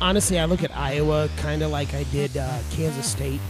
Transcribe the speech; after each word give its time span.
honestly, 0.00 0.38
I 0.38 0.44
look 0.44 0.62
at 0.62 0.76
Iowa 0.76 1.28
kind 1.38 1.62
of 1.62 1.70
like 1.70 1.94
I 1.94 2.04
did 2.04 2.36
uh, 2.36 2.58
Kansas 2.72 3.06
State, 3.06 3.40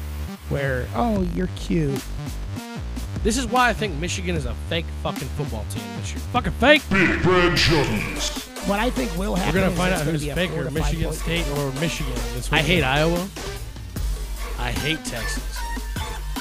where 0.49 0.87
oh, 0.95 1.23
you're 1.34 1.49
cute. 1.57 2.03
This 3.23 3.37
is 3.37 3.46
why 3.46 3.69
I 3.69 3.73
think 3.73 3.95
Michigan 4.01 4.35
is 4.35 4.46
a 4.46 4.55
fake 4.69 4.87
fucking 5.03 5.29
football 5.29 5.65
team 5.71 5.83
this 5.99 6.13
year. 6.13 6.21
Fucking 6.33 6.53
fake. 6.53 6.83
Big 6.91 7.25
Red 7.25 7.57
Jones. 7.57 8.47
What 8.67 8.81
I 8.81 8.91
think 8.91 9.17
will 9.19 9.35
happen. 9.35 9.61
We're 9.61 9.67
gonna 9.67 9.77
find 9.77 9.95
out 9.95 10.03
who's 10.03 10.25
faker, 10.25 10.55
four 10.55 10.65
to 10.65 10.71
five 10.71 10.75
Michigan 10.75 11.12
State 11.12 11.48
or 11.59 11.73
Michigan. 11.80 12.12
This 12.34 12.53
I 12.53 12.59
hate. 12.59 12.82
Iowa. 12.82 13.29
I 14.59 14.73
hate 14.73 15.05
Texas. 15.05 15.59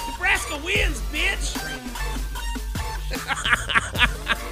Nebraska 0.07 0.59
wins, 0.63 1.01
bitch. 1.11 1.55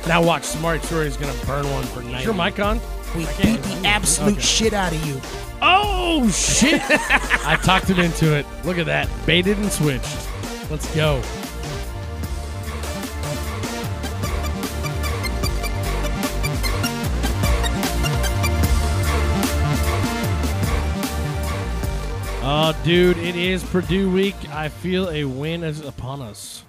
Now 0.07 0.23
watch, 0.23 0.43
Smart 0.43 0.81
Story 0.83 1.07
is 1.07 1.17
gonna 1.17 1.37
burn 1.45 1.69
one 1.69 1.83
for 1.83 2.01
night. 2.01 2.23
Your 2.23 2.33
mic 2.33 2.59
on? 2.61 2.79
We 3.15 3.25
beat 3.41 3.61
the 3.63 3.81
absolute 3.85 4.33
Okay. 4.33 4.41
shit 4.41 4.73
out 4.73 4.93
of 4.93 5.05
you. 5.05 5.19
Oh 5.61 6.29
shit! 6.29 6.81
I 6.89 7.59
talked 7.63 7.87
him 7.87 7.99
into 7.99 8.35
it. 8.35 8.45
Look 8.63 8.77
at 8.77 8.85
that, 8.85 9.09
baited 9.25 9.57
and 9.57 9.71
switched. 9.71 10.27
Let's 10.69 10.93
go. 10.95 11.21
Oh, 22.49 22.73
dude, 22.85 23.17
it 23.17 23.35
is 23.35 23.61
Purdue 23.63 24.09
week. 24.09 24.35
I 24.51 24.69
feel 24.69 25.09
a 25.09 25.25
win 25.25 25.63
is 25.63 25.81
upon 25.81 26.21
us. 26.21 26.63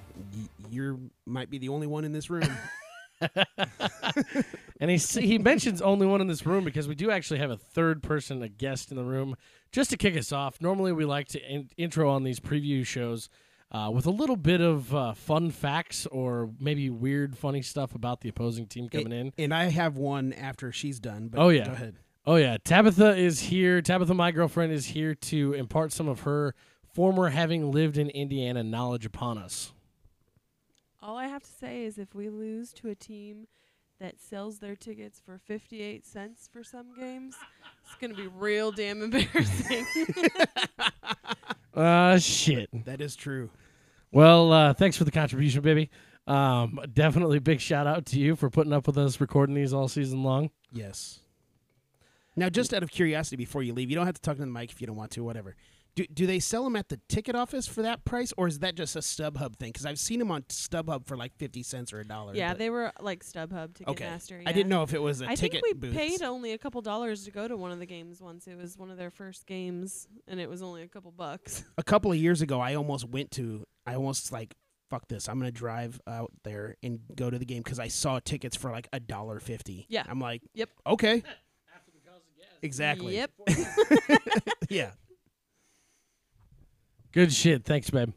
You 0.71 1.11
might 1.25 1.51
be 1.51 1.59
the 1.59 1.69
only 1.69 1.87
one 1.87 2.05
in 2.05 2.13
this 2.13 2.29
room. 2.31 2.49
And 4.81 4.91
he 4.91 4.97
he 4.97 5.39
mentions 5.39 5.83
only 5.83 6.07
one 6.07 6.21
in 6.21 6.27
this 6.29 6.47
room 6.47 6.65
because 6.65 6.87
we 6.87 6.95
do 6.95 7.11
actually 7.11 7.39
have 7.41 7.51
a 7.51 7.57
third 7.57 8.03
person, 8.03 8.43
a 8.43 8.49
guest 8.49 8.91
in 8.91 8.97
the 8.97 9.05
room, 9.05 9.35
just 9.73 9.91
to 9.91 9.97
kick 9.97 10.17
us 10.17 10.31
off. 10.33 10.61
Normally, 10.61 10.93
we 10.93 11.05
like 11.05 11.27
to 11.29 11.41
in- 11.41 11.69
intro 11.77 12.09
on 12.11 12.23
these 12.23 12.39
preview 12.39 12.87
shows 12.87 13.29
uh, 13.73 13.91
with 13.93 14.07
a 14.07 14.11
little 14.11 14.37
bit 14.37 14.61
of 14.61 14.95
uh, 14.95 15.15
fun 15.15 15.51
facts 15.51 16.07
or 16.07 16.51
maybe 16.61 16.89
weird, 16.91 17.37
funny 17.37 17.61
stuff 17.61 17.95
about 17.95 18.21
the 18.21 18.29
opposing 18.29 18.67
team 18.67 18.89
coming 18.89 19.13
in. 19.13 19.33
and 19.37 19.53
I 19.53 19.65
have 19.65 19.97
one 19.97 20.33
after 20.33 20.71
she's 20.71 21.01
done. 21.01 21.29
But 21.29 21.41
Oh, 21.41 21.49
yeah. 21.49 21.67
go 21.67 21.73
ahead. 21.73 21.97
Oh 22.25 22.37
yeah, 22.37 22.57
Tabitha 22.63 23.17
is 23.17 23.41
here. 23.41 23.81
Tabitha, 23.83 24.15
my 24.15 24.31
girlfriend, 24.31 24.71
is 24.73 24.87
here 24.87 25.15
to 25.15 25.55
impart 25.55 25.93
some 25.93 26.07
of 26.09 26.21
her 26.21 26.55
former 26.95 27.31
having 27.31 27.71
lived 27.73 27.97
in 27.99 28.11
Indiana 28.11 28.63
knowledge 28.63 29.07
upon 29.07 29.39
us. 29.39 29.73
All 31.03 31.17
I 31.17 31.27
have 31.27 31.43
to 31.43 31.51
say 31.51 31.85
is 31.85 31.99
if 31.99 32.15
we 32.15 32.29
lose 32.29 32.73
to 32.75 32.89
a 32.89 32.95
team 32.95 33.47
that 34.01 34.21
sells 34.21 34.59
their 34.59 34.77
tickets 34.77 35.21
for 35.25 35.39
58 35.39 36.07
cents 36.07 36.49
for 36.53 36.63
some 36.63 36.95
games, 36.99 37.35
it's 37.85 37.95
going 37.97 38.15
to 38.15 38.17
be 38.17 38.29
real 38.29 38.71
damn 38.73 39.03
embarrassing. 39.03 39.87
Uh, 41.75 42.19
shit. 42.19 42.69
That 42.87 43.01
is 43.01 43.15
true. 43.15 43.51
Well, 44.11 44.53
uh, 44.53 44.75
thanks 44.75 44.97
for 44.97 45.05
the 45.05 45.13
contribution, 45.13 45.63
baby. 45.63 45.91
Um, 46.27 46.81
definitely 46.93 47.39
big 47.39 47.61
shout 47.61 47.87
out 47.87 48.05
to 48.07 48.19
you 48.19 48.35
for 48.35 48.51
putting 48.51 48.73
up 48.73 48.89
with 48.89 48.99
us 48.99 49.21
recording 49.21 49.55
these 49.55 49.73
all 49.73 49.87
season 49.87 50.25
long. 50.25 50.51
Yes. 50.73 51.21
Now, 52.35 52.49
just 52.49 52.75
out 52.75 52.83
of 52.83 52.91
curiosity, 52.91 53.37
before 53.37 53.63
you 53.63 53.75
leave, 53.75 53.91
you 53.91 53.97
don't 53.97 54.07
have 54.07 54.17
to 54.17 54.21
talk 54.21 54.37
to 54.37 54.41
the 54.41 54.47
mic 54.47 54.73
if 54.73 54.81
you 54.81 54.89
don't 54.89 54.97
want 54.97 55.13
to. 55.13 55.23
Whatever. 55.23 55.55
Do, 55.99 56.07
do 56.15 56.27
they 56.29 56.39
sell 56.39 56.63
them 56.63 56.77
at 56.77 56.89
the 56.91 57.01
ticket 57.09 57.35
office 57.35 57.67
for 57.67 57.83
that 57.83 58.05
price, 58.05 58.33
or 58.37 58.47
is 58.47 58.61
that 58.61 58.77
just 58.77 58.95
a 58.95 59.01
StubHub 59.01 59.57
thing? 59.57 59.71
Because 59.71 59.85
I've 59.85 59.99
seen 59.99 60.21
them 60.21 60.31
on 60.31 60.43
StubHub 60.43 61.07
for 61.09 61.17
like 61.17 61.35
fifty 61.37 61.65
cents 61.65 61.93
or 61.93 61.99
a 61.99 62.07
dollar. 62.07 62.37
yeah, 62.37 62.51
but- 62.51 62.59
they 62.59 62.71
were 62.71 62.93
like 63.01 63.25
StubHub, 63.25 63.71
okay. 63.89 64.05
Ticketmaster. 64.07 64.41
I 64.47 64.53
didn't 64.53 64.69
know 64.69 64.85
if 64.85 64.95
it 64.95 65.03
was 65.03 65.23
a 65.23 65.25
I 65.29 65.35
ticket 65.35 65.65
think 65.65 65.65
we 65.65 65.73
booths. 65.75 65.97
paid 65.97 66.23
only 66.23 66.53
a 66.53 66.59
couple 66.59 66.81
dollars 66.83 67.25
to 67.25 67.33
go 67.33 67.49
to 67.49 67.57
one 67.57 67.73
of 67.73 67.81
the 67.81 67.87
games 67.87 68.21
once. 68.23 68.47
It 68.47 68.57
was 68.57 68.79
one 68.79 68.91
of 68.93 68.97
their 68.97 69.11
first 69.11 69.45
games, 69.45 70.07
and 70.29 70.39
it 70.39 70.49
was 70.49 70.63
only 70.63 70.83
a 70.83 70.89
couple 70.89 71.11
bucks. 71.11 71.65
a 71.79 71.83
couple 71.83 72.13
of 72.13 72.17
years 72.19 72.43
ago, 72.43 72.61
I 72.61 72.77
almost 72.77 73.05
went 73.09 73.33
to. 73.33 73.65
I 73.85 73.97
almost 73.97 74.31
like 74.31 74.55
fuck 74.91 75.09
this. 75.09 75.29
I'm 75.29 75.41
gonna 75.41 75.51
drive 75.51 76.01
out 76.07 76.31
there 76.45 76.77
and 76.85 77.01
go 77.17 77.29
to 77.29 77.39
the 77.41 77.45
game 77.45 77.65
because 77.65 77.81
I 77.81 77.89
saw 77.89 78.21
tickets 78.21 78.57
for 78.57 78.71
like 78.71 78.87
a 78.93 79.01
dollar 79.01 79.41
fifty. 79.41 79.85
Yeah. 79.89 80.05
I'm 80.09 80.21
like, 80.21 80.43
Yep. 80.55 80.71
okay. 80.87 81.25
Exactly. 82.63 83.15
Yep. 83.17 83.31
Yeah. 84.69 84.91
Good 87.13 87.33
shit. 87.33 87.65
Thanks, 87.65 87.91
babe. 87.91 88.13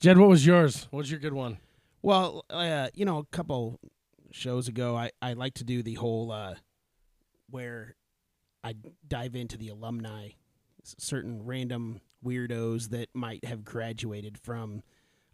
Jed, 0.00 0.18
what 0.18 0.28
was 0.28 0.46
yours? 0.46 0.88
What 0.90 0.98
was 0.98 1.10
your 1.10 1.20
good 1.20 1.32
one? 1.32 1.58
Well, 2.02 2.44
uh, 2.50 2.88
you 2.94 3.04
know, 3.04 3.18
a 3.18 3.24
couple 3.24 3.80
shows 4.30 4.68
ago, 4.68 4.96
I, 4.96 5.10
I 5.20 5.32
like 5.32 5.54
to 5.54 5.64
do 5.64 5.82
the 5.82 5.94
whole 5.94 6.30
uh, 6.30 6.54
where 7.50 7.96
I 8.62 8.74
dive 9.06 9.34
into 9.36 9.56
the 9.56 9.68
alumni, 9.68 10.30
certain 10.82 11.44
random 11.44 12.00
weirdos 12.24 12.90
that 12.90 13.08
might 13.14 13.44
have 13.44 13.64
graduated 13.64 14.38
from 14.38 14.82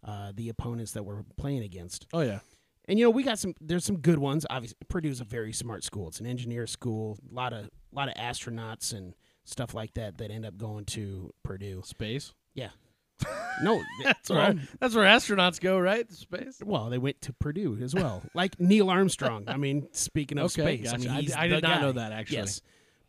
uh, 0.03 0.31
the 0.35 0.49
opponents 0.49 0.91
that 0.91 1.03
we're 1.03 1.23
playing 1.37 1.63
against. 1.63 2.07
Oh 2.13 2.21
yeah. 2.21 2.39
And 2.85 2.99
you 2.99 3.05
know, 3.05 3.11
we 3.11 3.23
got 3.23 3.39
some. 3.39 3.53
There's 3.61 3.85
some 3.85 3.99
good 3.99 4.19
ones. 4.19 4.45
Obviously, 4.49 4.77
Purdue's 4.89 5.21
a 5.21 5.23
very 5.23 5.53
smart 5.53 5.85
school. 5.85 6.09
It's 6.09 6.19
an 6.19 6.25
engineer 6.25 6.67
school. 6.67 7.17
A 7.31 7.33
lot 7.33 7.53
of 7.53 7.69
lot 7.93 8.09
of 8.09 8.15
astronauts 8.15 8.93
and 8.93 9.13
stuff 9.45 9.73
like 9.73 9.93
that 9.95 10.17
that 10.17 10.31
end 10.31 10.45
up 10.45 10.57
going 10.57 10.85
to 10.85 11.33
Purdue. 11.43 11.81
Space. 11.85 12.33
Yeah. 12.53 12.69
No, 13.61 13.75
th- 13.75 13.85
That's 14.03 14.29
well, 14.31 14.53
where 14.55 14.67
that's 14.79 14.95
where 14.95 15.05
astronauts 15.05 15.61
go, 15.61 15.77
right? 15.77 16.11
Space. 16.11 16.59
well, 16.65 16.89
they 16.89 16.97
went 16.97 17.21
to 17.21 17.33
Purdue 17.33 17.77
as 17.83 17.93
well, 17.93 18.23
like 18.33 18.59
Neil 18.59 18.89
Armstrong. 18.89 19.43
I 19.47 19.57
mean, 19.57 19.87
speaking 19.91 20.39
of 20.39 20.45
Okay, 20.45 20.77
space, 20.77 20.91
gotcha. 20.91 21.07
I 21.07 21.11
I 21.11 21.15
mean, 21.17 21.19
d- 21.19 21.21
he's 21.27 21.35
I 21.35 21.47
the 21.47 21.55
did 21.57 21.63
not 21.63 21.81
know 21.81 21.91
that, 21.91 22.11
actually. 22.11 22.37
Yes, 22.37 22.61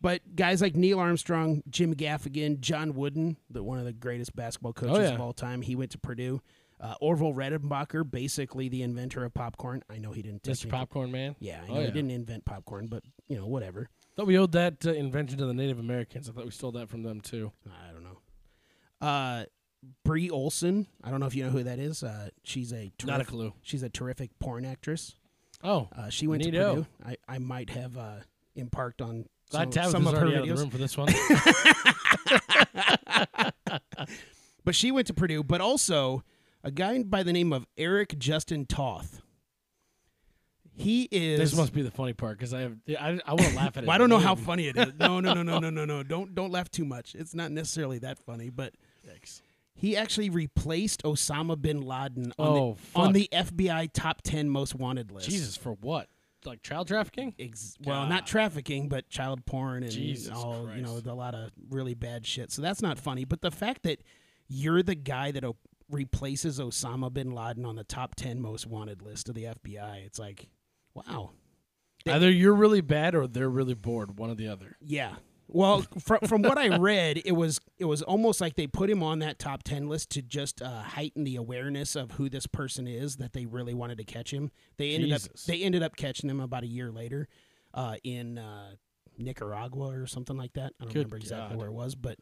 but 0.02 0.20
guys 0.36 0.60
like 0.60 0.76
Neil 0.76 1.00
Armstrong, 1.00 1.62
Jim 1.70 1.94
Gaffigan, 1.94 2.60
John 2.60 2.92
Wooden, 2.94 3.38
the 3.48 3.62
one 3.62 3.78
of 3.78 3.86
the 3.86 3.94
greatest 3.94 4.36
basketball 4.36 4.74
coaches 4.74 4.98
Oh, 4.98 5.00
yeah. 5.00 5.14
of 5.14 5.20
all 5.22 5.32
time, 5.32 5.62
he 5.62 5.74
went 5.74 5.92
to 5.92 5.98
Purdue. 5.98 6.42
Uh, 6.78 6.94
Orville 7.00 7.32
Redenbacher, 7.32 8.08
basically 8.08 8.68
the 8.68 8.82
inventor 8.82 9.24
of 9.24 9.32
popcorn. 9.32 9.82
I 9.88 9.96
know 9.96 10.12
he 10.12 10.20
didn't. 10.20 10.42
Mr. 10.42 10.48
technically- 10.48 10.70
Popcorn 10.72 11.10
Man. 11.10 11.36
Yeah, 11.40 11.62
I 11.66 11.70
Oh, 11.70 11.74
know 11.74 11.80
yeah. 11.80 11.86
he 11.86 11.92
didn't 11.92 12.10
invent 12.10 12.44
popcorn, 12.44 12.88
but 12.88 13.02
you 13.28 13.38
know, 13.38 13.46
whatever. 13.46 13.88
Thought 14.16 14.26
we 14.26 14.38
owed 14.38 14.52
that 14.52 14.86
uh, 14.86 14.92
invention 14.92 15.38
to 15.38 15.46
the 15.46 15.54
Native 15.54 15.78
Americans. 15.78 16.28
I 16.28 16.32
thought 16.32 16.44
we 16.44 16.50
stole 16.52 16.72
that 16.72 16.88
from 16.88 17.02
them 17.02 17.20
too. 17.20 17.50
I 17.66 17.92
don't 17.92 18.04
know. 18.04 18.18
Uh, 19.06 19.44
Bree 20.04 20.30
Olson. 20.30 20.86
I 21.02 21.10
don't 21.10 21.20
know 21.20 21.26
if 21.26 21.34
you 21.34 21.44
know 21.44 21.50
who 21.50 21.64
that 21.64 21.78
is. 21.78 22.02
Uh, 22.02 22.28
she's 22.44 22.72
a 22.72 22.92
Not 23.04 23.14
a 23.20 23.24
terrific, 23.24 23.26
clue. 23.28 23.52
she's 23.62 23.82
a 23.82 23.88
terrific 23.90 24.30
porn 24.38 24.64
actress. 24.64 25.16
Oh, 25.62 25.88
Uh, 25.96 26.08
she 26.10 26.26
went 26.26 26.42
to 26.44 26.50
Purdue. 26.50 26.86
I, 27.04 27.16
I 27.28 27.38
might 27.38 27.70
have 27.70 27.96
uh, 27.98 28.16
embarked 28.56 29.02
on 29.02 29.26
glad 29.50 29.74
some, 29.74 29.90
some 29.90 30.06
of 30.06 30.14
her 30.14 30.20
already 30.26 30.36
out 30.36 30.42
of 30.42 30.48
the 30.48 30.54
videos. 30.54 30.58
room 30.60 30.70
for 30.70 30.78
this 30.78 30.96
one. 30.96 31.08
But 34.64 34.74
she 34.74 34.90
went 34.90 35.06
to 35.08 35.14
Purdue. 35.14 35.42
But 35.42 35.60
also 35.60 36.24
a 36.62 36.70
guy 36.70 37.02
by 37.02 37.22
the 37.22 37.32
name 37.34 37.52
of 37.52 37.66
Eric 37.76 38.18
Justin 38.18 38.64
Toth. 38.64 39.20
He 40.76 41.08
is. 41.10 41.38
this 41.38 41.56
must 41.56 41.72
be 41.72 41.82
the 41.82 41.90
funny 41.90 42.12
part 42.14 42.36
because 42.36 42.52
I 42.52 42.62
have 42.62 42.76
I, 42.88 43.20
I 43.24 43.32
want 43.34 43.48
to 43.50 43.56
laugh 43.56 43.76
at 43.76 43.84
it. 43.84 43.86
Well, 43.86 43.94
I 43.94 43.98
don't 43.98 44.08
know 44.10 44.18
how 44.18 44.34
funny 44.34 44.66
it 44.68 44.76
is. 44.76 44.92
No, 44.98 45.20
no, 45.20 45.32
no, 45.32 45.42
no, 45.42 45.58
no, 45.60 45.70
no, 45.70 45.84
no. 45.84 46.02
Don't 46.14 46.34
don't 46.34 46.50
laugh 46.50 46.70
too 46.70 46.84
much. 46.84 47.14
It's 47.14 47.34
not 47.34 47.52
necessarily 47.52 47.98
that 48.00 48.18
funny, 48.18 48.50
but 48.50 48.74
he 49.76 49.96
actually 49.96 50.30
replaced 50.30 51.02
Osama 51.02 51.60
bin 51.60 51.82
Laden 51.82 52.32
on 52.38 52.46
Oh, 52.48 52.76
the 52.94 53.00
on 53.00 53.12
the 53.12 53.28
FBI 53.32 53.90
top 53.92 54.22
ten 54.22 54.48
most 54.48 54.74
wanted 54.74 55.10
list. 55.10 55.28
Jesus 55.28 55.56
for 55.56 55.72
what? 55.74 56.08
Like 56.44 56.62
child 56.62 56.88
trafficking? 56.88 57.34
Ex- 57.38 57.76
well, 57.84 58.06
not 58.06 58.26
trafficking, 58.26 58.88
but 58.88 59.08
child 59.08 59.46
porn 59.46 59.82
and 59.82 59.92
Jesus 59.92 60.30
all 60.30 60.68
you 60.74 60.82
know 60.82 61.00
a 61.04 61.14
lot 61.14 61.34
of 61.34 61.50
really 61.70 61.94
bad 61.94 62.26
shit. 62.26 62.52
So 62.52 62.62
that's 62.62 62.82
not 62.82 62.98
funny. 62.98 63.24
But 63.24 63.40
the 63.40 63.50
fact 63.50 63.82
that 63.84 64.02
you're 64.48 64.82
the 64.82 64.94
guy 64.94 65.30
that 65.32 65.44
o- 65.44 65.56
replaces 65.90 66.60
Osama 66.60 67.12
bin 67.12 67.30
Laden 67.32 67.64
on 67.64 67.76
the 67.76 67.84
top 67.84 68.14
ten 68.14 68.40
most 68.40 68.66
wanted 68.66 69.02
list 69.02 69.28
of 69.28 69.34
the 69.34 69.44
FBI, 69.44 70.04
it's 70.04 70.18
like, 70.18 70.48
wow, 70.94 71.30
Either 72.06 72.30
you're 72.30 72.54
really 72.54 72.80
bad 72.82 73.14
or 73.14 73.26
they're 73.26 73.48
really 73.48 73.74
bored. 73.74 74.18
One 74.18 74.30
or 74.30 74.34
the 74.34 74.48
other. 74.48 74.76
yeah. 74.80 75.16
Well, 75.46 75.84
from 76.00 76.20
from 76.26 76.42
what 76.42 76.56
I 76.56 76.78
read, 76.78 77.20
it 77.24 77.32
was 77.32 77.60
it 77.78 77.84
was 77.84 78.00
almost 78.02 78.40
like 78.40 78.54
they 78.56 78.66
put 78.66 78.88
him 78.88 79.02
on 79.02 79.18
that 79.18 79.38
top 79.38 79.62
ten 79.62 79.88
list 79.90 80.10
to 80.12 80.22
just 80.22 80.62
uh, 80.62 80.80
heighten 80.82 81.22
the 81.24 81.36
awareness 81.36 81.94
of 81.96 82.12
who 82.12 82.30
this 82.30 82.46
person 82.46 82.88
is. 82.88 83.16
That 83.16 83.34
they 83.34 83.44
really 83.44 83.74
wanted 83.74 83.98
to 83.98 84.04
catch 84.04 84.32
him. 84.32 84.50
They 84.78 84.94
ended 84.94 85.12
up 85.12 85.20
they 85.46 85.62
ended 85.62 85.82
up 85.82 85.96
catching 85.96 86.30
him 86.30 86.40
about 86.40 86.62
a 86.64 86.66
year 86.66 86.90
later, 86.90 87.28
uh, 87.74 87.96
in 88.02 88.38
uh, 88.38 88.70
Nicaragua 89.18 89.88
or 90.00 90.06
something 90.06 90.36
like 90.36 90.54
that. 90.54 90.72
I 90.80 90.84
don't 90.84 90.92
Good 90.94 90.98
remember 91.00 91.16
exactly 91.18 91.50
God. 91.50 91.58
where 91.58 91.68
it 91.68 91.74
was, 91.74 91.94
but 91.94 92.18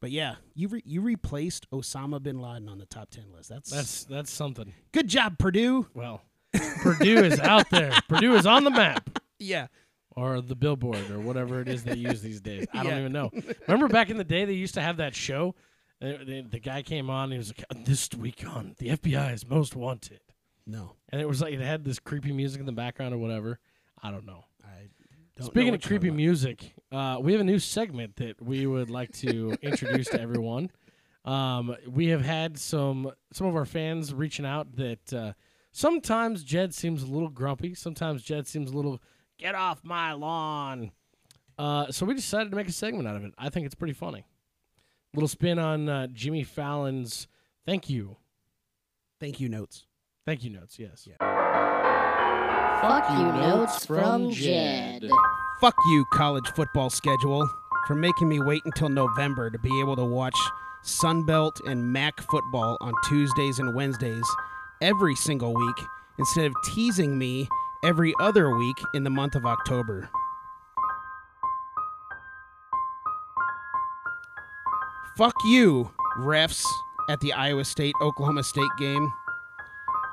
but 0.00 0.10
yeah, 0.10 0.34
you 0.54 0.66
re- 0.68 0.82
you 0.84 1.02
replaced 1.02 1.70
Osama 1.70 2.20
bin 2.20 2.40
Laden 2.40 2.68
on 2.68 2.78
the 2.78 2.86
top 2.86 3.10
ten 3.10 3.32
list. 3.32 3.48
That's 3.48 3.70
That's 3.70 4.04
that's 4.04 4.30
something. 4.32 4.74
good 4.92 5.06
job, 5.08 5.38
Purdue. 5.38 5.86
Well, 5.94 6.20
Purdue 6.82 7.24
is 7.24 7.38
out 7.40 7.68
there. 7.70 7.92
Purdue 8.08 8.34
is 8.34 8.46
on 8.46 8.64
the 8.64 8.70
map. 8.70 9.18
Yeah, 9.38 9.66
or 10.10 10.40
the 10.40 10.54
billboard 10.56 11.10
or 11.10 11.20
whatever 11.20 11.60
it 11.60 11.68
is 11.68 11.84
they 11.84 11.96
use 11.96 12.22
these 12.22 12.40
days. 12.40 12.66
I 12.72 12.82
don't 12.82 12.92
Yeah. 12.92 12.98
even 13.00 13.12
know. 13.12 13.30
Remember 13.68 13.88
back 13.88 14.08
in 14.10 14.16
the 14.16 14.24
day 14.24 14.44
they 14.44 14.54
used 14.54 14.74
to 14.74 14.80
have 14.82 14.96
that 14.98 15.14
show. 15.14 15.54
Uh, 16.02 16.06
The, 16.24 16.46
the 16.50 16.58
guy 16.58 16.82
came 16.82 17.08
on. 17.10 17.30
He 17.32 17.38
was 17.38 17.52
like, 17.56 17.84
"This 17.84 18.08
week 18.16 18.44
on 18.46 18.74
the 18.78 18.88
FBI 18.90 19.32
is 19.32 19.46
most 19.48 19.74
wanted," 19.76 20.20
no, 20.66 20.96
and 21.10 21.20
it 21.20 21.28
was 21.28 21.40
like 21.40 21.54
it 21.54 21.60
had 21.60 21.84
this 21.84 21.98
creepy 21.98 22.32
music 22.32 22.60
in 22.60 22.66
the 22.66 22.72
background 22.72 23.14
or 23.14 23.18
whatever. 23.18 23.58
I 24.02 24.10
don't 24.10 24.26
know. 24.26 24.44
I 24.64 24.88
don't. 25.36 25.46
Speaking 25.46 25.72
what 25.72 25.82
of 25.82 25.88
creepy 25.88 26.10
music, 26.10 26.72
uh, 26.92 27.18
we 27.20 27.32
have 27.32 27.40
a 27.40 27.44
new 27.44 27.58
segment 27.58 28.16
that 28.16 28.40
we 28.42 28.66
would 28.66 28.90
like 28.90 29.12
to 29.18 29.56
introduce 29.62 30.08
to 30.08 30.20
everyone. 30.20 30.70
Um, 31.24 31.74
we 31.88 32.08
have 32.08 32.22
had 32.24 32.58
some 32.58 33.10
some 33.32 33.46
of 33.46 33.56
our 33.56 33.64
fans 33.64 34.12
reaching 34.14 34.44
out 34.46 34.76
that 34.76 35.12
uh, 35.12 35.32
sometimes 35.76 36.42
Jed 36.42 36.72
seems 36.74 37.02
a 37.02 37.06
little 37.06 37.28
grumpy. 37.28 37.74
Sometimes 37.74 38.22
Jed 38.22 38.46
seems 38.46 38.70
a 38.70 38.74
little 38.74 39.00
get 39.38 39.54
off 39.54 39.84
my 39.84 40.12
lawn. 40.14 40.90
Uh, 41.58 41.90
so 41.90 42.06
we 42.06 42.14
decided 42.14 42.50
to 42.50 42.56
make 42.56 42.68
a 42.68 42.72
segment 42.72 43.06
out 43.06 43.16
of 43.16 43.24
it. 43.24 43.32
I 43.38 43.50
think 43.50 43.66
it's 43.66 43.74
pretty 43.74 43.92
funny. 43.92 44.24
Little 45.14 45.28
spin 45.28 45.58
on 45.58 45.88
uh, 45.88 46.06
Jimmy 46.08 46.44
Fallon's 46.44 47.28
thank 47.66 47.88
you, 47.90 48.16
Thank 49.20 49.38
you, 49.40 49.48
notes. 49.48 49.86
thank 50.26 50.44
you 50.44 50.50
notes. 50.50 50.78
Yes. 50.78 51.08
Fuck 52.80 53.10
you 53.10 53.24
notes 53.32 53.84
from 53.86 54.30
Jed. 54.30 55.08
Fuck 55.60 55.74
you, 55.88 56.04
college 56.12 56.46
football 56.54 56.90
schedule, 56.90 57.48
for 57.86 57.94
making 57.94 58.28
me 58.28 58.40
wait 58.40 58.60
until 58.66 58.88
November 58.90 59.50
to 59.50 59.58
be 59.58 59.80
able 59.80 59.96
to 59.96 60.04
watch 60.04 60.36
Sunbelt 60.84 61.66
and 61.66 61.92
MAC 61.92 62.20
football 62.30 62.76
on 62.82 62.92
Tuesdays 63.08 63.58
and 63.58 63.74
Wednesdays 63.74 64.24
every 64.80 65.14
single 65.14 65.54
week 65.54 65.76
instead 66.18 66.46
of 66.46 66.54
teasing 66.64 67.18
me 67.18 67.48
every 67.84 68.14
other 68.20 68.56
week 68.56 68.76
in 68.94 69.04
the 69.04 69.10
month 69.10 69.34
of 69.34 69.46
October. 69.46 70.08
Fuck 75.16 75.34
you, 75.44 75.90
refs 76.18 76.64
at 77.08 77.20
the 77.20 77.32
Iowa 77.32 77.64
State 77.64 77.94
Oklahoma 78.02 78.42
State 78.42 78.70
game. 78.78 79.12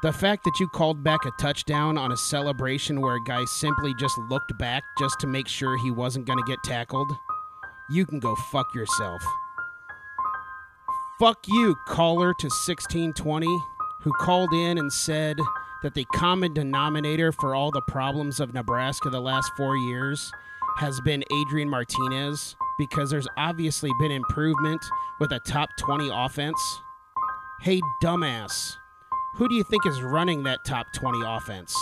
The 0.01 0.13
fact 0.13 0.43
that 0.43 0.59
you 0.59 0.67
called 0.67 1.03
back 1.03 1.25
a 1.25 1.31
touchdown 1.39 1.97
on 1.97 2.11
a 2.11 2.17
celebration 2.17 3.01
where 3.01 3.15
a 3.15 3.23
guy 3.23 3.43
simply 3.45 3.93
just 3.95 4.17
looked 4.29 4.57
back 4.57 4.83
just 4.99 5.19
to 5.21 5.27
make 5.27 5.47
sure 5.47 5.77
he 5.77 5.91
wasn't 5.91 6.25
going 6.25 6.39
to 6.39 6.45
get 6.45 6.59
tackled, 6.63 7.11
you 7.89 8.05
can 8.05 8.19
go 8.19 8.35
fuck 8.35 8.73
yourself. 8.75 9.21
Fuck 11.19 11.47
you, 11.47 11.75
caller 11.87 12.33
to 12.39 12.47
1620, 12.47 13.47
who 14.03 14.11
called 14.13 14.53
in 14.53 14.77
and 14.77 14.91
said 14.91 15.37
that 15.81 15.93
the 15.93 16.05
common 16.13 16.53
denominator 16.53 17.31
for 17.31 17.55
all 17.55 17.71
the 17.71 17.81
problems 17.87 18.39
of 18.39 18.53
Nebraska 18.53 19.09
the 19.09 19.21
last 19.21 19.51
four 19.55 19.75
years 19.77 20.31
has 20.77 20.99
been 21.01 21.23
Adrian 21.41 21.69
Martinez 21.69 22.55
because 22.77 23.09
there's 23.09 23.27
obviously 23.37 23.91
been 23.99 24.11
improvement 24.11 24.83
with 25.19 25.31
a 25.31 25.39
top 25.39 25.69
20 25.77 26.09
offense. 26.11 26.59
Hey, 27.61 27.79
dumbass. 28.01 28.75
Who 29.35 29.47
do 29.47 29.55
you 29.55 29.63
think 29.63 29.85
is 29.85 30.01
running 30.01 30.43
that 30.43 30.65
top 30.65 30.87
20 30.93 31.19
offense? 31.25 31.75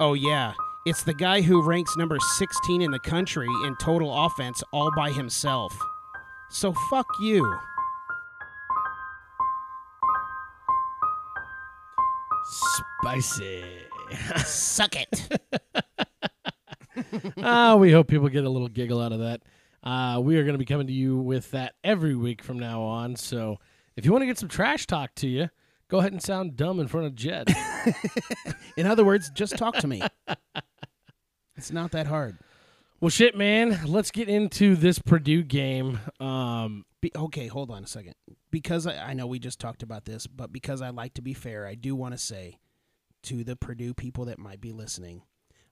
Oh, 0.00 0.14
yeah. 0.14 0.52
It's 0.86 1.02
the 1.02 1.14
guy 1.14 1.40
who 1.40 1.62
ranks 1.62 1.96
number 1.96 2.18
16 2.36 2.82
in 2.82 2.90
the 2.90 2.98
country 2.98 3.48
in 3.64 3.76
total 3.76 4.26
offense 4.26 4.62
all 4.72 4.90
by 4.94 5.10
himself. 5.10 5.78
So 6.50 6.74
fuck 6.90 7.06
you. 7.20 7.58
Spicy. 12.58 13.64
Suck 14.44 14.96
it. 14.96 15.28
Ah, 17.42 17.74
we 17.74 17.90
hope 17.90 18.06
people 18.06 18.28
get 18.28 18.44
a 18.44 18.48
little 18.48 18.68
giggle 18.68 19.00
out 19.00 19.10
of 19.10 19.18
that. 19.18 19.42
Uh, 19.82 20.20
we 20.20 20.36
are 20.36 20.44
going 20.44 20.54
to 20.54 20.58
be 20.58 20.64
coming 20.64 20.86
to 20.86 20.92
you 20.92 21.16
with 21.18 21.50
that 21.50 21.74
every 21.82 22.14
week 22.14 22.40
from 22.40 22.56
now 22.58 22.82
on. 22.82 23.16
So 23.16 23.58
if 23.96 24.04
you 24.06 24.12
want 24.12 24.22
to 24.22 24.26
get 24.26 24.38
some 24.38 24.48
trash 24.48 24.86
talk 24.86 25.12
to 25.16 25.26
you, 25.28 25.50
go 25.88 25.98
ahead 25.98 26.12
and 26.12 26.22
sound 26.22 26.56
dumb 26.56 26.78
in 26.78 26.86
front 26.86 27.06
of 27.08 27.16
Jed. 27.16 27.48
In 28.76 28.86
other 28.86 29.04
words, 29.04 29.28
just 29.34 29.56
talk 29.58 29.74
to 29.78 29.88
me. 29.88 30.02
It's 31.56 31.72
not 31.72 31.90
that 31.90 32.06
hard. 32.06 32.38
well, 33.00 33.10
shit, 33.10 33.36
man. 33.36 33.80
Let's 33.86 34.12
get 34.12 34.28
into 34.28 34.76
this 34.76 35.00
Purdue 35.00 35.42
game. 35.42 35.98
Um, 36.20 36.84
Be- 37.04 37.12
okay, 37.14 37.48
hold 37.48 37.70
on 37.70 37.84
a 37.84 37.86
second. 37.86 38.14
Because 38.50 38.86
I, 38.86 38.96
I 39.10 39.12
know 39.12 39.26
we 39.26 39.38
just 39.38 39.60
talked 39.60 39.82
about 39.82 40.06
this, 40.06 40.26
but 40.26 40.54
because 40.54 40.80
I 40.80 40.88
like 40.88 41.12
to 41.14 41.22
be 41.22 41.34
fair, 41.34 41.66
I 41.66 41.74
do 41.74 41.94
want 41.94 42.14
to 42.14 42.18
say 42.18 42.58
to 43.24 43.44
the 43.44 43.56
Purdue 43.56 43.92
people 43.92 44.24
that 44.24 44.38
might 44.38 44.58
be 44.58 44.72
listening, 44.72 45.20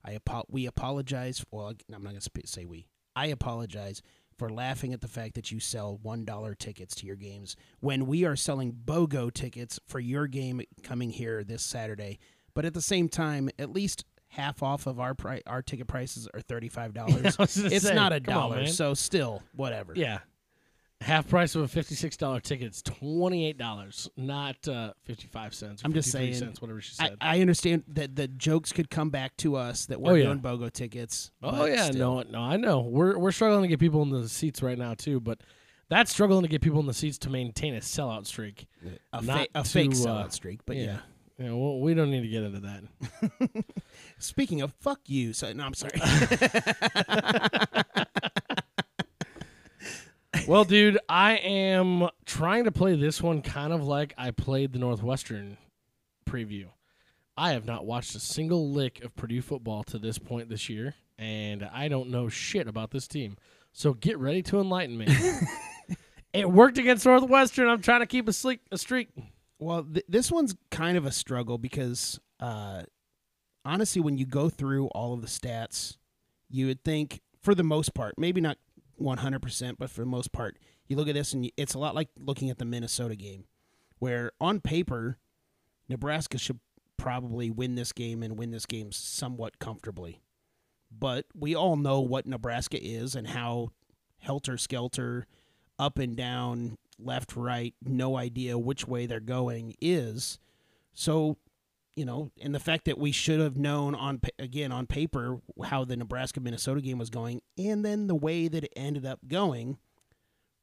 I 0.05 0.13
apo- 0.15 0.45
we 0.47 0.67
apologize. 0.67 1.43
Well, 1.49 1.73
I'm 1.91 2.03
not 2.03 2.11
going 2.11 2.21
to 2.21 2.47
say 2.47 2.65
we. 2.65 2.85
I 3.15 3.27
apologize 3.27 4.03
for 4.37 4.51
laughing 4.51 4.93
at 4.93 5.01
the 5.01 5.07
fact 5.07 5.33
that 5.33 5.51
you 5.51 5.59
sell 5.59 5.97
one 6.03 6.23
dollar 6.23 6.53
tickets 6.53 6.93
to 6.97 7.07
your 7.07 7.15
games 7.15 7.55
when 7.79 8.05
we 8.05 8.25
are 8.25 8.35
selling 8.35 8.71
BOGO 8.85 9.33
tickets 9.33 9.79
for 9.87 9.99
your 9.99 10.27
game 10.27 10.61
coming 10.83 11.09
here 11.09 11.43
this 11.43 11.63
Saturday. 11.63 12.19
But 12.53 12.65
at 12.65 12.75
the 12.75 12.81
same 12.81 13.09
time, 13.09 13.49
at 13.57 13.71
least 13.71 14.05
half 14.27 14.61
off 14.61 14.85
of 14.85 14.99
our 14.99 15.15
pri- 15.15 15.41
our 15.47 15.63
ticket 15.63 15.87
prices 15.87 16.27
are 16.31 16.41
thirty 16.41 16.69
five 16.69 16.93
dollars. 16.93 17.35
I 17.39 17.43
it's 17.43 17.81
say, 17.81 17.95
not 17.95 18.13
a 18.13 18.21
come 18.21 18.37
on, 18.37 18.49
dollar, 18.51 18.67
so 18.67 18.93
still 18.93 19.41
whatever. 19.55 19.93
yeah. 19.95 20.19
Half 21.03 21.27
price 21.27 21.55
of 21.55 21.61
a 21.63 21.67
fifty-six 21.67 22.17
dollar 22.17 22.39
ticket. 22.39 22.67
It's 22.67 22.81
twenty-eight 22.81 23.57
dollars, 23.57 24.09
not 24.17 24.67
uh, 24.67 24.93
fifty-five 25.03 25.53
cents. 25.53 25.83
Or 25.83 25.87
I'm 25.87 25.93
just 25.93 26.11
saying, 26.11 26.33
cents, 26.35 26.61
whatever 26.61 26.81
she 26.81 26.93
I, 26.99 27.07
said. 27.09 27.17
I 27.21 27.41
understand 27.41 27.83
that 27.89 28.15
the 28.15 28.27
jokes 28.27 28.71
could 28.71 28.89
come 28.89 29.09
back 29.09 29.35
to 29.37 29.55
us 29.55 29.85
that 29.87 29.99
we're 30.01 30.11
Oh, 30.11 30.15
yeah. 30.15 30.23
doing 30.25 30.39
BOGO 30.39 30.71
tickets. 30.71 31.31
Oh 31.43 31.65
yeah, 31.65 31.85
still. 31.91 32.23
no, 32.23 32.31
no, 32.31 32.39
I 32.39 32.57
know. 32.57 32.81
We're 32.81 33.17
we're 33.17 33.31
struggling 33.31 33.63
to 33.63 33.67
get 33.67 33.79
people 33.79 34.01
in 34.01 34.09
the 34.11 34.29
seats 34.29 34.61
right 34.63 34.77
now 34.77 34.93
too, 34.93 35.19
but 35.19 35.41
that's 35.89 36.11
struggling 36.11 36.43
to 36.43 36.47
get 36.47 36.61
people 36.61 36.79
in 36.79 36.85
the 36.85 36.93
seats 36.93 37.17
to 37.19 37.29
maintain 37.29 37.75
a 37.75 37.79
sellout 37.79 38.25
streak. 38.25 38.67
a, 39.11 39.21
fa- 39.21 39.47
a 39.53 39.63
to, 39.63 39.69
fake 39.69 39.91
uh, 39.91 39.95
sellout 39.95 40.31
streak. 40.31 40.61
But 40.65 40.77
yeah. 40.77 40.99
Yeah, 41.39 41.51
well, 41.53 41.79
we 41.79 41.95
don't 41.95 42.11
need 42.11 42.21
to 42.21 42.27
get 42.27 42.43
into 42.43 42.59
that. 42.61 43.63
Speaking 44.19 44.61
of 44.61 44.71
fuck 44.79 44.99
you, 45.07 45.33
so 45.33 45.51
no, 45.51 45.65
I'm 45.65 45.73
sorry. 45.73 45.93
well, 50.47 50.63
dude, 50.63 50.99
I 51.07 51.33
am 51.37 52.09
trying 52.25 52.65
to 52.65 52.71
play 52.71 52.95
this 52.95 53.21
one 53.21 53.41
kind 53.41 53.73
of 53.73 53.83
like 53.83 54.13
I 54.17 54.31
played 54.31 54.73
the 54.73 54.79
Northwestern 54.79 55.57
preview. 56.25 56.67
I 57.35 57.51
have 57.51 57.65
not 57.65 57.85
watched 57.85 58.15
a 58.15 58.19
single 58.19 58.69
lick 58.71 59.03
of 59.03 59.15
Purdue 59.15 59.41
football 59.41 59.83
to 59.85 59.97
this 59.97 60.17
point 60.19 60.49
this 60.49 60.69
year, 60.69 60.95
and 61.17 61.63
I 61.73 61.87
don't 61.87 62.09
know 62.09 62.29
shit 62.29 62.67
about 62.67 62.91
this 62.91 63.07
team. 63.07 63.37
So 63.71 63.93
get 63.93 64.19
ready 64.19 64.43
to 64.43 64.59
enlighten 64.59 64.97
me. 64.97 65.07
it 66.33 66.49
worked 66.49 66.77
against 66.77 67.05
Northwestern. 67.05 67.67
I'm 67.67 67.81
trying 67.81 68.01
to 68.01 68.05
keep 68.05 68.27
a, 68.27 68.33
sleek, 68.33 68.59
a 68.71 68.77
streak. 68.77 69.09
well, 69.59 69.83
th- 69.83 70.05
this 70.07 70.31
one's 70.31 70.55
kind 70.69 70.97
of 70.97 71.05
a 71.05 71.11
struggle 71.11 71.57
because 71.57 72.19
uh, 72.39 72.83
honestly, 73.65 74.01
when 74.01 74.17
you 74.17 74.25
go 74.25 74.49
through 74.49 74.87
all 74.87 75.13
of 75.13 75.21
the 75.21 75.27
stats, 75.27 75.97
you 76.49 76.67
would 76.67 76.83
think, 76.83 77.21
for 77.41 77.55
the 77.55 77.63
most 77.63 77.93
part, 77.95 78.13
maybe 78.17 78.41
not 78.41 78.57
100%, 79.03 79.75
but 79.77 79.89
for 79.89 80.01
the 80.01 80.07
most 80.07 80.31
part, 80.31 80.57
you 80.87 80.95
look 80.95 81.07
at 81.07 81.15
this 81.15 81.33
and 81.33 81.51
it's 81.57 81.73
a 81.73 81.79
lot 81.79 81.95
like 81.95 82.09
looking 82.17 82.49
at 82.49 82.57
the 82.57 82.65
Minnesota 82.65 83.15
game, 83.15 83.45
where 83.99 84.31
on 84.41 84.61
paper, 84.61 85.17
Nebraska 85.89 86.37
should 86.37 86.59
probably 86.97 87.51
win 87.51 87.75
this 87.75 87.91
game 87.91 88.23
and 88.23 88.37
win 88.37 88.51
this 88.51 88.65
game 88.65 88.91
somewhat 88.91 89.59
comfortably. 89.59 90.21
But 90.91 91.25
we 91.35 91.55
all 91.55 91.75
know 91.75 91.99
what 91.99 92.25
Nebraska 92.25 92.77
is 92.81 93.15
and 93.15 93.27
how 93.27 93.69
helter 94.19 94.57
skelter, 94.57 95.25
up 95.77 95.97
and 95.97 96.15
down, 96.15 96.77
left, 96.99 97.35
right, 97.35 97.73
no 97.83 98.15
idea 98.15 98.57
which 98.57 98.87
way 98.87 99.05
they're 99.05 99.19
going 99.19 99.75
is. 99.81 100.39
So, 100.93 101.37
you 101.95 102.05
know, 102.05 102.31
and 102.41 102.53
the 102.55 102.59
fact 102.59 102.85
that 102.85 102.97
we 102.97 103.11
should 103.11 103.39
have 103.39 103.57
known 103.57 103.95
on 103.95 104.21
again 104.39 104.71
on 104.71 104.87
paper 104.87 105.39
how 105.65 105.85
the 105.85 105.95
Nebraska 105.95 106.39
Minnesota 106.39 106.81
game 106.81 106.97
was 106.97 107.09
going, 107.09 107.41
and 107.57 107.85
then 107.85 108.07
the 108.07 108.15
way 108.15 108.47
that 108.47 108.63
it 108.63 108.73
ended 108.75 109.05
up 109.05 109.19
going, 109.27 109.77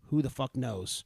who 0.07 0.23
the 0.23 0.31
fuck 0.31 0.57
knows? 0.57 1.05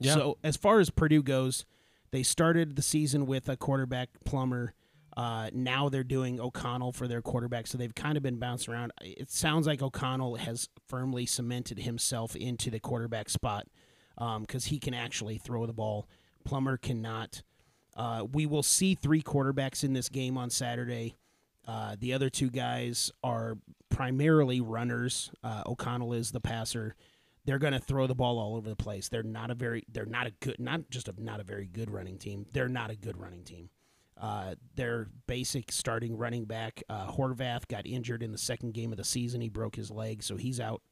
Yeah. 0.00 0.14
So 0.14 0.38
as 0.42 0.56
far 0.56 0.80
as 0.80 0.90
Purdue 0.90 1.22
goes, 1.22 1.64
they 2.10 2.22
started 2.22 2.76
the 2.76 2.82
season 2.82 3.26
with 3.26 3.48
a 3.48 3.56
quarterback 3.56 4.10
Plummer. 4.24 4.74
Uh, 5.16 5.48
now 5.52 5.88
they're 5.88 6.02
doing 6.02 6.40
O'Connell 6.40 6.92
for 6.92 7.06
their 7.06 7.22
quarterback, 7.22 7.68
so 7.68 7.78
they've 7.78 7.94
kind 7.94 8.16
of 8.16 8.22
been 8.22 8.38
bounced 8.38 8.68
around. 8.68 8.92
It 9.00 9.30
sounds 9.30 9.66
like 9.66 9.80
O'Connell 9.80 10.36
has 10.36 10.68
firmly 10.88 11.26
cemented 11.26 11.78
himself 11.80 12.34
into 12.34 12.70
the 12.70 12.80
quarterback 12.80 13.28
spot 13.28 13.66
because 14.40 14.66
he 14.66 14.80
can 14.80 14.94
actually 14.94 15.38
throw 15.38 15.66
the 15.66 15.72
ball. 15.72 16.08
Plummer 16.44 16.76
cannot. 16.76 17.42
Uh, 17.96 18.26
we 18.32 18.46
will 18.46 18.62
see 18.62 18.94
three 18.94 19.22
quarterbacks 19.22 19.84
in 19.84 19.92
this 19.92 20.08
game 20.08 20.36
on 20.36 20.50
Saturday. 20.50 21.16
Uh, 21.66 21.96
the 21.98 22.12
other 22.12 22.28
two 22.28 22.50
guys 22.50 23.10
are 23.22 23.56
primarily 23.88 24.60
runners. 24.60 25.30
Uh, 25.42 25.62
O'Connell 25.66 26.12
is 26.12 26.32
the 26.32 26.40
passer. 26.40 26.94
They're 27.46 27.58
going 27.58 27.72
to 27.72 27.78
throw 27.78 28.06
the 28.06 28.14
ball 28.14 28.38
all 28.38 28.56
over 28.56 28.68
the 28.68 28.76
place. 28.76 29.08
They're 29.08 29.22
not 29.22 29.50
a 29.50 29.54
very. 29.54 29.84
They're 29.90 30.06
not 30.06 30.26
a 30.26 30.30
good. 30.30 30.58
Not 30.58 30.90
just 30.90 31.08
a 31.08 31.14
not 31.18 31.40
a 31.40 31.44
very 31.44 31.66
good 31.66 31.90
running 31.90 32.18
team. 32.18 32.46
They're 32.52 32.68
not 32.68 32.90
a 32.90 32.96
good 32.96 33.18
running 33.18 33.44
team. 33.44 33.70
Uh, 34.16 34.54
their 34.76 35.08
basic 35.26 35.72
starting 35.72 36.16
running 36.16 36.44
back 36.44 36.82
uh, 36.88 37.10
Horvath 37.10 37.66
got 37.68 37.86
injured 37.86 38.22
in 38.22 38.32
the 38.32 38.38
second 38.38 38.72
game 38.72 38.92
of 38.92 38.96
the 38.96 39.04
season. 39.04 39.40
He 39.40 39.48
broke 39.48 39.76
his 39.76 39.90
leg, 39.90 40.22
so 40.22 40.36
he's 40.36 40.60
out. 40.60 40.82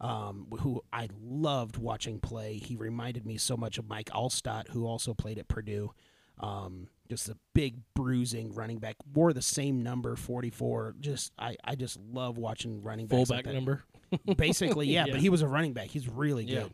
Um, 0.00 0.48
who 0.60 0.82
I 0.92 1.08
loved 1.22 1.76
watching 1.76 2.18
play. 2.18 2.56
He 2.56 2.74
reminded 2.74 3.24
me 3.24 3.36
so 3.38 3.56
much 3.56 3.78
of 3.78 3.88
Mike 3.88 4.10
Alstott, 4.10 4.68
who 4.70 4.86
also 4.86 5.14
played 5.14 5.38
at 5.38 5.46
Purdue. 5.46 5.92
Um, 6.40 6.88
just 7.08 7.28
a 7.28 7.36
big 7.54 7.76
bruising 7.94 8.52
running 8.54 8.78
back. 8.78 8.96
Wore 9.14 9.32
the 9.32 9.42
same 9.42 9.82
number, 9.82 10.16
44. 10.16 10.96
Just 11.00 11.32
I, 11.38 11.56
I 11.64 11.74
just 11.74 11.98
love 12.00 12.38
watching 12.38 12.82
running 12.82 13.06
backs. 13.06 13.28
Fullback 13.28 13.46
like 13.46 13.54
number. 13.54 13.84
Basically, 14.36 14.86
yeah, 14.88 15.04
Yeah. 15.06 15.12
but 15.12 15.20
he 15.20 15.28
was 15.28 15.42
a 15.42 15.48
running 15.48 15.72
back. 15.74 15.88
He's 15.88 16.08
really 16.08 16.44
Yeah. 16.44 16.64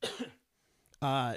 good. 0.00 0.10
uh, 1.02 1.34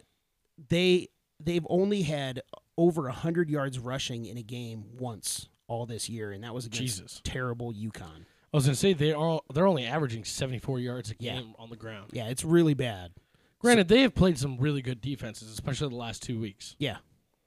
they 0.70 1.10
they've 1.40 1.66
only 1.70 2.04
had 2.04 2.42
over 2.78 3.10
hundred 3.10 3.50
yards 3.50 3.78
rushing 3.80 4.26
in 4.26 4.38
a 4.38 4.44
game 4.44 4.86
once 4.98 5.50
all 5.68 5.86
this 5.86 6.10
year, 6.10 6.32
and 6.32 6.44
that 6.44 6.54
was 6.54 6.66
against 6.66 6.80
Jesus. 6.98 7.22
terrible 7.24 7.74
UConn. 7.74 8.26
I 8.54 8.58
was 8.58 8.66
gonna 8.66 8.76
say 8.76 8.94
they 8.94 9.12
are 9.12 9.42
they're 9.54 9.68
only 9.68 9.86
averaging 9.86 10.24
74 10.24 10.80
yards 10.80 11.12
a 11.12 11.16
Yeah. 11.20 11.36
game 11.36 11.54
on 11.60 11.70
the 11.70 11.76
ground. 11.76 12.12
Yeah, 12.14 12.28
it's 12.28 12.44
really 12.46 12.74
bad. 12.74 13.12
Granted, 13.60 13.88
they 13.88 14.02
have 14.02 14.16
played 14.16 14.38
some 14.38 14.58
really 14.58 14.82
good 14.82 15.02
defenses, 15.02 15.52
especially 15.52 15.90
the 15.90 15.96
last 15.96 16.22
two 16.24 16.40
weeks. 16.40 16.76
Yeah. 16.80 16.98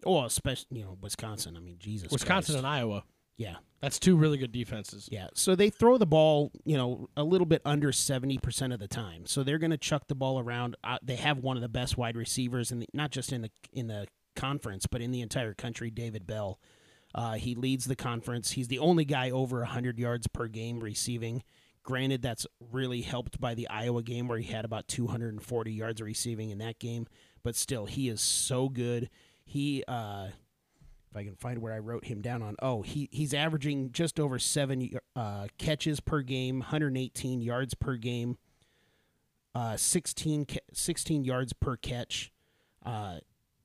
Oh, 0.07 0.25
especially 0.25 0.78
you 0.78 0.85
know 0.85 0.97
Wisconsin. 1.00 1.57
I 1.57 1.61
mean, 1.61 1.76
Jesus. 1.78 2.11
Wisconsin 2.11 2.55
Christ. 2.55 2.64
and 2.64 2.67
Iowa. 2.67 3.05
yeah, 3.37 3.57
That's 3.81 3.99
two 3.99 4.17
really 4.17 4.38
good 4.38 4.52
defenses. 4.52 5.09
yeah. 5.11 5.28
So 5.35 5.55
they 5.55 5.71
throw 5.71 5.99
the 5.99 6.07
ball, 6.07 6.50
you 6.64 6.76
know, 6.76 7.09
a 7.17 7.25
little 7.25 7.47
bit 7.47 7.62
under 7.64 7.90
seventy 7.93 8.38
percent 8.38 8.73
of 8.73 8.78
the 8.81 8.88
time. 8.88 9.26
So 9.26 9.43
they're 9.43 9.59
going 9.59 9.71
to 9.73 9.76
chuck 9.78 10.09
the 10.09 10.14
ball 10.14 10.38
around. 10.38 10.76
Uh, 10.85 10.99
they 11.02 11.17
have 11.17 11.38
one 11.38 11.57
of 11.57 11.62
the 11.62 11.69
best 11.69 11.97
wide 11.99 12.17
receivers, 12.17 12.71
in 12.71 12.81
the, 12.81 12.87
not 12.93 13.11
just 13.11 13.33
in 13.33 13.43
the 13.43 13.50
in 13.73 13.88
the 13.88 14.07
conference, 14.37 14.87
but 14.87 15.00
in 15.02 15.11
the 15.11 15.21
entire 15.21 15.55
country. 15.55 15.90
David 15.90 16.26
Bell. 16.26 16.59
Uh, 17.14 17.33
he 17.35 17.55
leads 17.55 17.87
the 17.87 17.97
conference. 17.97 18.50
He's 18.52 18.69
the 18.69 18.78
only 18.78 19.05
guy 19.07 19.31
over 19.31 19.64
hundred 19.64 19.99
yards 19.99 20.26
per 20.26 20.47
game 20.47 20.78
receiving. 20.81 21.43
Granted, 21.83 22.21
that's 22.21 22.47
really 22.71 23.00
helped 23.00 23.40
by 23.40 23.55
the 23.55 23.67
Iowa 23.69 24.02
game 24.02 24.28
where 24.28 24.37
he 24.38 24.52
had 24.52 24.67
about 24.67 24.88
240 24.88 25.73
yards 25.73 26.02
receiving 26.02 26.50
in 26.50 26.59
that 26.59 26.78
game, 26.78 27.07
but 27.43 27.57
still, 27.57 27.87
he 27.87 28.11
is 28.11 28.21
so 28.21 28.69
good. 28.69 29.09
He, 29.49 29.83
uh, 29.88 30.26
if 31.11 31.17
I 31.17 31.25
can 31.25 31.35
find 31.35 31.62
where 31.62 31.73
I 31.73 31.78
wrote 31.78 32.05
him 32.05 32.21
down 32.21 32.43
on, 32.43 32.55
oh, 32.61 32.83
he 32.83 33.09
he's 33.11 33.33
averaging 33.33 33.93
just 33.93 34.21
over 34.21 34.38
seven 34.38 34.90
uh, 35.17 35.47
catches 35.57 36.00
per 36.00 36.21
game, 36.21 36.59
118 36.59 37.40
yards 37.40 37.73
per 37.73 37.97
game, 37.97 38.37
uh, 39.55 39.78
16 39.78 40.47
16 40.71 41.25
yards 41.25 41.55
per 41.55 41.78
catch. 41.78 42.31
Uh, 42.85 43.21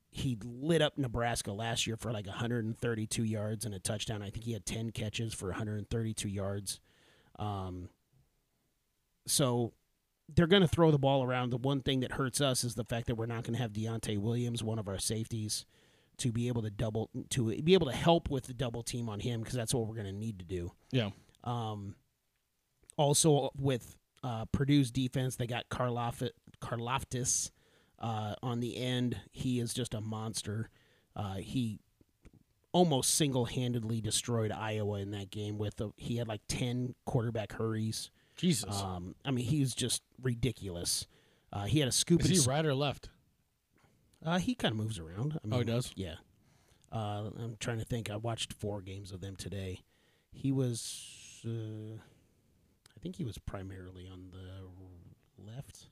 he 0.10 0.38
lit 0.42 0.82
up 0.82 0.98
Nebraska 0.98 1.52
last 1.52 1.86
year 1.86 1.98
for 1.98 2.14
like 2.14 2.28
132 2.28 3.24
yards 3.26 3.66
and 3.66 3.76
a 3.76 3.80
touchdown. 3.80 4.22
I 4.22 4.30
think 4.30 4.46
he 4.46 4.54
had 4.54 4.66
10 4.66 4.92
catches 4.92 5.34
for 5.34 5.50
132 5.50 6.30
yards. 6.30 6.80
Um, 7.38 7.90
so 9.28 9.74
they're 10.36 10.48
going 10.48 10.62
to 10.62 10.68
throw 10.68 10.92
the 10.92 11.00
ball 11.00 11.24
around. 11.24 11.50
The 11.50 11.58
one 11.58 11.82
thing 11.82 12.00
that 12.02 12.14
hurts 12.14 12.42
us 12.42 12.64
is 12.64 12.76
the 12.76 12.86
fact 12.86 13.08
that 13.08 13.16
we're 13.16 13.26
not 13.26 13.44
going 13.44 13.54
to 13.54 13.62
have 13.62 13.74
Deontay 13.74 14.18
Williams, 14.18 14.64
one 14.64 14.80
of 14.80 14.88
our 14.88 15.00
safeties, 15.00 15.66
to 16.18 16.32
be 16.32 16.48
able 16.48 16.62
to 16.62 16.70
double 16.70 17.10
to 17.32 17.62
be 17.62 17.74
able 17.74 17.88
to 17.88 17.96
help 17.96 18.30
with 18.30 18.46
the 18.46 18.54
double 18.54 18.84
team 18.84 19.10
on 19.10 19.20
him 19.20 19.42
because 19.42 19.56
that's 19.56 19.74
what 19.74 19.88
we're 19.88 19.96
going 19.96 20.06
to 20.06 20.14
need 20.14 20.40
to 20.40 20.46
do. 20.46 20.72
Yeah. 20.92 21.10
Um, 21.44 21.96
also 22.98 23.52
with 23.58 23.98
uh, 24.24 24.46
Purdue's 24.46 24.92
defense, 24.92 25.36
they 25.36 25.48
got 25.48 25.68
Karlof- 25.70 26.30
Karlaftis 26.62 27.52
uh, 28.00 28.36
on 28.42 28.60
the 28.60 28.78
end. 28.78 29.18
He 29.32 29.60
is 29.60 29.74
just 29.74 29.94
a 29.94 30.02
monster. 30.02 30.70
Uh, 31.16 31.36
he 31.36 31.80
almost 32.72 33.16
single-handedly 33.16 34.02
destroyed 34.02 34.52
Iowa 34.52 35.00
in 35.00 35.12
that 35.12 35.30
game. 35.30 35.58
With 35.58 35.82
a, 35.82 35.92
he 35.98 36.18
had 36.18 36.28
like 36.28 36.42
ten 36.48 36.96
quarterback 37.06 37.54
hurries. 37.54 38.10
Jesus. 38.36 38.82
Um, 38.82 39.16
I 39.26 39.32
mean, 39.32 39.46
he 39.46 39.60
was 39.60 39.74
just 39.76 40.02
ridiculous. 40.22 41.08
Uh, 41.52 41.66
he 41.66 41.80
had 41.80 41.88
a 41.88 41.92
scoop. 41.92 42.22
Is 42.26 42.44
he 42.44 42.50
right 42.50 42.66
or 42.66 42.74
left? 42.74 43.10
Uh, 44.26 44.38
he 44.40 44.56
kind 44.56 44.72
of 44.72 44.78
moves 44.78 44.98
around. 45.00 45.40
I 45.44 45.48
mean, 45.48 45.54
Oh, 45.54 45.58
he 45.60 45.64
does? 45.66 45.92
Yeah. 45.96 46.16
Uh, 46.92 47.30
I'm 47.38 47.58
trying 47.60 47.80
to 47.80 47.86
think. 47.86 48.10
I 48.10 48.16
watched 48.16 48.54
four 48.54 48.82
games 48.82 49.12
of 49.12 49.22
them 49.22 49.36
today. 49.36 49.82
He 50.32 50.52
was, 50.52 51.42
uh, 51.46 51.96
I 51.96 53.00
think 53.02 53.18
he 53.18 53.24
was 53.24 53.38
primarily 53.38 54.08
on 54.12 54.32
the 54.32 55.44
left. 55.52 55.88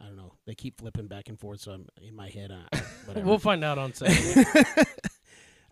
I 0.00 0.04
don't 0.06 0.16
know. 0.16 0.34
They 0.44 0.54
keep 0.54 0.78
flipping 0.78 1.06
back 1.06 1.28
and 1.28 1.40
forth, 1.40 1.60
so 1.60 1.72
I'm 1.72 1.86
in 2.02 2.14
my 2.14 2.28
head. 2.28 2.50
Uh. 2.52 2.78
We'll 3.24 3.38
find 3.38 3.62
out 3.64 3.78
on 3.78 3.94
Saturday. 3.94 4.40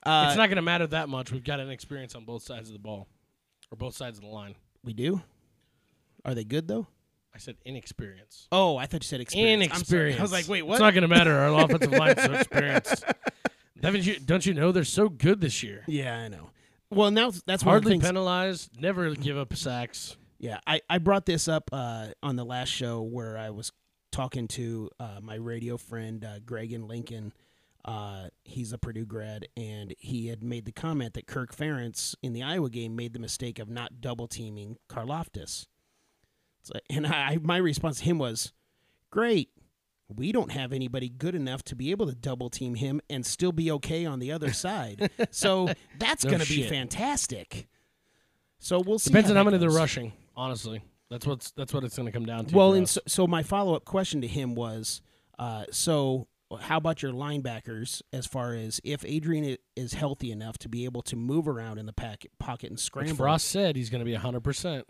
uh, 0.05 0.27
it's 0.29 0.37
not 0.37 0.47
going 0.49 0.57
to 0.57 0.63
matter 0.63 0.87
that 0.89 1.09
much. 1.09 1.33
We've 1.33 1.43
got 1.45 1.59
an 1.61 1.69
experience 1.69 2.15
on 2.15 2.25
both 2.25 2.43
sides 2.45 2.69
of 2.69 2.73
the 2.73 2.79
ball, 2.79 3.09
or 3.73 3.77
both 3.77 3.97
sides 3.97 4.19
of 4.19 4.23
the 4.25 4.31
line. 4.31 4.55
we 4.85 4.93
do. 4.93 5.21
Are 6.25 6.35
they 6.35 6.45
good 6.45 6.69
though? 6.69 6.87
I 7.35 7.39
said 7.39 7.57
inexperience. 7.65 8.47
Oh, 8.53 8.77
I 8.77 8.87
thought 8.87 9.03
you 9.03 9.09
said 9.09 9.21
experience. 9.21 9.73
I'm 9.73 9.85
sorry. 9.85 10.13
Inexperience. 10.13 10.19
I 10.21 10.23
was 10.23 10.33
like, 10.33 10.49
wait, 10.49 10.63
what? 10.63 10.75
It's 10.75 10.81
not 10.81 10.95
going 10.95 11.03
to 11.03 11.09
matter. 11.09 11.33
Our 11.37 11.65
offensive 11.65 11.91
line's 11.93 12.23
so 12.23 12.33
experienced. 12.35 13.05
Haven't 13.83 14.07
you, 14.07 14.19
don't 14.21 14.47
you 14.47 14.55
know 14.55 14.71
they're 14.73 14.85
so 14.85 15.09
good 15.09 15.41
this 15.41 15.63
year? 15.63 15.83
yeah, 15.89 16.17
I 16.17 16.29
know. 16.29 16.51
Well, 16.91 17.11
now 17.11 17.33
that's 17.45 17.45
one 17.45 17.75
of 17.77 17.83
the 17.83 17.89
Hardly 17.89 17.93
things. 17.95 18.05
penalized. 18.05 18.81
Never 18.81 19.15
give 19.17 19.37
up 19.37 19.55
sacks. 19.57 20.17
Yeah, 20.39 20.61
I, 20.67 20.81
I 20.89 20.99
brought 20.99 21.27
this 21.27 21.49
up 21.49 21.71
uh, 21.73 22.09
on 22.23 22.37
the 22.37 22.45
last 22.45 22.69
show 22.69 23.03
where 23.03 23.37
I 23.37 23.51
was 23.51 23.73
talking 24.13 24.47
to 24.49 24.91
uh, 25.01 25.19
my 25.21 25.35
radio 25.35 25.77
friend 25.77 26.25
uh, 26.25 26.39
Greg 26.45 26.73
in 26.73 26.87
Lincoln. 26.87 27.33
Uh, 27.85 28.29
he's 28.45 28.73
a 28.73 28.79
Purdue 28.79 29.07
grad, 29.07 29.49
and 29.57 29.93
he 29.99 30.29
had 30.29 30.43
made 30.45 30.67
the 30.67 30.73
comment 30.73 31.15
that 31.15 31.27
Kirk 31.27 31.55
Ferentz 31.55 32.15
in 32.23 32.33
the 32.33 32.43
Iowa 32.45 32.71
game 32.71 32.95
made 32.95 33.13
the 33.13 33.19
mistake 33.19 33.59
of 33.59 33.69
not 33.69 34.01
double 34.01 34.29
teaming 34.29 34.77
Karlaftis. 34.89 35.67
And 36.91 37.07
I, 37.07 37.39
my 37.43 37.57
response 37.57 37.99
to 37.99 38.05
him 38.05 38.19
was, 38.19 38.53
"Great, 39.11 39.51
we 40.09 40.33
don't 40.33 40.53
have 40.53 40.73
anybody 40.73 41.09
good 41.09 41.35
enough 41.35 41.63
to 41.65 41.77
be 41.77 41.91
able 41.91 42.07
to 42.07 42.15
double 42.15 42.51
team 42.51 42.75
him 42.75 43.01
and 43.09 43.25
still 43.25 43.53
be 43.53 43.71
okay 43.73 44.07
on 44.07 44.19
the 44.19 44.33
other 44.33 44.53
side. 44.53 45.11
so 45.31 45.69
that's 45.99 46.25
No 46.25 46.31
going 46.31 46.43
to 46.43 46.49
be 46.49 46.63
fantastic." 46.65 47.69
So 48.59 48.81
we'll 48.81 48.99
see. 48.99 49.11
Depends 49.11 49.31
on 49.31 49.37
how 49.37 49.45
many 49.45 49.59
they're 49.59 49.71
rushing. 49.71 50.13
Honestly, 50.37 50.83
that's 51.11 51.27
what's 51.27 51.51
that's 51.53 51.75
what 51.75 51.85
it's 51.85 51.97
going 51.97 52.07
to 52.07 52.13
come 52.13 52.27
down 52.27 52.47
to. 52.47 52.57
Well, 52.57 52.73
and 52.73 52.89
so, 52.89 53.01
so 53.07 53.27
my 53.27 53.43
follow 53.43 53.75
up 53.75 53.85
question 53.85 54.23
to 54.23 54.27
him 54.27 54.55
was, 54.55 55.03
uh, 55.39 55.65
so 55.71 56.29
how 56.61 56.77
about 56.77 57.03
your 57.03 57.13
linebackers 57.13 58.03
as 58.13 58.27
far 58.27 58.55
as 58.55 58.81
if 58.85 59.05
Adrian 59.05 59.57
is 59.77 59.95
healthy 59.95 60.31
enough 60.31 60.59
to 60.59 60.69
be 60.69 60.85
able 60.85 61.03
to 61.03 61.17
move 61.17 61.49
around 61.49 61.79
in 61.79 61.87
the 61.87 61.93
packet, 61.93 62.31
pocket 62.39 62.69
and 62.71 62.77
Which 62.77 62.85
scramble 62.85 63.17
Frost 63.17 63.49
said 63.49 63.77
he's 63.77 63.91
going 63.91 64.01
to 64.01 64.05
be 64.05 64.15
hundred 64.15 64.41
percent. 64.45 64.87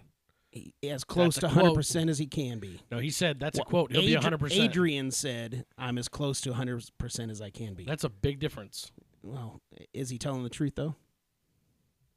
As 0.82 1.04
close 1.04 1.37
to 1.37 1.49
100% 1.49 2.08
as 2.08 2.18
he 2.18 2.26
can 2.26 2.58
be? 2.58 2.80
No, 2.90 2.99
he 2.99 3.11
said 3.11 3.40
that's 3.40 3.58
a 3.58 3.62
quote. 3.62 3.92
He'll 3.92 4.02
be 4.02 4.14
hundred 4.14 4.38
percent. 4.38 4.62
Adrian 4.62 5.11
said, 5.11 5.64
I'm 5.78 5.99
as 5.99 6.08
close 6.08 6.40
to 6.42 6.52
100% 6.52 7.30
as 7.30 7.40
I 7.40 7.50
can 7.50 7.75
be. 7.75 7.84
That's 7.84 8.04
a 8.04 8.08
big 8.08 8.38
difference. 8.40 8.92
well, 9.23 9.61
is 9.92 10.11
he 10.11 10.18
telling 10.18 10.42
the 10.42 10.50
truth, 10.50 10.75
though? 10.76 10.94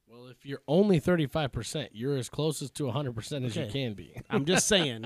Well, 0.08 0.28
if 0.28 0.46
you're 0.46 0.62
only 0.68 1.00
thirty 1.00 1.28
five 1.28 1.52
percent, 1.52 1.90
you're 1.94 2.16
as 2.16 2.30
close 2.30 2.62
as 2.62 2.72
to 2.72 2.90
hundred 2.92 3.14
percent 3.14 3.44
as 3.46 3.56
you 3.56 3.68
can 3.68 3.94
be. 3.94 4.16
I'm 4.30 4.46
just 4.46 4.68
saying. 4.68 5.06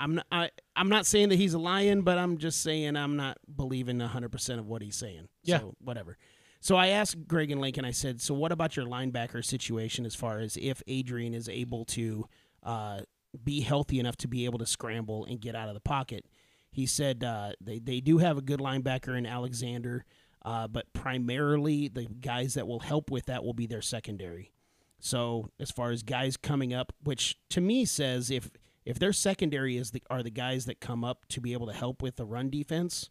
I'm 0.00 0.14
not, 0.16 0.26
I, 0.30 0.50
I'm 0.76 0.88
not 0.88 1.06
saying 1.06 1.30
that 1.30 1.36
he's 1.36 1.54
a 1.54 1.58
lion, 1.58 2.02
but 2.02 2.18
I'm 2.18 2.38
just 2.38 2.62
saying 2.62 2.96
I'm 2.96 3.16
not 3.16 3.36
believing 3.56 3.98
100% 3.98 4.58
of 4.60 4.66
what 4.68 4.80
he's 4.80 4.94
saying. 4.94 5.28
Yeah. 5.42 5.58
So, 5.58 5.74
whatever. 5.80 6.16
So 6.60 6.76
I 6.76 6.88
asked 6.88 7.28
Greg 7.28 7.50
and 7.50 7.60
Lincoln, 7.60 7.84
I 7.84 7.92
said, 7.92 8.20
so 8.20 8.34
what 8.34 8.52
about 8.52 8.76
your 8.76 8.86
linebacker 8.86 9.44
situation 9.44 10.04
as 10.04 10.14
far 10.14 10.40
as 10.40 10.56
if 10.60 10.82
Adrian 10.86 11.34
is 11.34 11.48
able 11.48 11.84
to 11.86 12.26
uh, 12.62 13.00
be 13.44 13.60
healthy 13.60 14.00
enough 14.00 14.16
to 14.18 14.28
be 14.28 14.44
able 14.44 14.58
to 14.58 14.66
scramble 14.66 15.24
and 15.24 15.40
get 15.40 15.54
out 15.54 15.68
of 15.68 15.74
the 15.74 15.80
pocket? 15.80 16.26
He 16.70 16.86
said 16.86 17.24
uh, 17.24 17.52
they, 17.60 17.78
they 17.78 18.00
do 18.00 18.18
have 18.18 18.38
a 18.38 18.42
good 18.42 18.60
linebacker 18.60 19.16
in 19.16 19.24
Alexander, 19.24 20.04
uh, 20.44 20.68
but 20.68 20.92
primarily 20.92 21.88
the 21.88 22.06
guys 22.06 22.54
that 22.54 22.66
will 22.66 22.80
help 22.80 23.10
with 23.10 23.26
that 23.26 23.44
will 23.44 23.54
be 23.54 23.66
their 23.66 23.82
secondary. 23.82 24.52
So 25.00 25.50
as 25.60 25.70
far 25.70 25.90
as 25.90 26.02
guys 26.02 26.36
coming 26.36 26.74
up, 26.74 26.92
which 27.02 27.38
to 27.50 27.60
me 27.60 27.84
says 27.84 28.30
if 28.30 28.50
if 28.84 28.98
their 28.98 29.12
secondary 29.12 29.76
is 29.76 29.90
the 29.90 30.02
are 30.10 30.22
the 30.22 30.30
guys 30.30 30.64
that 30.64 30.80
come 30.80 31.04
up 31.04 31.26
to 31.28 31.40
be 31.40 31.52
able 31.52 31.66
to 31.66 31.72
help 31.72 32.02
with 32.02 32.16
the 32.16 32.24
run 32.24 32.50
defense, 32.50 33.10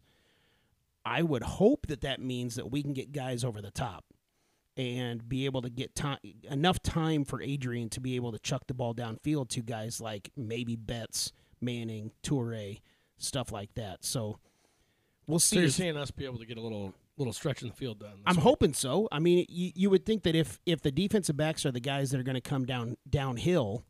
I 1.08 1.22
would 1.22 1.44
hope 1.44 1.88
that 1.88 2.02
that 2.02 2.20
means 2.22 2.56
that 2.56 2.70
we 2.72 2.84
can 2.84 2.94
get 2.94 3.12
guys 3.14 3.44
over 3.44 3.62
the 3.62 3.72
top 3.72 4.04
and 4.76 5.28
be 5.28 5.46
able 5.46 5.62
to 5.62 5.70
get 5.70 5.96
time 5.96 6.18
enough 6.52 6.82
time 6.84 7.24
for 7.24 7.42
Adrian 7.42 7.90
to 7.90 8.00
be 8.02 8.16
able 8.16 8.32
to 8.32 8.40
chuck 8.40 8.64
the 8.68 8.74
ball 8.74 8.94
downfield 8.94 9.50
to 9.50 9.62
guys 9.62 10.02
like 10.02 10.30
maybe 10.36 10.76
Betts, 10.76 11.32
Manning, 11.62 12.12
Toure, 12.24 12.80
stuff 13.18 13.52
like 13.52 13.74
that. 13.76 14.04
So 14.04 14.38
we'll 15.28 15.40
So 15.40 15.56
see. 15.56 15.56
you're 15.58 15.66
if- 15.68 15.74
seeing 15.74 15.98
us 15.98 16.12
be 16.12 16.26
able 16.26 16.40
to 16.40 16.46
get 16.46 16.58
a 16.58 16.62
little 16.62 16.94
little 17.18 17.34
stretch 17.34 17.64
in 17.64 17.70
the 17.70 17.74
field 17.74 18.00
done. 18.00 18.20
I'm 18.28 18.36
week. 18.36 18.44
hoping 18.44 18.74
so. 18.74 19.08
I 19.12 19.18
mean, 19.20 19.46
you, 19.50 19.72
you 19.74 19.90
would 19.90 20.06
think 20.06 20.22
that 20.24 20.36
if 20.36 20.60
if 20.68 20.82
the 20.82 20.92
defensive 20.92 21.36
backs 21.38 21.66
are 21.66 21.72
the 21.72 21.80
guys 21.80 22.12
that 22.12 22.20
are 22.20 22.24
going 22.24 22.36
to 22.36 22.42
come 22.42 22.66
down 22.66 22.98
downhill 23.10 23.86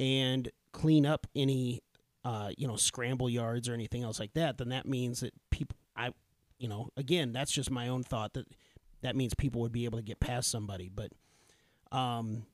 and 0.00 0.50
clean 0.72 1.04
up 1.06 1.26
any 1.36 1.82
uh, 2.24 2.50
you 2.56 2.66
know 2.66 2.76
scramble 2.76 3.28
yards 3.28 3.68
or 3.68 3.74
anything 3.74 4.02
else 4.02 4.18
like 4.18 4.32
that, 4.34 4.56
then 4.58 4.70
that 4.70 4.86
means 4.86 5.20
that 5.20 5.34
people 5.50 5.76
I 5.96 6.10
you 6.58 6.68
know 6.68 6.88
again 6.96 7.32
that's 7.32 7.50
just 7.52 7.70
my 7.70 7.88
own 7.88 8.02
thought 8.02 8.34
that 8.34 8.46
that 9.02 9.16
means 9.16 9.34
people 9.34 9.60
would 9.60 9.72
be 9.72 9.84
able 9.84 9.98
to 9.98 10.04
get 10.04 10.18
past 10.20 10.50
somebody. 10.50 10.88
But 10.94 11.12
um, 11.92 12.46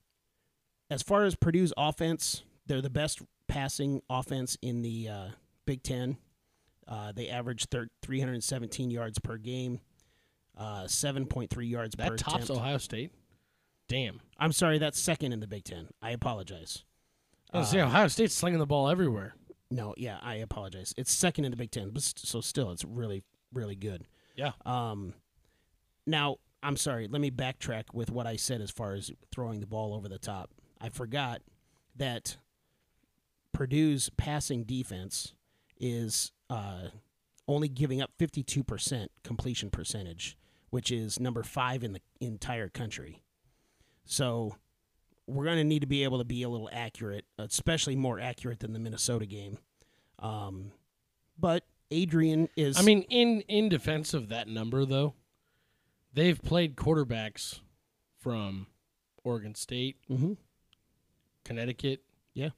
as 0.89 1.01
far 1.01 1.23
as 1.23 1.35
Purdue's 1.35 1.73
offense, 1.77 2.43
they're 2.67 2.81
the 2.81 2.89
best 2.89 3.21
passing 3.47 4.01
offense 4.09 4.57
in 4.61 4.81
the 4.81 5.07
uh, 5.07 5.27
Big 5.65 5.81
Ten. 5.83 6.17
Uh, 6.87 7.13
they 7.13 7.29
average 7.29 7.65
thir- 7.69 7.89
317 8.01 8.91
yards 8.91 9.17
per 9.19 9.37
game. 9.37 9.79
uh, 10.57 10.83
7.3 10.83 11.69
yards 11.69 11.95
That 11.95 12.09
per 12.09 12.15
tops 12.17 12.45
attempt. 12.45 12.51
Ohio 12.61 12.77
State. 12.77 13.11
Damn. 13.87 14.19
I'm 14.37 14.51
sorry, 14.51 14.77
that's 14.77 14.99
second 14.99 15.31
in 15.31 15.39
the 15.39 15.47
Big 15.47 15.63
Ten. 15.63 15.87
I 16.01 16.11
apologize. 16.11 16.83
I 17.53 17.59
was 17.59 17.69
saying, 17.69 17.85
Ohio 17.85 18.07
State's 18.09 18.33
slinging 18.33 18.59
the 18.59 18.65
ball 18.65 18.89
everywhere. 18.89 19.35
No, 19.69 19.93
yeah, 19.97 20.17
I 20.21 20.35
apologize. 20.35 20.93
It's 20.97 21.11
second 21.13 21.45
in 21.45 21.51
the 21.51 21.57
Big 21.57 21.71
Ten, 21.71 21.91
but 21.91 22.01
st- 22.03 22.19
so 22.25 22.41
still, 22.41 22.71
it's 22.71 22.83
really, 22.83 23.23
really 23.53 23.75
good. 23.75 24.05
Yeah. 24.35 24.51
Um, 24.65 25.13
now 26.05 26.37
I'm 26.63 26.77
sorry. 26.77 27.07
Let 27.07 27.21
me 27.21 27.31
backtrack 27.31 27.93
with 27.93 28.11
what 28.11 28.27
I 28.27 28.35
said 28.35 28.61
as 28.61 28.71
far 28.71 28.93
as 28.93 29.11
throwing 29.31 29.59
the 29.59 29.67
ball 29.67 29.93
over 29.93 30.07
the 30.07 30.19
top. 30.19 30.51
I 30.79 30.89
forgot 30.89 31.41
that 31.95 32.37
Purdue's 33.53 34.09
passing 34.17 34.63
defense 34.63 35.33
is 35.79 36.31
uh, 36.49 36.89
only 37.47 37.67
giving 37.67 38.01
up 38.01 38.11
52% 38.19 39.07
completion 39.23 39.69
percentage, 39.69 40.37
which 40.69 40.91
is 40.91 41.19
number 41.19 41.43
five 41.43 41.83
in 41.83 41.93
the 41.93 42.01
entire 42.19 42.69
country. 42.69 43.21
So 44.05 44.55
we're 45.27 45.45
going 45.45 45.57
to 45.57 45.63
need 45.63 45.81
to 45.81 45.87
be 45.87 46.03
able 46.03 46.19
to 46.19 46.25
be 46.25 46.43
a 46.43 46.49
little 46.49 46.69
accurate, 46.71 47.25
especially 47.37 47.95
more 47.95 48.19
accurate 48.19 48.59
than 48.59 48.73
the 48.73 48.79
Minnesota 48.79 49.25
game. 49.25 49.57
Um, 50.19 50.71
but 51.37 51.63
Adrian 51.91 52.49
is. 52.55 52.77
I 52.79 52.81
mean, 52.81 53.03
in 53.03 53.41
in 53.41 53.69
defense 53.69 54.13
of 54.13 54.29
that 54.29 54.47
number, 54.47 54.85
though, 54.85 55.13
they've 56.13 56.41
played 56.41 56.75
quarterbacks 56.75 57.59
from 58.19 58.67
Oregon 59.23 59.53
State, 59.55 59.97
Mhm. 60.09 60.37
Connecticut, 61.43 62.03
Yeah. 62.33 62.49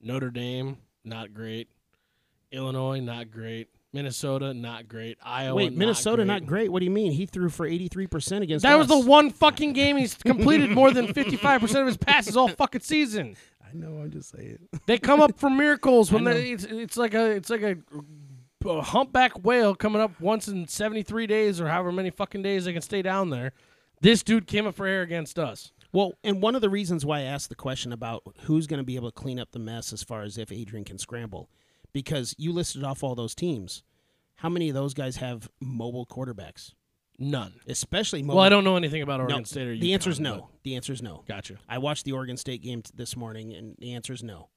Notre 0.00 0.30
Dame, 0.30 0.78
not 1.04 1.32
great. 1.34 1.68
Illinois, 2.52 3.00
not 3.00 3.30
great. 3.30 3.68
Minnesota, 3.92 4.52
not 4.52 4.86
great. 4.86 5.16
Iowa, 5.22 5.54
Wait, 5.56 5.72
Minnesota 5.72 6.24
not 6.24 6.42
not 6.42 6.46
great. 6.46 6.70
What 6.70 6.80
do 6.80 6.84
you 6.84 6.90
mean? 6.90 7.12
He 7.12 7.24
threw 7.24 7.48
for 7.48 7.66
83% 7.66 8.42
against 8.42 8.62
That 8.62 8.76
was 8.76 8.86
the 8.86 8.98
one 8.98 9.30
fucking 9.30 9.72
game 9.72 9.96
he's 9.96 10.14
completed 10.14 10.70
more 10.70 10.90
than 10.90 11.06
55% 11.12 11.80
of 11.80 11.86
his 11.86 11.96
passes 11.96 12.36
all 12.36 12.48
fucking 12.48 12.82
season. 12.82 13.36
I 13.68 13.76
know, 13.76 13.98
I'm 13.98 14.10
just 14.10 14.30
saying. 14.30 14.58
They 14.86 14.98
come 14.98 15.20
up 15.20 15.38
for 15.38 15.50
miracles 15.50 16.10
when 16.10 16.24
they, 16.24 16.52
it's, 16.52 16.64
it's 16.64 16.96
like 16.96 17.14
a 17.14 17.30
it's 17.32 17.50
like 17.50 17.62
a, 17.62 17.76
a 18.66 18.82
humpback 18.82 19.44
whale 19.44 19.74
coming 19.74 20.00
up 20.00 20.18
once 20.20 20.48
in 20.48 20.66
73 20.66 21.26
days 21.26 21.60
or 21.60 21.68
however 21.68 21.92
many 21.92 22.10
fucking 22.10 22.42
days 22.42 22.64
they 22.64 22.72
can 22.72 22.82
stay 22.82 23.02
down 23.02 23.30
there. 23.30 23.52
This 24.00 24.22
dude 24.22 24.46
came 24.46 24.66
up 24.66 24.76
for 24.76 24.86
air 24.86 25.02
against 25.02 25.38
us. 25.38 25.72
Well, 25.92 26.14
and 26.22 26.42
one 26.42 26.54
of 26.54 26.60
the 26.60 26.70
reasons 26.70 27.04
why 27.04 27.20
I 27.20 27.22
asked 27.22 27.48
the 27.48 27.54
question 27.54 27.92
about 27.92 28.22
who's 28.42 28.66
going 28.66 28.78
to 28.78 28.84
be 28.84 28.96
able 28.96 29.10
to 29.10 29.20
clean 29.20 29.38
up 29.38 29.52
the 29.52 29.58
mess 29.58 29.92
as 29.92 30.02
far 30.02 30.22
as 30.22 30.38
if 30.38 30.52
Adrian 30.52 30.84
can 30.84 30.98
scramble, 30.98 31.50
because 31.92 32.34
you 32.38 32.52
listed 32.52 32.84
off 32.84 33.02
all 33.02 33.14
those 33.14 33.34
teams. 33.34 33.82
How 34.36 34.48
many 34.48 34.68
of 34.68 34.74
those 34.74 34.94
guys 34.94 35.16
have 35.16 35.48
mobile 35.60 36.06
quarterbacks? 36.06 36.74
None. 37.18 37.54
Especially 37.66 38.22
mobile. 38.22 38.36
Well, 38.36 38.44
I 38.44 38.48
don't 38.48 38.64
know 38.64 38.76
anything 38.76 39.02
about 39.02 39.18
No, 39.18 39.24
Oregon 39.24 39.44
State 39.44 39.66
or 39.66 39.76
the 39.76 39.92
answer 39.94 40.10
is 40.10 40.20
no. 40.20 40.50
The 40.62 40.76
answer 40.76 40.92
is 40.92 41.02
no. 41.02 41.24
Gotcha. 41.26 41.56
I 41.68 41.78
watched 41.78 42.04
the 42.04 42.12
Oregon 42.12 42.36
State 42.36 42.62
game 42.62 42.82
t- 42.82 42.92
this 42.94 43.16
morning, 43.16 43.52
and 43.54 43.74
the 43.78 43.94
answer 43.94 44.12
is 44.12 44.22
no. 44.22 44.48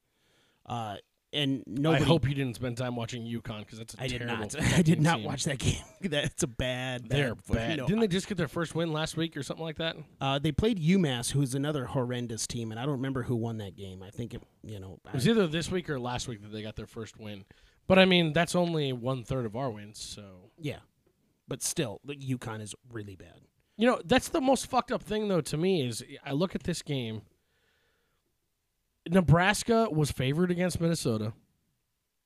Uh, 0.66 0.98
and 1.34 1.64
nobody. 1.66 2.04
I 2.04 2.08
hope 2.08 2.28
you 2.28 2.36
didn't 2.36 2.56
spend 2.58 2.78
time 2.78 2.96
watching 2.96 3.24
UConn 3.24 3.60
because 3.60 3.78
that's 3.80 3.94
a 3.96 4.04
I 4.04 4.08
did 4.08 4.26
not. 4.26 4.54
I 4.76 4.82
did 4.82 5.02
not 5.02 5.16
team. 5.18 5.26
watch 5.26 5.46
that 5.46 5.60
game. 5.60 5.82
That's 6.02 6.44
a 6.44 6.48
bad. 6.48 7.08
bad 7.08 7.18
They're 7.18 7.36
foot- 7.36 7.56
bad. 7.56 7.78
no, 7.78 7.88
Didn't 7.88 8.02
they 8.02 8.08
just 8.10 8.28
get 8.28 8.38
their 8.38 8.50
first 8.50 8.76
win 8.76 8.92
last 8.92 9.16
week 9.16 9.38
or 9.38 9.42
something 9.44 9.64
like 9.64 9.78
that? 9.78 9.96
Uh, 10.20 10.40
they 10.40 10.52
played 10.52 10.78
UMass, 10.78 11.32
who's 11.32 11.56
another 11.56 11.86
horrendous 11.86 12.46
team, 12.48 12.72
and 12.72 12.80
I 12.80 12.84
don't 12.84 12.96
remember 12.98 13.24
who 13.24 13.36
won 13.38 13.58
that 13.60 13.76
game. 13.78 14.04
I 14.04 14.10
think 14.10 14.34
it, 14.34 14.42
you 14.62 14.80
know, 14.80 15.00
It 15.08 15.14
was 15.14 15.26
I- 15.28 15.32
either 15.32 15.48
this 15.48 15.72
week 15.72 15.90
or 15.90 16.00
last 16.00 16.28
week 16.28 16.42
that 16.42 16.52
they 16.52 16.62
got 16.62 16.76
their 16.76 16.86
first 16.86 17.18
win. 17.18 17.46
But 17.88 17.98
I 17.98 18.04
mean, 18.06 18.34
that's 18.34 18.54
only 18.54 18.92
one 18.92 19.24
third 19.24 19.46
of 19.46 19.56
our 19.56 19.70
wins. 19.72 20.00
So 20.00 20.52
yeah, 20.60 20.78
but 21.52 21.62
still, 21.62 22.00
the 22.06 22.16
UConn 22.16 22.62
is 22.62 22.74
really 22.90 23.16
bad. 23.18 23.42
you 23.78 23.86
know 23.86 24.00
that's 24.06 24.30
the 24.30 24.40
most 24.40 24.68
fucked 24.68 24.92
up 24.92 25.04
thing 25.04 25.28
though 25.28 25.42
to 25.42 25.58
me 25.58 25.86
is 25.86 26.02
I 26.26 26.32
look 26.32 26.56
at 26.56 26.64
this 26.64 26.82
game. 26.82 27.24
Nebraska 29.10 29.88
was 29.92 30.12
favored 30.12 30.52
against 30.52 30.80
Minnesota. 30.80 31.34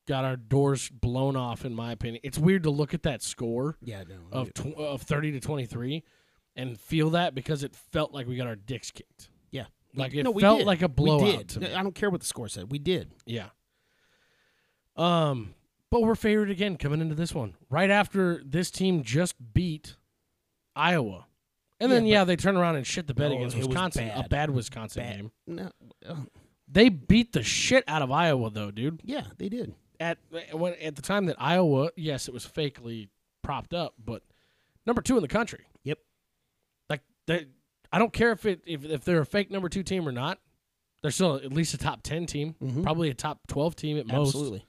Got 0.07 0.25
our 0.25 0.35
doors 0.35 0.89
blown 0.89 1.35
off, 1.35 1.65
in 1.65 1.73
my 1.73 1.91
opinion. 1.91 2.19
It's 2.23 2.37
weird 2.37 2.63
to 2.63 2.69
look 2.69 2.93
at 2.93 3.03
that 3.03 3.23
score 3.23 3.77
Yeah, 3.81 4.03
no. 4.07 4.15
of 4.31 4.53
tw- 4.53 4.75
of 4.77 5.01
thirty 5.01 5.31
to 5.31 5.39
twenty 5.39 5.65
three, 5.65 6.03
and 6.55 6.79
feel 6.79 7.09
that 7.11 7.33
because 7.33 7.63
it 7.63 7.75
felt 7.75 8.13
like 8.13 8.27
we 8.27 8.35
got 8.35 8.45
our 8.47 8.55
dicks 8.55 8.91
kicked. 8.91 9.29
yeah, 9.51 9.65
Like 9.95 10.13
it 10.13 10.23
no, 10.23 10.31
we 10.31 10.41
felt 10.41 10.59
did. 10.59 10.67
like 10.67 10.81
a 10.83 10.87
We 10.87 10.93
blowout 10.93 11.37
did. 11.39 11.49
to 11.49 11.59
me. 11.61 11.73
I 11.73 11.81
don't 11.81 11.95
care 11.95 12.09
what 12.11 12.19
the 12.19 12.27
score 12.27 12.47
said. 12.49 12.69
We 12.71 12.77
did. 12.77 13.11
Yeah. 13.25 13.47
Um, 14.95 15.55
but 15.95 16.01
we're 16.05 16.13
favored 16.15 16.49
again 16.49 16.75
coming 16.75 16.99
into 16.99 17.15
this 17.15 17.33
one. 17.33 17.53
Right 17.69 17.89
after 17.89 18.41
this 18.45 18.69
team 18.69 19.01
just 19.03 19.35
beat 19.53 19.95
Iowa. 20.75 21.25
And 21.79 21.89
then 21.89 22.05
Yeah, 22.05 22.19
yeah, 22.19 22.23
they 22.25 22.35
turn 22.35 22.57
around 22.57 22.75
and 22.75 22.85
shit 22.85 23.07
the 23.07 23.13
bed 23.13 23.31
Oh, 23.31 23.35
against 23.37 23.55
Wisconsin. 23.55 24.09
A 24.09 24.21
bad. 24.23 24.29
bad 24.29 24.49
Wisconsin 24.49 25.03
Bad. 25.03 25.15
game. 25.15 25.31
No, 25.47 25.71
They 26.67 26.89
beat 26.89 27.31
the 27.31 27.43
shit 27.43 27.85
out 27.87 28.01
of 28.01 28.11
Iowa 28.11 28.49
though, 28.49 28.71
dude. 28.71 28.99
yeah, 29.05 29.27
they 29.37 29.47
did. 29.47 29.73
At 30.01 30.17
when 30.51 30.73
at 30.81 30.97
the 30.97 31.01
time 31.01 31.27
that 31.27 31.37
Iowa, 31.39 31.91
yes, 31.95 32.27
it 32.27 32.33
was 32.33 32.45
fakely 32.45 33.07
propped 33.41 33.73
up, 33.73 33.93
but 34.03 34.21
number 34.85 35.01
2 35.01 35.15
in 35.15 35.21
the 35.21 35.29
country. 35.29 35.63
Yep. 35.85 35.99
Like 36.89 37.03
they 37.25 37.45
I 37.93 37.99
don't 37.99 38.11
care 38.11 38.33
if 38.33 38.45
it 38.45 38.59
if, 38.65 38.83
if 38.83 39.05
they're 39.05 39.21
a 39.21 39.25
fake 39.25 39.49
number 39.49 39.69
2 39.69 39.81
team 39.83 40.05
or 40.05 40.11
not. 40.11 40.39
They're 41.01 41.11
still 41.11 41.35
at 41.35 41.53
least 41.53 41.73
a 41.73 41.77
top 41.77 42.01
10 42.03 42.25
team, 42.25 42.55
Mhm. 42.61 42.83
probably 42.83 43.09
a 43.09 43.13
top 43.13 43.47
12 43.47 43.75
team 43.77 43.97
at 43.97 44.07
most. 44.07 44.29
Absolutely. 44.29 44.65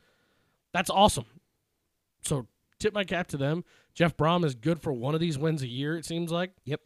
That's 0.77 0.91
awesome. 0.91 1.25
So 2.23 2.47
tip 2.79 2.93
my 2.93 3.05
cap 3.05 3.29
to 3.29 3.39
them. 3.39 3.65
Jeff 3.95 4.15
Brohm 4.15 4.45
is 4.45 4.55
good 4.55 4.79
for 4.79 4.93
one 4.93 5.15
of 5.15 5.21
these 5.21 5.39
wins 5.39 5.63
a 5.63 5.67
year. 5.67 5.97
It 5.97 6.05
seems 6.05 6.31
like. 6.31 6.51
Yep. 6.67 6.83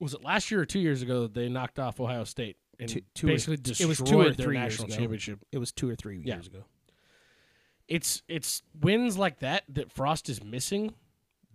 Was 0.00 0.12
it 0.12 0.22
last 0.22 0.50
year 0.50 0.60
or 0.60 0.66
two 0.66 0.80
years 0.80 1.00
ago 1.00 1.22
that 1.22 1.32
they 1.32 1.48
knocked 1.48 1.78
off 1.78 1.98
Ohio 1.98 2.24
State 2.24 2.56
and 2.78 2.90
Two- 2.90 3.00
two 3.14 3.26
or- 3.26 3.30
basically 3.30 3.54
it 3.54 3.62
destroyed 3.62 3.88
was 3.88 3.98
two 4.02 4.20
or 4.20 4.24
their 4.24 4.32
three 4.34 4.56
years 4.58 4.72
national 4.72 4.88
ago. 4.88 4.96
championship? 4.96 5.38
It 5.50 5.56
was 5.58 5.72
two 5.72 5.88
or 5.88 5.94
three 5.96 6.20
Yeah. 6.22 6.34
years 6.34 6.46
ago. 6.46 6.64
It's 7.88 8.22
it's 8.28 8.62
wins 8.78 9.16
like 9.18 9.40
that 9.40 9.64
that 9.68 9.90
Frost 9.90 10.28
is 10.28 10.42
missing 10.44 10.94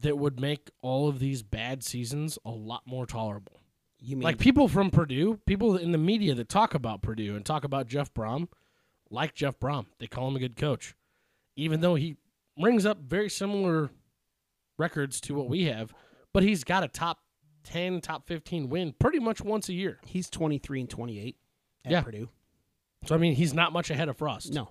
that 0.01 0.17
would 0.17 0.39
make 0.39 0.69
all 0.81 1.08
of 1.08 1.19
these 1.19 1.43
bad 1.43 1.84
seasons 1.84 2.38
a 2.43 2.51
lot 2.51 2.81
more 2.86 3.05
tolerable. 3.05 3.62
You 3.99 4.15
mean 4.17 4.23
like 4.23 4.38
people 4.39 4.67
from 4.67 4.91
Purdue, 4.91 5.39
people 5.45 5.77
in 5.77 5.91
the 5.91 5.97
media 5.97 6.34
that 6.36 6.49
talk 6.49 6.73
about 6.73 7.01
Purdue 7.01 7.36
and 7.36 7.45
talk 7.45 7.63
about 7.63 7.88
Jeff 7.88 8.13
Brohm, 8.13 8.49
like 9.10 9.34
Jeff 9.34 9.58
Brohm. 9.60 9.86
They 9.99 10.08
call 10.08 10.27
him 10.27 10.36
a 10.36 10.39
good 10.39 10.58
coach, 10.58 10.93
even 11.55 11.81
though 11.81 11.95
he 11.95 12.17
rings 12.61 12.85
up 12.85 12.99
very 12.99 13.29
similar 13.29 13.89
records 14.77 15.19
to 15.21 15.35
what 15.35 15.47
we 15.49 15.65
have. 15.65 15.93
But 16.33 16.43
he's 16.43 16.63
got 16.63 16.83
a 16.83 16.87
top 16.87 17.19
ten, 17.63 18.01
top 18.01 18.27
fifteen 18.27 18.69
win 18.69 18.93
pretty 18.99 19.19
much 19.19 19.41
once 19.41 19.69
a 19.69 19.73
year. 19.73 19.99
he's 20.05 20.29
23 20.29 20.81
and 20.81 20.89
28 20.89 21.35
at 21.85 21.91
Yeah. 21.91 22.01
Purdue? 22.01 22.29
So 23.05 23.15
I 23.15 23.17
mean, 23.17 23.35
he's 23.35 23.53
not 23.53 23.71
much 23.73 23.89
ahead 23.89 24.09
of 24.09 24.17
Frost. 24.17 24.53
No. 24.53 24.69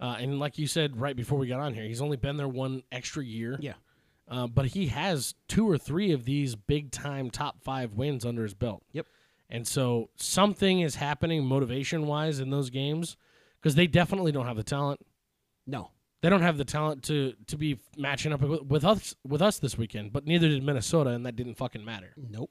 Uh, 0.00 0.16
and 0.18 0.38
like 0.40 0.58
you 0.58 0.66
said 0.66 0.96
right 1.00 1.14
before 1.14 1.38
we 1.38 1.46
got 1.46 1.60
on 1.60 1.74
here, 1.74 1.84
he's 1.84 2.00
only 2.02 2.16
been 2.16 2.36
there 2.36 2.48
one 2.48 2.82
extra 2.90 3.24
year. 3.24 3.56
Yeah. 3.60 3.74
Uh, 4.28 4.46
but 4.46 4.66
he 4.66 4.86
has 4.88 5.34
two 5.48 5.68
or 5.68 5.78
three 5.78 6.12
of 6.12 6.24
these 6.24 6.54
big 6.56 6.90
time 6.90 7.30
top 7.30 7.62
five 7.62 7.94
wins 7.94 8.24
under 8.24 8.42
his 8.42 8.54
belt. 8.54 8.82
Yep. 8.92 9.06
And 9.48 9.66
so 9.66 10.08
something 10.16 10.80
is 10.80 10.94
happening 10.96 11.44
motivation 11.44 12.06
wise 12.06 12.40
in 12.40 12.50
those 12.50 12.70
games 12.70 13.16
because 13.60 13.74
they 13.74 13.86
definitely 13.86 14.32
don't 14.32 14.46
have 14.46 14.56
the 14.56 14.62
talent. 14.62 15.00
No. 15.66 15.90
They 16.22 16.30
don't 16.30 16.42
have 16.42 16.56
the 16.56 16.64
talent 16.64 17.02
to 17.04 17.34
to 17.48 17.56
be 17.56 17.78
matching 17.96 18.32
up 18.32 18.40
with, 18.40 18.84
us 18.84 19.14
with 19.26 19.42
us 19.42 19.58
this 19.58 19.76
weekend. 19.76 20.12
But 20.12 20.24
neither 20.24 20.48
did 20.48 20.62
Minnesota, 20.62 21.10
and 21.10 21.26
that 21.26 21.36
didn't 21.36 21.56
fucking 21.56 21.84
matter. 21.84 22.14
Nope. 22.16 22.50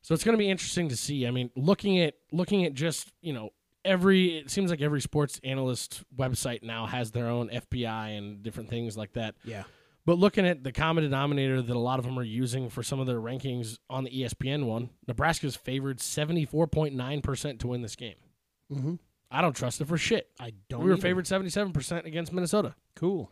So 0.00 0.14
it's 0.14 0.24
going 0.24 0.34
to 0.34 0.38
be 0.38 0.50
interesting 0.50 0.88
to 0.88 0.96
see. 0.96 1.26
I 1.26 1.30
mean, 1.30 1.50
looking 1.56 2.00
at 2.00 2.14
looking 2.32 2.64
at 2.64 2.74
just 2.74 3.12
you 3.20 3.34
know 3.34 3.50
every 3.84 4.38
it 4.38 4.50
seems 4.50 4.70
like 4.70 4.80
every 4.80 5.02
sports 5.02 5.40
analyst 5.44 6.02
website 6.16 6.62
now 6.62 6.86
has 6.86 7.10
their 7.10 7.28
own 7.28 7.50
FPI 7.50 8.16
and 8.16 8.42
different 8.42 8.70
things 8.70 8.96
like 8.96 9.12
that. 9.12 9.34
Yeah. 9.44 9.64
But 10.06 10.18
looking 10.18 10.46
at 10.46 10.62
the 10.62 10.72
common 10.72 11.04
denominator 11.04 11.62
that 11.62 11.76
a 11.76 11.78
lot 11.78 11.98
of 11.98 12.04
them 12.04 12.18
are 12.18 12.24
using 12.24 12.68
for 12.68 12.82
some 12.82 13.00
of 13.00 13.06
their 13.06 13.20
rankings 13.20 13.78
on 13.88 14.04
the 14.04 14.10
ESPN 14.10 14.64
one, 14.64 14.90
Nebraska's 15.06 15.56
favored 15.56 16.00
seventy 16.00 16.44
four 16.44 16.66
point 16.66 16.94
nine 16.94 17.20
percent 17.20 17.60
to 17.60 17.68
win 17.68 17.82
this 17.82 17.96
game. 17.96 18.16
Mm-hmm. 18.72 18.94
I 19.34 19.40
don't 19.42 19.54
trust 19.54 19.80
it 19.80 19.88
for 19.88 19.98
shit. 19.98 20.28
I 20.38 20.52
don't. 20.68 20.80
we 20.80 20.86
were 20.86 20.92
either. 20.94 21.02
favored 21.02 21.26
seventy 21.26 21.50
seven 21.50 21.72
percent 21.72 22.06
against 22.06 22.32
Minnesota. 22.32 22.74
Cool. 22.96 23.30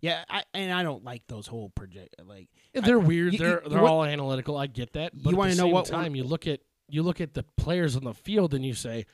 Yeah, 0.00 0.24
I, 0.30 0.44
and 0.54 0.72
I 0.72 0.82
don't 0.82 1.04
like 1.04 1.22
those 1.28 1.46
whole 1.46 1.68
project 1.70 2.16
like 2.24 2.48
They're 2.72 2.98
weird. 2.98 3.34
you- 3.34 3.38
they're 3.38 3.62
you- 3.62 3.68
they're 3.68 3.82
what- 3.82 3.90
all 3.90 4.04
analytical. 4.04 4.56
I 4.56 4.66
get 4.66 4.94
that. 4.94 5.12
But 5.14 5.30
You 5.32 5.36
want 5.36 5.50
wanna 5.50 5.54
know 5.56 5.66
what 5.66 5.90
one- 5.90 6.02
time 6.02 6.16
you 6.16 6.24
look 6.24 6.46
at 6.46 6.60
you 6.88 7.02
look 7.02 7.20
at 7.20 7.34
the 7.34 7.44
players 7.56 7.94
on 7.96 8.04
the 8.04 8.14
field 8.14 8.52
and 8.54 8.64
you 8.64 8.74
say 8.74 9.06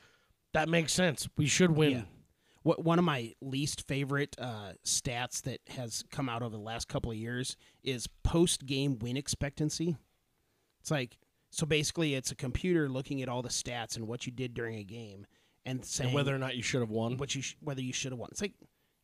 that 0.53 0.69
makes 0.69 0.93
sense. 0.93 1.27
We 1.37 1.45
should 1.45 1.71
win. 1.71 1.91
Yeah. 1.91 2.03
What 2.63 2.83
one 2.83 2.97
of 2.99 3.05
my 3.05 3.33
least 3.41 3.85
favorite 3.87 4.35
uh, 4.39 4.73
stats 4.85 5.41
that 5.43 5.59
has 5.67 6.03
come 6.09 6.27
out 6.29 6.41
over 6.41 6.55
the 6.55 6.61
last 6.63 6.87
couple 6.87 7.11
of 7.11 7.17
years 7.17 7.55
is 7.83 8.07
post 8.23 8.65
game 8.65 8.97
win 8.99 9.15
expectancy. 9.17 9.95
It's 10.81 10.89
like 10.91 11.17
so 11.57 11.65
basically 11.65 12.13
it's 12.15 12.31
a 12.31 12.35
computer 12.35 12.87
looking 12.87 13.21
at 13.21 13.29
all 13.29 13.41
the 13.41 13.49
stats 13.49 13.95
and 13.97 14.07
what 14.07 14.25
you 14.25 14.31
did 14.31 14.53
during 14.53 14.75
a 14.77 14.83
game 14.83 15.25
and 15.65 15.83
saying 15.83 16.09
and 16.09 16.15
whether 16.15 16.33
or 16.33 16.37
not 16.37 16.55
you 16.55 16.61
should 16.63 16.81
have 16.81 16.89
won. 16.91 17.17
what 17.17 17.33
you 17.35 17.41
sh- 17.41 17.55
whether 17.61 17.81
you 17.81 17.91
should 17.93 18.11
have 18.11 18.19
won. 18.19 18.29
It's 18.31 18.41
like 18.41 18.53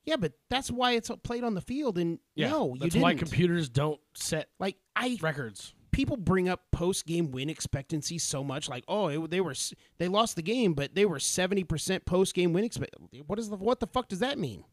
Yeah, 0.05 0.17
but 0.17 0.33
that's 0.49 0.69
why 0.69 0.91
it's 0.93 1.09
played 1.23 1.43
on 1.43 1.55
the 1.55 1.61
field. 1.61 1.97
And 1.97 2.19
Yeah, 2.35 2.49
no, 2.51 2.73
you 2.73 2.79
that's 2.79 2.93
didn't. 2.93 3.03
why 3.03 3.15
computers 3.15 3.69
don't 3.69 3.99
set 4.13 4.49
like 4.59 4.77
I 4.95 5.17
records. 5.21 5.73
people 5.91 6.15
bring 6.17 6.47
up 6.47 6.61
post 6.71 7.05
game 7.05 7.31
win 7.31 7.49
expectancy 7.49 8.17
so 8.17 8.43
much, 8.43 8.69
like 8.69 8.83
oh 8.87 9.07
it, 9.07 9.31
they 9.31 9.41
were 9.41 9.55
they 9.97 10.07
lost 10.07 10.35
the 10.35 10.41
game, 10.43 10.73
but 10.73 10.93
they 10.95 11.05
were 11.05 11.19
seventy 11.19 11.63
percent 11.63 12.05
post 12.05 12.33
game 12.35 12.53
win 12.53 12.63
expect. 12.63 12.95
What 13.27 13.39
is 13.39 13.49
the 13.49 13.57
what 13.57 13.79
the 13.79 13.87
fuck 13.87 14.07
does 14.09 14.19
that 14.19 14.37
mean? 14.37 14.63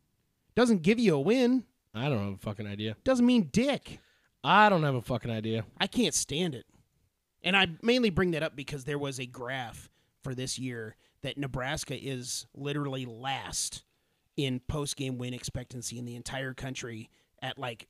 Doesn't 0.54 0.82
give 0.82 0.98
you 0.98 1.14
a 1.14 1.20
win. 1.20 1.64
I 1.94 2.08
don't 2.08 2.24
have 2.24 2.34
a 2.34 2.38
fucking 2.38 2.66
idea. 2.66 2.96
Doesn't 3.04 3.26
mean 3.26 3.48
dick. 3.52 3.98
I 4.44 4.68
don't 4.68 4.82
have 4.84 4.94
a 4.94 5.02
fucking 5.02 5.30
idea. 5.30 5.64
I 5.78 5.86
can't 5.86 6.14
stand 6.14 6.54
it. 6.54 6.64
And 7.42 7.56
I 7.56 7.68
mainly 7.82 8.10
bring 8.10 8.32
that 8.32 8.42
up 8.42 8.54
because 8.54 8.84
there 8.84 8.98
was 8.98 9.18
a 9.18 9.26
graph 9.26 9.88
for 10.22 10.34
this 10.34 10.58
year 10.58 10.96
that 11.22 11.38
Nebraska 11.38 11.96
is 11.96 12.46
literally 12.54 13.06
last 13.06 13.84
in 14.36 14.60
post 14.60 14.96
game 14.96 15.18
win 15.18 15.34
expectancy 15.34 15.98
in 15.98 16.04
the 16.04 16.16
entire 16.16 16.54
country 16.54 17.10
at 17.42 17.58
like 17.58 17.88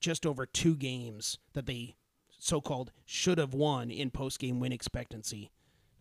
just 0.00 0.26
over 0.26 0.44
two 0.46 0.76
games 0.76 1.38
that 1.54 1.66
they 1.66 1.96
so 2.38 2.60
called 2.60 2.92
should 3.04 3.38
have 3.38 3.54
won 3.54 3.90
in 3.90 4.10
post 4.10 4.38
game 4.38 4.60
win 4.60 4.72
expectancy. 4.72 5.50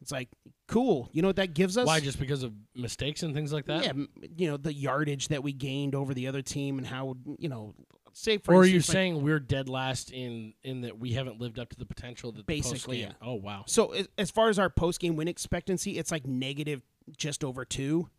It's 0.02 0.12
like 0.12 0.30
cool. 0.68 1.10
You 1.12 1.22
know 1.22 1.30
what 1.30 1.38
that 1.38 1.54
gives 1.54 1.78
us? 1.78 1.88
Why? 1.88 2.00
Just 2.00 2.20
because 2.20 2.44
of 2.44 2.54
mistakes 2.76 3.24
and 3.24 3.34
things 3.34 3.52
like 3.52 3.66
that? 3.66 3.84
yeah, 3.84 3.94
you 4.36 4.50
know 4.50 4.58
the 4.58 4.74
yardage 4.74 5.30
that 5.30 5.44
we 5.44 5.54
gained 5.54 5.96
over 5.96 6.14
the 6.14 6.28
other 6.28 6.42
team 6.42 6.78
and 6.78 6.86
how 6.86 7.16
you 7.40 7.50
know 7.50 7.74
say 8.18 8.38
for 8.38 8.54
Or 8.54 8.62
are 8.62 8.66
you 8.66 8.76
instance, 8.76 8.90
like- 8.90 8.94
saying 8.96 9.24
we're 9.24 9.40
dead 9.40 9.70
last 9.70 10.12
in 10.12 10.54
in 10.64 10.82
that 10.82 10.98
we 11.00 11.14
haven't 11.14 11.40
lived 11.40 11.60
up 11.60 11.70
to 11.70 11.78
the 11.78 11.86
potential 11.86 12.32
that 12.32 12.40
the 12.40 12.44
Basically, 12.44 13.04
post-game- 13.04 13.16
Oh 13.22 13.36
wow. 13.36 13.64
So 13.68 13.94
as, 14.18 14.32
far 14.32 14.50
as 14.50 14.58
our 14.60 14.70
post 14.70 15.00
game 15.00 15.16
win 15.16 15.28
expectancy, 15.28 15.98
it's 15.98 16.12
like 16.12 16.26
negative 16.26 16.82
just 17.18 17.44
over 17.44 17.64
two, 17.66 18.10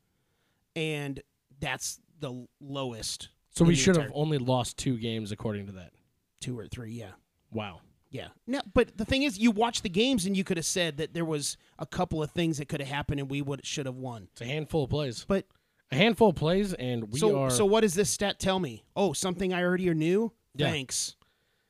and 0.77 1.21
that's 1.61 2.01
the 2.21 2.47
lowest. 2.61 3.29
So 3.51 3.65
we 3.65 3.75
should 3.75 3.97
have 3.97 4.11
only 4.15 4.39
lost 4.39 4.77
two 4.77 4.97
games 4.99 5.33
according 5.33 5.67
to 5.67 5.73
that. 5.73 5.93
two 6.41 6.57
or 6.59 6.67
three. 6.69 6.93
Yeah, 6.93 7.11
Wow. 7.53 7.81
yeah. 8.11 8.29
No, 8.47 8.61
but 8.73 8.97
the 8.97 9.05
thing 9.05 9.25
is, 9.25 9.37
you 9.39 9.51
watch 9.51 9.83
the 9.83 9.89
games 9.89 10.25
and 10.25 10.37
you 10.37 10.45
could 10.45 10.57
have 10.57 10.67
said 10.67 10.99
that 10.99 11.13
there 11.15 11.25
was 11.25 11.57
a 11.81 11.87
couple 11.87 12.23
of 12.23 12.31
things 12.31 12.59
that 12.59 12.69
could 12.69 12.81
have 12.81 12.89
happened 12.89 13.19
and 13.19 13.29
we 13.29 13.43
would 13.43 13.67
should 13.67 13.87
have 13.87 13.97
won. 13.97 14.29
It's 14.33 14.41
a 14.41 14.45
handful 14.45 14.85
of 14.85 14.91
plays. 14.91 15.25
But 15.27 15.47
A 15.91 15.97
handful 15.97 16.31
of 16.31 16.37
plays, 16.37 16.75
and 16.75 17.11
we 17.11 17.19
so 17.19 17.39
are. 17.39 17.51
so 17.51 17.65
what 17.65 17.81
does 17.81 17.95
this 17.95 18.11
stat 18.11 18.39
tell 18.39 18.59
me? 18.61 18.85
Oh, 18.95 19.13
something 19.15 19.55
I 19.55 19.63
already 19.63 19.93
knew. 19.95 20.33
Yeah. 20.55 20.71
Thanks. 20.71 21.17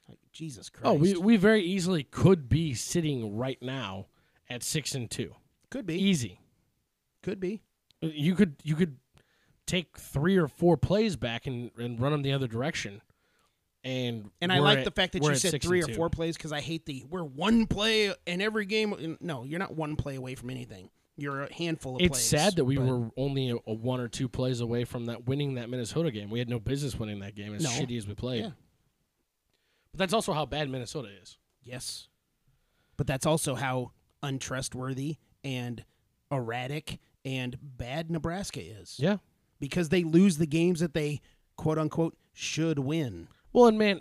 Like, 0.08 0.18
Jesus 0.32 0.68
Christ. 0.70 0.86
oh, 0.86 0.94
we 0.94 1.14
we 1.14 1.36
very 1.36 1.62
easily 1.62 2.02
could 2.02 2.48
be 2.48 2.74
sitting 2.74 3.36
right 3.36 3.60
now 3.62 4.06
at 4.50 4.62
six 4.62 4.94
and 4.94 5.08
two. 5.10 5.34
could 5.70 5.86
be. 5.86 5.94
Easy. 6.02 6.40
Could 7.22 7.38
be. 7.38 7.62
You 8.00 8.34
could 8.34 8.56
you 8.64 8.74
could 8.74 8.96
take 9.66 9.98
three 9.98 10.36
or 10.36 10.48
four 10.48 10.76
plays 10.76 11.14
back 11.14 11.46
and, 11.46 11.70
and 11.78 12.00
run 12.00 12.10
them 12.12 12.22
the 12.22 12.32
other 12.32 12.46
direction. 12.48 13.02
And 13.84 14.30
And 14.40 14.52
I 14.52 14.58
like 14.58 14.78
at- 14.78 14.84
the 14.84 14.90
fact 14.90 15.12
that 15.12 15.22
you 15.22 15.34
said 15.36 15.62
three 15.62 15.82
or 15.82 15.86
two. 15.86 15.94
four 15.94 16.10
plays 16.10 16.36
because 16.36 16.52
I 16.52 16.60
hate 16.60 16.86
the 16.86 17.04
we're 17.08 17.22
one 17.22 17.66
play 17.66 18.12
in 18.26 18.40
every 18.40 18.66
game. 18.66 19.16
No, 19.20 19.44
you're 19.44 19.60
not 19.60 19.76
one 19.76 19.94
play 19.94 20.16
away 20.16 20.34
from 20.34 20.50
anything. 20.50 20.90
You're 21.20 21.42
a 21.42 21.52
handful 21.52 21.96
of 21.96 22.02
It's 22.02 22.10
plays. 22.10 22.24
sad 22.24 22.56
that 22.56 22.64
we 22.64 22.78
were 22.78 23.10
only 23.16 23.50
a, 23.50 23.56
a 23.66 23.74
one 23.74 24.00
or 24.00 24.06
two 24.08 24.28
plays 24.28 24.60
away 24.60 24.84
from 24.84 25.06
that 25.06 25.26
winning 25.26 25.54
that 25.56 25.68
Minnesota 25.68 26.10
game. 26.12 26.30
We 26.30 26.38
had 26.38 26.48
no 26.48 26.60
business 26.60 26.96
winning 26.98 27.18
that 27.20 27.34
game 27.34 27.54
as 27.54 27.62
No. 27.64 27.70
shitty 27.70 27.98
as 27.98 28.06
we 28.06 28.14
played. 28.14 28.44
Yeah. 28.44 28.50
But 29.92 29.98
that's 29.98 30.12
also 30.12 30.32
how 30.32 30.46
bad 30.46 30.70
Minnesota 30.70 31.08
is. 31.20 31.36
Yes. 31.62 32.08
But 32.96 33.06
that's 33.06 33.26
also 33.26 33.54
how 33.56 33.92
untrustworthy 34.22 35.16
and 35.42 35.84
erratic 36.30 37.00
and 37.24 37.58
bad 37.60 38.10
Nebraska 38.10 38.60
is. 38.60 38.96
Yeah. 38.98 39.16
Because 39.60 39.88
they 39.88 40.04
lose 40.04 40.38
the 40.38 40.46
games 40.46 40.80
that 40.80 40.94
they 40.94 41.20
quote 41.56 41.78
unquote 41.78 42.16
should 42.32 42.78
win. 42.78 43.26
Well, 43.52 43.66
and 43.66 43.76
man, 43.78 44.00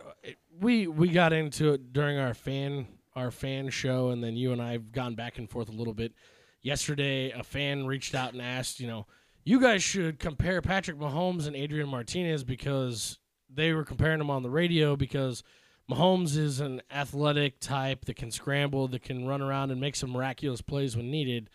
we 0.60 0.86
we 0.88 1.10
got 1.10 1.34
into 1.34 1.73
it 1.73 1.93
during 1.93 2.19
our 2.19 2.36
fan 2.36 2.88
our 3.15 3.32
fan 3.32 3.69
show, 3.71 4.10
and 4.10 4.23
then 4.23 4.36
you 4.36 4.51
and 4.51 4.62
I 4.62 4.73
have 4.73 4.91
gone 4.91 5.15
back 5.15 5.39
and 5.39 5.49
forth 5.49 5.69
a 5.69 5.71
little 5.71 5.95
bit. 5.95 6.13
Yesterday, 6.62 7.32
a 7.32 7.43
fan 7.43 7.86
reached 7.86 8.15
out 8.15 8.34
and 8.34 8.41
asked, 8.41 8.80
you 8.80 8.88
know, 8.88 9.08
you 9.43 9.62
guys 9.62 9.82
should 9.82 10.20
compare 10.20 10.62
Patrick 10.62 10.98
Mahomes 10.98 11.48
and 11.48 11.56
Adrian 11.56 11.88
Martinez 11.88 12.43
because 12.43 13.20
they 13.50 13.74
were 13.74 13.86
comparing 13.86 14.20
them 14.20 14.30
on 14.30 14.43
the 14.43 14.50
radio 14.50 14.96
because 14.96 15.43
Mahomes 15.89 16.36
is 16.36 16.60
an 16.60 16.82
athletic 16.91 17.60
type 17.62 18.06
that 18.06 18.17
can 18.17 18.30
scramble, 18.30 18.89
that 18.89 19.04
can 19.04 19.26
run 19.26 19.41
around 19.41 19.72
and 19.72 19.80
make 19.80 19.96
some 19.96 20.10
miraculous 20.10 20.62
plays 20.62 20.98
when 20.98 21.10
needed, 21.10 21.50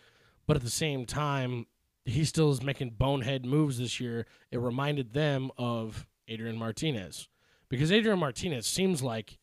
but 0.47 0.57
at 0.57 0.62
the 0.62 0.71
same 0.71 1.05
time, 1.05 1.67
he 2.05 2.25
still 2.25 2.51
is 2.51 2.62
making 2.62 2.91
bonehead 2.91 3.45
moves 3.45 3.79
this 3.79 4.01
year. 4.01 4.27
It 4.51 4.59
reminded 4.59 5.12
them 5.12 5.51
of 5.59 6.07
Adrian 6.29 6.57
Martinez 6.57 7.29
because 7.69 7.93
Adrian 7.93 8.19
Martinez 8.19 8.67
seems 8.67 9.03
like, 9.03 9.38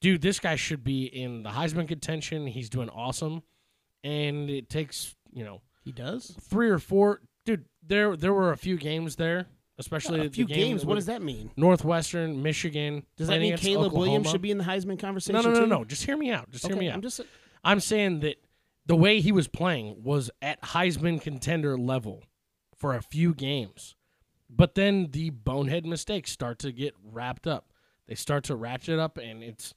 dude, 0.00 0.20
this 0.20 0.40
guy 0.40 0.56
should 0.56 0.82
be 0.82 1.04
in 1.04 1.44
the 1.44 1.50
Heisman 1.50 1.86
contention. 1.86 2.48
He's 2.48 2.68
doing 2.68 2.90
awesome, 2.90 3.42
and 4.04 4.48
it 4.48 4.68
takes 4.70 5.16
you 5.32 5.44
know 5.44 5.60
He 5.82 5.90
does? 5.90 6.36
three 6.42 6.68
or 6.70 6.78
four. 6.78 7.20
Dude, 7.44 7.64
there 7.84 8.16
there 8.16 8.32
were 8.32 8.52
a 8.52 8.56
few 8.56 8.76
games 8.76 9.16
there, 9.16 9.46
especially 9.78 10.20
a 10.20 10.24
the 10.24 10.30
few 10.30 10.44
game 10.46 10.58
games. 10.68 10.86
What 10.86 10.94
does 10.94 11.06
that 11.06 11.20
mean? 11.22 11.50
Northwestern, 11.56 12.42
Michigan. 12.42 13.04
Does 13.16 13.28
that 13.28 13.40
mean 13.40 13.56
Caleb 13.56 13.92
Williams 13.92 14.30
should 14.30 14.40
be 14.42 14.50
in 14.52 14.58
the 14.58 14.64
Heisman 14.64 14.98
conversation? 14.98 15.34
No, 15.34 15.42
no, 15.42 15.52
no, 15.52 15.60
too? 15.60 15.66
no. 15.66 15.84
Just 15.84 16.04
hear 16.04 16.16
me 16.16 16.30
out. 16.30 16.50
Just 16.50 16.66
hear 16.66 16.76
me 16.76 16.88
out. 16.88 16.94
I'm 16.94 17.02
just 17.02 17.20
I'm 17.64 17.80
saying 17.80 18.20
that 18.20 18.36
the 18.86 18.96
way 18.96 19.20
he 19.20 19.32
was 19.32 19.48
playing 19.48 20.02
was 20.02 20.30
at 20.42 20.60
Heisman 20.62 21.20
contender 21.20 21.76
level 21.76 22.22
for 22.76 22.94
a 22.94 23.02
few 23.02 23.34
games. 23.34 23.96
But 24.50 24.74
then 24.74 25.08
the 25.10 25.30
bonehead 25.30 25.86
mistakes 25.86 26.30
start 26.30 26.58
to 26.60 26.70
get 26.70 26.94
wrapped 27.02 27.46
up. 27.46 27.72
They 28.06 28.14
start 28.14 28.44
to 28.44 28.54
ratchet 28.56 28.98
up 28.98 29.16
and 29.18 29.42
it's 29.42 29.74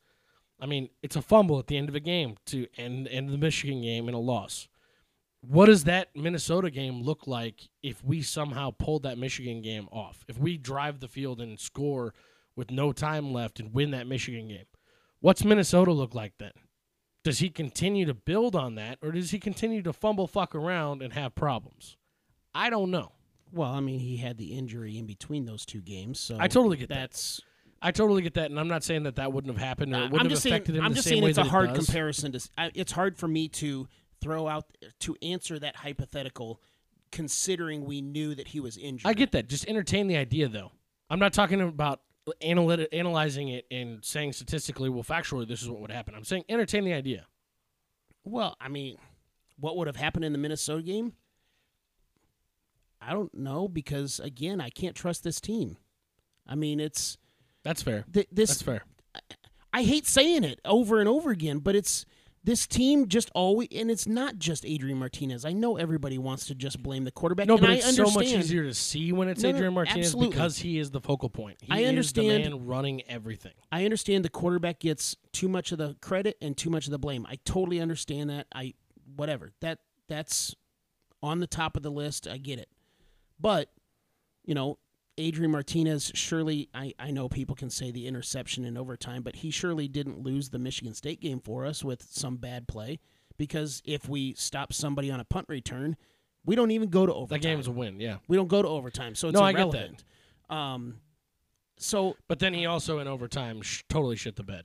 I 0.59 0.65
mean, 0.65 0.89
it's 1.03 1.15
a 1.15 1.21
fumble 1.21 1.59
at 1.59 1.67
the 1.67 1.77
end 1.77 1.89
of 1.89 1.95
a 1.95 1.99
game 1.99 2.35
to 2.47 2.67
end 2.77 3.07
end 3.07 3.29
the 3.29 3.37
Michigan 3.37 3.81
game 3.81 4.07
in 4.07 4.15
a 4.15 4.19
loss. 4.19 4.67
What 5.41 5.67
does 5.67 5.83
that 5.83 6.09
Minnesota 6.15 6.71
game 6.71 7.01
look 7.01 7.27
like 7.27 7.69
if 7.83 8.03
we 8.03 8.21
somehow 8.21 8.71
pulled 8.71 9.03
that 9.03 9.17
Michigan 9.17 9.61
game 9.61 9.87
off? 9.91 10.25
If 10.27 10.37
we 10.37 10.57
drive 10.57 10.99
the 10.99 11.07
field 11.07 11.39
and 11.39 11.59
score 11.59 12.13
with 12.55 12.71
no 12.71 12.91
time 12.91 13.31
left 13.31 13.59
and 13.59 13.73
win 13.73 13.91
that 13.91 14.07
Michigan 14.07 14.47
game? 14.47 14.65
What's 15.19 15.45
Minnesota 15.45 15.91
look 15.91 16.15
like 16.15 16.33
then? 16.39 16.53
Does 17.23 17.39
he 17.39 17.49
continue 17.49 18.05
to 18.05 18.13
build 18.13 18.55
on 18.55 18.75
that, 18.75 18.99
or 19.01 19.11
does 19.11 19.31
he 19.31 19.39
continue 19.39 19.81
to 19.83 19.93
fumble 19.93 20.27
fuck 20.27 20.55
around 20.55 21.01
and 21.01 21.13
have 21.13 21.35
problems? 21.35 21.97
I 22.55 22.69
don't 22.69 22.89
know. 22.89 23.11
Well, 23.51 23.71
I 23.71 23.79
mean, 23.79 23.99
he 23.99 24.17
had 24.17 24.37
the 24.37 24.57
injury 24.57 24.97
in 24.97 25.05
between 25.05 25.45
those 25.45 25.65
two 25.65 25.81
games, 25.81 26.19
so 26.19 26.37
I 26.39 26.47
totally 26.47 26.77
get 26.77 26.89
that. 26.89 26.95
that's. 27.11 27.41
I 27.81 27.91
totally 27.91 28.21
get 28.21 28.33
that, 28.35 28.49
and 28.49 28.59
I'm 28.59 28.67
not 28.67 28.83
saying 28.83 29.03
that 29.03 29.15
that 29.17 29.31
wouldn't 29.31 29.53
have 29.55 29.63
happened 29.63 29.93
or 29.93 29.97
it 29.97 30.01
wouldn't 30.03 30.19
I'm 30.21 30.25
have 30.25 30.31
just 30.31 30.43
saying. 30.43 30.53
affected 30.55 30.75
him 30.75 30.83
I'm 30.83 30.91
the 30.91 30.95
just 30.95 31.07
same 31.07 31.15
saying 31.15 31.23
way 31.23 31.29
it's 31.29 31.37
a 31.37 31.41
that 31.41 31.47
it 31.47 31.51
hard 31.51 31.75
comparison 31.75 32.31
to. 32.31 32.49
I, 32.57 32.71
it's 32.73 32.91
hard 32.91 33.17
for 33.17 33.27
me 33.27 33.47
to 33.49 33.87
throw 34.21 34.47
out 34.47 34.65
to 35.01 35.15
answer 35.21 35.59
that 35.59 35.75
hypothetical, 35.77 36.61
considering 37.11 37.85
we 37.85 38.01
knew 38.01 38.33
that 38.35 38.47
he 38.49 38.59
was 38.59 38.77
injured. 38.77 39.07
I 39.07 39.13
get 39.13 39.31
that. 39.33 39.47
Just 39.47 39.67
entertain 39.67 40.07
the 40.07 40.17
idea, 40.17 40.47
though. 40.47 40.71
I'm 41.09 41.19
not 41.19 41.33
talking 41.33 41.61
about 41.61 42.01
analyti- 42.43 42.87
analyzing 42.91 43.49
it 43.49 43.65
and 43.71 44.03
saying 44.03 44.33
statistically, 44.33 44.89
well, 44.89 45.03
factually, 45.03 45.47
this 45.47 45.61
is 45.61 45.69
what 45.69 45.79
would 45.81 45.91
happen. 45.91 46.15
I'm 46.15 46.23
saying 46.23 46.45
entertain 46.49 46.83
the 46.83 46.93
idea. 46.93 47.27
Well, 48.23 48.57
I 48.59 48.67
mean, 48.67 48.97
what 49.59 49.77
would 49.77 49.87
have 49.87 49.95
happened 49.95 50.25
in 50.25 50.31
the 50.33 50.37
Minnesota 50.37 50.81
game? 50.83 51.13
I 52.99 53.13
don't 53.13 53.33
know 53.33 53.67
because 53.67 54.19
again, 54.19 54.59
I 54.59 54.69
can't 54.69 54.95
trust 54.95 55.23
this 55.23 55.39
team. 55.39 55.77
I 56.45 56.55
mean, 56.55 56.79
it's 56.79 57.17
That's 57.67 57.81
fair. 57.83 58.05
th- 58.11 58.27
this. 58.31 58.49
That's 58.49 58.61
fair. 58.61 58.83
I 59.73 59.83
hate 59.83 60.07
saying 60.07 60.43
it 60.43 60.59
over 60.65 60.99
and 60.99 61.07
over 61.09 61.29
again, 61.31 61.59
but 61.59 61.75
it's 61.75 62.05
this 62.43 62.65
team 62.65 63.09
just 63.09 63.29
always, 63.35 63.67
and 63.75 63.91
it's 63.91 64.07
not 64.07 64.37
just 64.37 64.65
Adrian 64.65 64.97
Martinez. 64.97 65.43
I 65.43 65.51
know 65.51 65.75
everybody 65.75 66.17
wants 66.17 66.45
to 66.47 66.55
just 66.55 66.81
blame 66.81 67.03
the 67.03 67.11
quarterback. 67.11 67.47
No, 67.47 67.55
and 67.55 67.61
but 67.61 67.69
it's 67.71 67.95
so 67.95 68.09
much 68.09 68.27
easier 68.27 68.63
to 68.63 68.73
see 68.73 69.11
when 69.11 69.27
it's 69.27 69.43
No, 69.43 69.49
Adrian 69.49 69.73
Martinez 69.73 70.07
absolutely. 70.07 70.29
because 70.31 70.57
he 70.57 70.79
is 70.79 70.89
the 70.91 71.01
focal 71.01 71.29
point. 71.29 71.57
He 71.61 71.71
I 71.71 71.79
is 71.79 71.89
understand- 71.89 72.45
the 72.45 72.49
man 72.51 72.65
running 72.65 73.01
everything. 73.09 73.51
I 73.71 73.83
understand 73.83 74.23
the 74.23 74.29
quarterback 74.29 74.79
gets 74.79 75.17
too 75.33 75.49
much 75.49 75.73
of 75.73 75.77
the 75.77 75.97
credit 76.01 76.37
and 76.41 76.55
too 76.55 76.69
much 76.69 76.85
of 76.85 76.91
the 76.91 76.99
blame. 76.99 77.25
I 77.29 77.37
totally 77.43 77.81
understand 77.81 78.29
that. 78.29 78.47
I 78.55 78.73
whatever 79.15 79.51
that 79.59 79.79
that's 80.07 80.55
on 81.21 81.39
the 81.41 81.47
top 81.47 81.75
of 81.75 81.83
the 81.83 81.91
list. 81.91 82.27
I 82.29 82.37
get 82.37 82.59
it, 82.59 82.69
but 83.39 83.69
you 84.45 84.55
know, 84.55 84.77
Adrian 85.17 85.51
Martinez 85.51 86.11
surely. 86.13 86.69
I 86.73 86.93
I 86.99 87.11
know 87.11 87.29
people 87.29 87.55
can 87.55 87.69
say 87.69 87.91
the 87.91 88.07
interception 88.07 88.65
in 88.65 88.77
overtime, 88.77 89.23
but 89.23 89.37
he 89.37 89.51
surely 89.51 89.87
didn't 89.87 90.21
lose 90.21 90.49
the 90.49 90.59
Michigan 90.59 90.93
State 90.93 91.21
game 91.21 91.39
for 91.39 91.65
us 91.65 91.83
with 91.83 92.03
some 92.03 92.37
bad 92.37 92.67
play. 92.67 92.99
Because 93.37 93.81
if 93.85 94.09
we 94.09 94.33
stop 94.33 94.73
somebody 94.73 95.11
on 95.11 95.19
a 95.19 95.23
punt 95.23 95.45
return, 95.47 95.95
we 96.43 96.55
don't 96.55 96.71
even 96.71 96.89
go 96.89 97.05
to 97.05 97.13
overtime. 97.13 97.39
That 97.39 97.47
game's 97.47 97.67
a 97.67 97.71
win, 97.71 97.99
yeah. 97.99 98.17
we 98.27 98.35
don't 98.35 98.47
go 98.47 98.61
to 98.63 98.67
overtime, 98.67 99.13
so 99.13 99.27
it's 99.27 99.35
No, 99.35 99.43
I 99.43 99.53
get 99.53 99.71
that. 99.71 100.55
Um, 100.55 100.95
so 101.77 102.15
But 102.27 102.39
then 102.39 102.53
he 102.53 102.65
also 102.65 102.99
in 102.99 103.07
overtime 103.07 103.61
sh- 103.61 103.83
totally 103.89 104.15
shit 104.15 104.35
the 104.37 104.43
bed. 104.43 104.63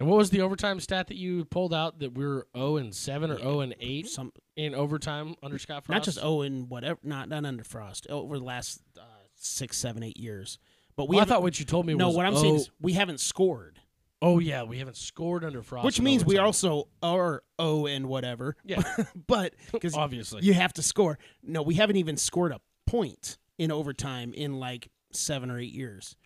And 0.00 0.08
what 0.08 0.16
was 0.16 0.30
the 0.30 0.40
overtime 0.40 0.80
stat 0.80 1.08
that 1.08 1.16
you 1.16 1.44
pulled 1.44 1.74
out 1.74 1.98
that 1.98 2.14
we 2.14 2.26
were 2.26 2.46
0 2.56 2.78
and 2.78 2.94
7 2.94 3.30
or 3.30 3.38
0 3.38 3.60
and 3.60 3.74
8 3.78 4.08
some 4.08 4.32
in 4.56 4.74
overtime 4.74 5.34
under 5.42 5.58
Scott 5.58 5.84
Frost? 5.84 5.94
not 5.94 6.02
just 6.02 6.18
oh 6.22 6.40
and 6.40 6.70
whatever 6.70 6.98
not 7.02 7.28
not 7.28 7.44
under 7.44 7.62
frost 7.62 8.06
over 8.08 8.38
the 8.38 8.44
last 8.44 8.80
uh, 8.98 9.02
six, 9.40 9.76
seven, 9.76 10.02
eight 10.02 10.18
years. 10.18 10.58
But 10.96 11.08
we 11.08 11.16
Well, 11.16 11.24
I 11.24 11.28
thought 11.28 11.42
what 11.42 11.58
you 11.58 11.64
told 11.64 11.86
me 11.86 11.94
no. 11.94 12.08
was 12.08 12.16
what 12.16 12.26
I'm 12.26 12.34
oh, 12.34 12.42
saying 12.42 12.54
is 12.56 12.68
oh 12.68 12.74
we 12.80 12.92
haven't 12.92 13.20
scored, 13.20 13.80
oh 14.22 14.38
yeah, 14.38 14.62
we 14.62 14.78
haven't 14.78 14.96
scored 14.96 15.44
under 15.44 15.62
Frost, 15.62 15.84
which 15.84 16.00
means 16.00 16.24
we 16.24 16.38
also 16.38 16.88
are 17.02 17.42
O 17.58 17.86
and 17.86 18.06
whatever. 18.06 18.56
Yeah. 18.64 18.82
but 19.26 19.54
because 19.72 19.94
obviously 19.94 20.42
you 20.42 20.54
have 20.54 20.72
to 20.74 20.82
score. 20.82 21.18
No, 21.42 21.62
we 21.62 21.74
haven't 21.74 21.96
even 21.96 22.16
scored 22.16 22.52
a 22.52 22.60
point 22.86 23.38
in 23.58 23.70
overtime 23.70 24.32
in 24.34 24.58
like 24.58 24.88
seven 25.12 25.50
or 25.50 25.58
eight 25.58 25.72
years. 25.72 26.16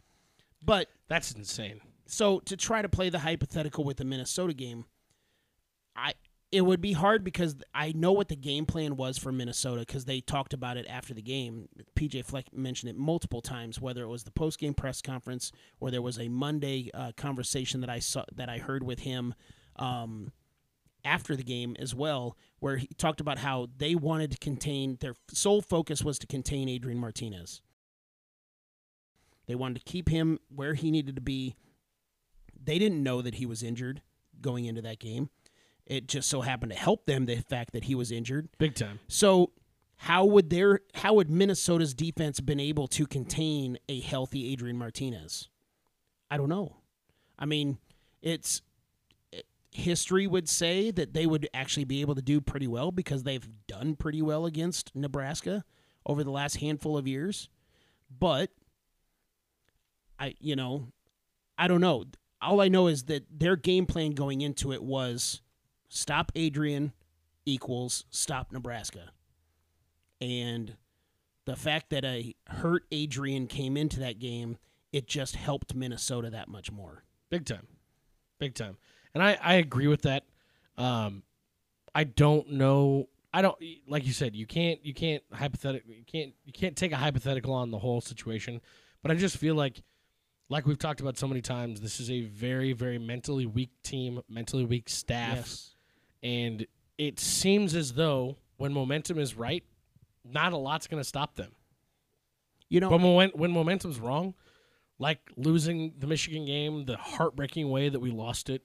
But 0.63 0.89
that's 1.09 1.33
insane. 1.33 1.81
so 2.07 2.41
to 2.41 2.57
try 2.57 2.81
to 2.81 2.89
play 2.89 3.11
the 3.11 3.19
hypothetical 3.19 3.85
with 3.85 3.99
the 3.99 4.05
Minnesota 4.05 4.55
game, 4.55 4.87
I 5.95 6.15
it 6.55 6.65
would 6.65 6.81
be 6.81 6.93
hard 6.93 7.25
because 7.25 7.57
I 7.75 7.91
know 7.97 8.13
what 8.13 8.29
the 8.29 8.37
game 8.37 8.65
plan 8.65 8.95
was 8.95 9.19
for 9.19 9.33
Minnesota 9.33 9.81
because 9.81 10.05
they 10.05 10.21
talked 10.21 10.55
about 10.55 10.77
it 10.77 10.87
after 10.89 11.13
the 11.13 11.21
game. 11.21 11.69
PJ 11.97 12.25
Fleck 12.25 12.55
mentioned 12.55 12.91
it 12.91 12.97
multiple 12.97 13.43
times, 13.43 13.81
whether 13.81 14.05
it 14.05 14.09
was 14.09 14.23
the 14.23 14.31
post 14.31 14.61
game 14.61 14.73
press 14.73 15.03
conference 15.03 15.51
or 15.81 15.91
there 15.91 16.01
was 16.01 16.17
a 16.17 16.29
Monday 16.29 16.91
uh, 16.95 17.11
conversation 17.17 17.81
that 17.81 17.91
I 17.91 17.99
saw 17.99 18.23
that 18.37 18.49
I 18.49 18.59
heard 18.59 18.85
with 18.85 19.01
him. 19.01 19.35
Um, 19.77 20.31
after 21.05 21.35
the 21.35 21.43
game 21.43 21.75
as 21.81 21.93
well, 21.93 22.37
where 22.61 22.77
he 22.77 22.89
talked 22.97 23.21
about 23.21 23.39
how 23.39 23.69
they 23.77 23.97
wanted 23.97 24.31
to 24.31 24.39
contain 24.39 24.97
their 25.01 25.15
sole 25.31 25.61
focus 25.61 26.03
was 26.03 26.21
to 26.21 26.27
contain 26.27 26.69
Adrian 26.69 26.99
Martinez. 26.99 27.61
They 29.47 29.57
wanted 29.57 29.85
to 29.85 29.93
keep 29.93 30.09
him 30.09 30.39
where 30.49 30.75
he 30.75 30.93
needed 30.93 31.17
to 31.17 31.21
be. 31.21 31.57
They 32.63 32.79
didn't 32.79 33.03
know 33.03 33.21
that 33.23 33.35
he 33.35 33.45
was 33.45 33.63
injured 33.63 34.03
going 34.41 34.65
into 34.65 34.81
that 34.83 35.01
game. 35.01 35.29
It 35.87 36.09
just 36.09 36.29
so 36.29 36.41
happened 36.41 36.73
to 36.73 36.79
help 36.79 37.07
them 37.07 37.27
the 37.27 37.37
fact 37.37 37.73
that 37.73 37.85
he 37.85 37.95
was 37.95 38.11
injured. 38.11 38.49
Big 38.59 38.75
time. 38.75 39.01
So 39.07 39.53
how 39.97 40.25
would 40.25 40.51
their 40.51 40.81
how 40.95 41.15
would 41.15 41.31
Minnesota's 41.31 41.95
defense 41.95 42.41
been 42.41 42.61
able 42.61 42.87
to 42.89 43.07
contain 43.07 43.79
a 43.89 44.01
healthy 44.01 44.51
Adrian 44.53 44.79
Martinez? 44.79 45.49
I 46.31 46.37
don't 46.37 46.49
know. 46.49 46.77
I 47.39 47.45
mean, 47.47 47.79
it's 48.23 48.63
it- 49.31 49.47
history 49.71 50.27
would 50.27 50.49
say 50.49 50.91
that 50.91 51.13
they 51.13 51.27
would 51.27 51.49
actually 51.53 51.85
be 51.85 52.01
able 52.01 52.15
to 52.15 52.23
do 52.23 52.41
pretty 52.41 52.67
well 52.67 52.91
because 52.91 53.23
they've 53.23 53.49
done 53.67 53.95
pretty 53.95 54.23
well 54.23 54.47
against 54.47 54.95
Nebraska 54.95 55.65
over 56.07 56.25
the 56.25 56.31
last 56.31 56.57
handful 56.57 56.97
of 56.97 57.07
years. 57.07 57.49
But 58.19 58.51
I 60.19 60.35
you 60.39 60.57
know, 60.57 60.89
I 61.59 61.69
don't 61.69 61.81
know. 61.81 62.05
All 62.41 62.61
I 62.61 62.69
know 62.69 62.89
is 62.89 63.05
that 63.05 63.25
their 63.31 63.57
game 63.57 63.87
plan 63.87 64.11
going 64.11 64.41
into 64.41 64.73
it 64.73 64.83
was 64.83 65.41
stop 65.95 66.33
Adrian 66.35 66.93
equals 67.47 68.05
stop 68.11 68.53
Nebraska. 68.53 69.11
And 70.21 70.77
the 71.45 71.57
fact 71.57 71.91
that 71.91 72.05
a 72.05 72.35
hurt 72.49 72.85
Adrian 72.91 73.47
came 73.47 73.77
into 73.77 74.01
that 74.01 74.19
game, 74.19 74.59
it 74.93 75.07
just 75.07 75.37
helped 75.37 75.75
Minnesota 75.75 76.31
that 76.31 76.49
much 76.49 76.73
more. 76.73 77.05
Big 77.31 77.47
time. 77.47 77.67
Big 78.39 78.55
time. 78.55 78.77
And 79.15 79.23
I, 79.23 79.39
I 79.41 79.55
agree 79.55 79.87
with 79.87 80.03
that. 80.03 80.25
Um, 80.77 81.23
I 81.95 82.05
don't 82.05 82.53
know. 82.53 83.09
I 83.33 83.43
don't 83.43 83.57
like 83.87 84.07
you 84.07 84.13
said. 84.13 84.35
You 84.35 84.47
can't. 84.47 84.85
You 84.85 84.95
can't 84.95 85.23
hypothetical. 85.33 85.93
You 85.93 86.05
can't. 86.05 86.33
You 86.45 86.53
can't 86.53 86.77
take 86.77 86.93
a 86.93 86.97
hypothetical 86.97 87.53
on 87.53 87.71
the 87.71 87.79
whole 87.79 88.01
situation. 88.01 88.61
But 89.03 89.11
I 89.11 89.15
just 89.15 89.37
feel 89.37 89.55
like, 89.55 89.83
like 90.49 90.67
we've 90.67 90.79
talked 90.79 91.01
about 91.01 91.19
so 91.19 91.29
many 91.29 91.41
times, 91.41 91.81
this 91.81 92.01
is 92.01 92.11
a 92.11 92.23
very, 92.23 92.73
very 92.73 92.99
mentally 92.99 93.47
weak 93.47 93.71
team, 93.83 94.23
mentally 94.29 94.65
weak 94.65 94.89
staff, 94.89 95.53
and 96.25 96.67
it 96.99 97.21
seems 97.21 97.75
as 97.75 97.93
though 97.93 98.39
when 98.57 98.73
momentum 98.73 99.19
is 99.19 99.37
right, 99.37 99.63
not 100.25 100.53
a 100.53 100.57
lot's 100.57 100.87
going 100.87 101.01
to 101.01 101.09
stop 101.09 101.37
them. 101.37 101.53
You 102.71 102.81
know, 102.81 102.91
But 102.91 103.03
when, 103.03 103.31
when 103.31 103.51
momentum's 103.53 104.01
wrong, 104.01 104.35
like 104.99 105.21
losing 105.37 105.93
the 105.99 106.07
Michigan 106.07 106.47
game, 106.47 106.87
the 106.87 106.97
heartbreaking 106.97 107.69
way 107.71 107.91
that 107.91 108.01
we 108.01 108.11
lost 108.11 108.49
it. 108.49 108.63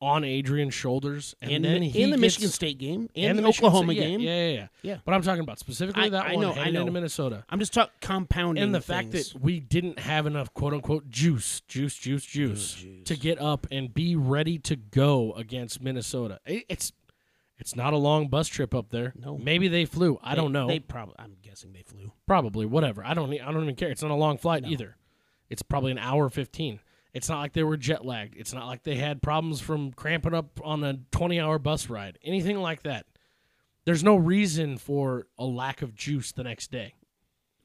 On 0.00 0.24
Adrian's 0.24 0.74
shoulders, 0.74 1.34
and, 1.40 1.50
and 1.50 1.64
then 1.64 1.76
in, 1.76 1.82
he 1.82 2.02
in 2.02 2.10
the 2.10 2.16
gets- 2.16 2.20
Michigan 2.20 2.48
State 2.50 2.78
game 2.78 3.08
and, 3.14 3.30
and 3.30 3.38
the, 3.38 3.42
Michigan 3.42 3.68
Oklahoma 3.68 3.92
State- 3.92 4.02
yeah, 4.02 4.08
game. 4.08 4.20
Yeah, 4.20 4.34
yeah, 4.48 4.52
yeah, 4.54 4.66
Yeah. 4.82 4.96
But 5.04 5.14
I'm 5.14 5.22
talking 5.22 5.40
about 5.42 5.58
specifically 5.58 6.02
I- 6.04 6.08
that 6.10 6.26
I 6.26 6.32
one 6.34 6.42
know, 6.42 6.50
I 6.52 6.54
heading 6.56 6.74
into. 6.80 6.92
Minnesota. 6.92 7.44
I'm 7.48 7.58
just 7.58 7.72
talking 7.72 7.92
compounding. 8.00 8.62
And 8.62 8.74
the 8.74 8.80
fact 8.80 9.12
that 9.12 9.32
we 9.40 9.60
didn't 9.60 9.98
have 9.98 10.26
enough 10.26 10.52
quote 10.54 10.74
unquote 10.74 11.08
juice, 11.08 11.60
juice, 11.68 11.96
juice, 11.96 12.24
oh, 12.24 12.30
juice, 12.30 12.74
juice. 12.74 13.04
to 13.06 13.16
get 13.16 13.40
up 13.40 13.66
and 13.70 13.92
be 13.94 14.16
ready 14.16 14.58
to 14.58 14.76
go 14.76 15.32
against 15.34 15.80
Minnesota. 15.82 16.40
It- 16.46 16.64
it's 16.68 16.92
it's 17.56 17.76
not 17.76 17.92
a 17.92 17.96
long 17.96 18.26
bus 18.28 18.48
trip 18.48 18.74
up 18.74 18.90
there. 18.90 19.12
No. 19.16 19.38
Maybe 19.38 19.68
they 19.68 19.84
flew. 19.84 20.18
I 20.22 20.34
they- 20.34 20.40
don't 20.40 20.52
know. 20.52 20.66
They 20.66 20.80
probably. 20.80 21.14
I'm 21.20 21.36
guessing 21.40 21.72
they 21.72 21.82
flew. 21.82 22.12
Probably, 22.26 22.66
whatever. 22.66 23.04
I 23.04 23.14
don't. 23.14 23.32
I 23.32 23.52
don't 23.52 23.62
even 23.62 23.76
care. 23.76 23.90
It's 23.90 24.02
not 24.02 24.10
a 24.10 24.14
long 24.16 24.38
flight 24.38 24.64
No. 24.64 24.68
either. 24.70 24.96
It's 25.48 25.62
probably 25.62 25.92
an 25.92 25.98
hour 25.98 26.28
fifteen. 26.30 26.80
It's 27.14 27.28
not 27.28 27.38
like 27.40 27.52
they 27.52 27.62
were 27.62 27.76
jet 27.76 28.04
lagged. 28.04 28.34
It's 28.36 28.52
not 28.52 28.66
like 28.66 28.82
they 28.82 28.96
had 28.96 29.22
problems 29.22 29.60
from 29.60 29.92
cramping 29.92 30.34
up 30.34 30.60
on 30.62 30.82
a 30.84 30.98
twenty-hour 31.12 31.58
bus 31.60 31.88
ride. 31.88 32.18
Anything 32.22 32.58
like 32.58 32.82
that. 32.82 33.06
There's 33.86 34.02
no 34.02 34.16
reason 34.16 34.76
for 34.78 35.26
a 35.38 35.44
lack 35.44 35.80
of 35.82 35.94
juice 35.94 36.32
the 36.32 36.42
next 36.42 36.70
day. 36.72 36.94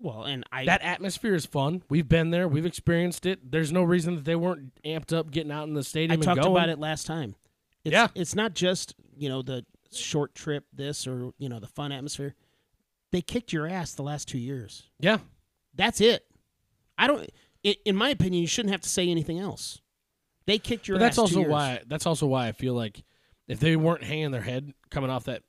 Well, 0.01 0.23
and 0.23 0.43
I 0.51 0.65
That 0.65 0.81
atmosphere 0.81 1.33
is 1.33 1.45
fun. 1.45 1.81
We've 1.89 2.07
been 2.07 2.29
there. 2.29 2.47
We've 2.47 2.65
experienced 2.65 3.25
it. 3.25 3.51
There's 3.51 3.71
no 3.71 3.83
reason 3.83 4.15
that 4.15 4.23
they 4.25 4.35
weren't 4.35 4.71
amped 4.85 5.11
up, 5.17 5.29
getting 5.31 5.51
out 5.51 5.67
in 5.67 5.73
the 5.73 5.79
I 5.79 5.83
stadium 5.83 6.11
and 6.13 6.23
talked 6.23 6.41
going. 6.41 6.55
about 6.55 6.69
it 6.69 6.79
last 6.79 7.05
time. 7.07 7.35
It's, 7.83 7.91
Yeah. 7.93 8.07
it's 8.15 8.35
not 8.35 8.53
just 8.53 8.93
you 9.17 9.27
know 9.29 9.41
the 9.41 9.65
short 9.91 10.35
trip, 10.35 10.65
this 10.71 11.07
or 11.07 11.31
you 11.39 11.49
know 11.49 11.59
the 11.59 11.67
fun 11.67 11.91
atmosphere. 11.91 12.35
They 13.11 13.21
kicked 13.21 13.51
your 13.51 13.65
ass 13.67 13.93
the 13.95 14.03
last 14.03 14.27
two 14.27 14.37
years. 14.37 14.83
Yeah, 14.99 15.17
That's 15.73 15.99
it. 15.99 16.25
I 16.97 17.07
don't. 17.07 17.27
I 17.65 17.75
in 17.85 17.95
my 17.95 18.09
opinion, 18.09 18.41
you 18.41 18.47
shouldn't 18.47 18.71
have 18.71 18.81
to 18.81 18.89
say 18.89 19.09
anything 19.09 19.39
else. 19.39 19.81
They 20.45 20.57
kicked 20.57 20.87
your 20.87 20.97
but 20.97 21.01
that's 21.01 21.19
ass. 21.19 21.29
two 21.29 21.37
also 21.37 21.39
years. 21.41 21.51
why. 21.51 21.81
That's 21.87 22.05
also 22.05 22.25
why 22.27 22.47
I 22.47 22.51
feel 22.51 22.73
like 22.73 23.03
if 23.47 23.59
they 23.59 23.75
weren't 23.75 24.03
hanging 24.03 24.31
their 24.31 24.41
head 24.41 24.73
coming 24.89 25.09
off 25.09 25.25
that 25.25 25.43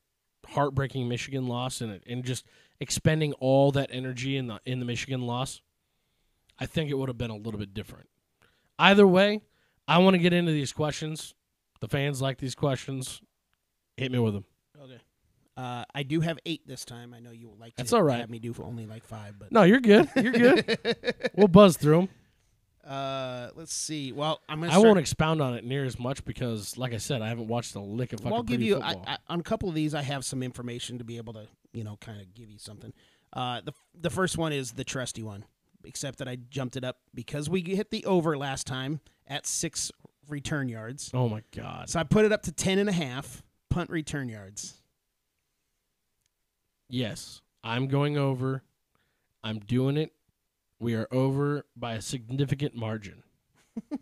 heartbreaking 0.46 1.08
Michigan 1.08 1.46
loss 1.46 1.80
and 1.80 2.00
and 2.06 2.24
just 2.24 2.44
expending 2.80 3.32
all 3.34 3.72
that 3.72 3.90
energy 3.92 4.36
in 4.36 4.46
the 4.48 4.60
in 4.66 4.78
the 4.78 4.84
Michigan 4.84 5.22
loss, 5.22 5.60
I 6.58 6.66
think 6.66 6.90
it 6.90 6.94
would 6.94 7.08
have 7.08 7.18
been 7.18 7.30
a 7.30 7.36
little 7.36 7.58
bit 7.60 7.72
different. 7.72 8.08
Either 8.78 9.06
way, 9.06 9.40
I 9.86 9.98
want 9.98 10.14
to 10.14 10.18
get 10.18 10.32
into 10.32 10.52
these 10.52 10.72
questions. 10.72 11.34
The 11.80 11.88
fans 11.88 12.20
like 12.20 12.38
these 12.38 12.54
questions. 12.54 13.20
Hit 13.96 14.12
me 14.12 14.18
with 14.18 14.34
them. 14.34 14.44
Okay. 14.82 15.00
Uh, 15.60 15.84
I 15.94 16.04
do 16.04 16.20
have 16.20 16.38
eight 16.46 16.66
this 16.66 16.86
time. 16.86 17.12
I 17.12 17.20
know 17.20 17.32
you 17.32 17.48
would 17.50 17.60
like 17.60 17.72
to 17.72 17.76
That's 17.76 17.92
all 17.92 18.02
right. 18.02 18.20
have 18.20 18.30
me 18.30 18.38
do 18.38 18.54
for 18.54 18.62
only 18.62 18.86
like 18.86 19.04
five, 19.04 19.38
but 19.38 19.52
No, 19.52 19.62
you're 19.64 19.80
good. 19.80 20.08
You're 20.16 20.32
good. 20.32 21.30
we'll 21.34 21.48
buzz 21.48 21.76
through 21.76 22.08
them. 22.82 22.90
uh, 22.90 23.50
let's 23.54 23.74
see. 23.74 24.10
Well, 24.10 24.40
I'm 24.48 24.60
gonna. 24.60 24.70
I 24.72 24.76
start, 24.76 24.86
won't 24.86 24.98
expound 24.98 25.42
on 25.42 25.52
it 25.54 25.64
near 25.64 25.84
as 25.84 25.98
much 25.98 26.24
because, 26.24 26.78
like 26.78 26.94
I 26.94 26.96
said, 26.96 27.20
I 27.20 27.28
haven't 27.28 27.48
watched 27.48 27.74
a 27.74 27.80
lick 27.80 28.14
of 28.14 28.20
fucking 28.20 28.30
Well, 28.30 28.38
I'll 28.38 28.42
give 28.42 28.62
you 28.62 28.80
I. 28.80 28.94
I, 29.06 29.18
on 29.28 29.40
a 29.40 29.42
couple 29.42 29.68
of 29.68 29.74
these. 29.74 29.94
I 29.94 30.00
have 30.00 30.24
some 30.24 30.42
information 30.42 30.96
to 30.96 31.04
be 31.04 31.18
able 31.18 31.34
to, 31.34 31.46
you 31.74 31.84
know, 31.84 31.98
kind 32.00 32.22
of 32.22 32.32
give 32.32 32.50
you 32.50 32.58
something. 32.58 32.94
Uh, 33.34 33.60
the 33.60 33.72
the 34.00 34.10
first 34.10 34.38
one 34.38 34.54
is 34.54 34.72
the 34.72 34.84
trusty 34.84 35.22
one, 35.22 35.44
except 35.84 36.20
that 36.20 36.28
I 36.28 36.36
jumped 36.48 36.76
it 36.76 36.84
up 36.84 37.00
because 37.14 37.50
we 37.50 37.60
hit 37.60 37.90
the 37.90 38.06
over 38.06 38.38
last 38.38 38.66
time 38.66 39.00
at 39.26 39.46
six 39.46 39.92
return 40.26 40.70
yards. 40.70 41.10
oh 41.12 41.28
my 41.28 41.42
god! 41.54 41.90
So 41.90 42.00
I 42.00 42.04
put 42.04 42.24
it 42.24 42.32
up 42.32 42.44
to 42.44 42.52
ten 42.52 42.78
and 42.78 42.88
a 42.88 42.92
half 42.92 43.42
punt 43.68 43.90
return 43.90 44.30
yards. 44.30 44.79
Yes, 46.90 47.40
I'm 47.64 47.88
going 47.88 48.18
over. 48.18 48.62
I'm 49.42 49.58
doing 49.60 49.96
it. 49.96 50.12
We 50.78 50.94
are 50.94 51.08
over 51.10 51.64
by 51.76 51.94
a 51.94 52.02
significant 52.02 52.74
margin. 52.74 53.22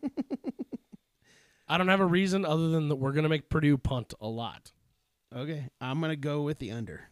I 1.68 1.76
don't 1.76 1.88
have 1.88 2.00
a 2.00 2.06
reason 2.06 2.44
other 2.44 2.68
than 2.68 2.88
that 2.88 2.96
we're 2.96 3.12
going 3.12 3.24
to 3.24 3.28
make 3.28 3.50
Purdue 3.50 3.76
punt 3.78 4.14
a 4.20 4.26
lot. 4.26 4.72
Okay, 5.34 5.68
I'm 5.80 6.00
gonna 6.00 6.16
go 6.16 6.42
with 6.42 6.58
the 6.58 6.70
under, 6.70 7.10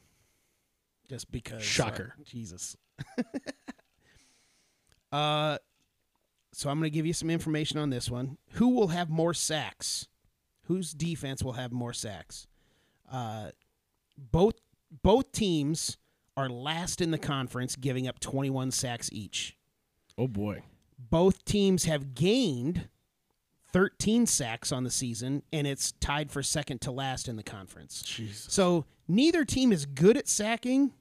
just 1.08 1.30
because. 1.30 1.58
uh, 1.58 1.64
Shocker. 1.64 2.14
Jesus. 2.24 2.76
uh, 5.12 5.58
so 6.52 6.70
I'm 6.70 6.78
gonna 6.78 6.88
give 6.88 7.04
you 7.04 7.12
some 7.12 7.28
information 7.28 7.78
on 7.78 7.90
this 7.90 8.10
one. 8.10 8.38
Who 8.52 8.68
will 8.68 8.88
have 8.88 9.10
more 9.10 9.34
sacks? 9.34 10.08
Whose 10.62 10.92
defense 10.92 11.42
will 11.42 11.52
have 11.52 11.72
more 11.72 11.92
sacks? 11.92 12.46
Uh, 13.10 13.50
both 14.16 14.54
both 15.02 15.32
teams 15.32 15.98
are 16.36 16.48
last 16.48 17.00
in 17.00 17.10
the 17.10 17.18
conference, 17.18 17.76
giving 17.76 18.06
up 18.06 18.20
21 18.20 18.70
sacks 18.70 19.08
each. 19.12 19.56
Oh 20.18 20.28
boy. 20.28 20.62
Both 20.98 21.44
teams 21.44 21.84
have 21.84 22.14
gained 22.14 22.88
13 23.72 24.26
sacks 24.26 24.72
on 24.72 24.84
the 24.84 24.90
season, 24.90 25.42
and 25.52 25.66
it's 25.66 25.92
tied 25.92 26.30
for 26.30 26.42
second 26.42 26.80
to 26.82 26.90
last 26.90 27.28
in 27.28 27.36
the 27.36 27.42
conference. 27.42 28.02
Jesus. 28.02 28.46
So 28.52 28.86
neither 29.08 29.44
team 29.44 29.72
is 29.72 29.86
good 29.86 30.16
at 30.16 30.28
sacking, 30.28 30.92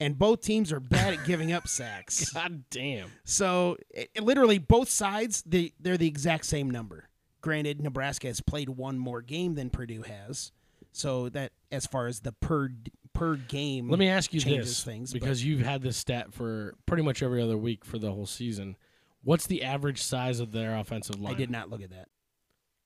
and 0.00 0.18
both 0.18 0.40
teams 0.40 0.72
are 0.72 0.80
bad 0.80 1.14
at 1.14 1.24
giving 1.26 1.52
up 1.52 1.68
sacks. 1.68 2.30
God 2.32 2.64
damn. 2.70 3.10
So 3.24 3.76
it, 3.90 4.10
it 4.14 4.22
literally, 4.22 4.58
both 4.58 4.88
sides 4.88 5.42
they 5.46 5.72
they're 5.80 5.98
the 5.98 6.08
exact 6.08 6.46
same 6.46 6.70
number. 6.70 7.08
Granted, 7.40 7.82
Nebraska 7.82 8.28
has 8.28 8.40
played 8.40 8.70
one 8.70 8.98
more 8.98 9.20
game 9.20 9.54
than 9.54 9.68
Purdue 9.68 10.02
has, 10.02 10.52
so 10.92 11.28
that 11.30 11.52
as 11.72 11.86
far 11.86 12.06
as 12.06 12.20
the 12.20 12.32
per 12.32 12.70
per 13.12 13.36
game. 13.36 13.88
Let 13.88 13.98
me 13.98 14.08
ask 14.08 14.32
you 14.32 14.40
this, 14.40 14.84
things, 14.84 15.12
but- 15.12 15.20
because 15.20 15.44
you've 15.44 15.62
had 15.62 15.82
this 15.82 15.96
stat 15.96 16.32
for 16.32 16.74
pretty 16.86 17.02
much 17.02 17.22
every 17.22 17.42
other 17.42 17.58
week 17.58 17.84
for 17.84 17.98
the 17.98 18.12
whole 18.12 18.26
season. 18.26 18.76
What's 19.24 19.46
the 19.46 19.62
average 19.62 20.02
size 20.02 20.40
of 20.40 20.52
their 20.52 20.76
offensive 20.76 21.18
line? 21.20 21.34
I 21.34 21.38
did 21.38 21.50
not 21.50 21.70
look 21.70 21.82
at 21.82 21.90
that. 21.90 22.08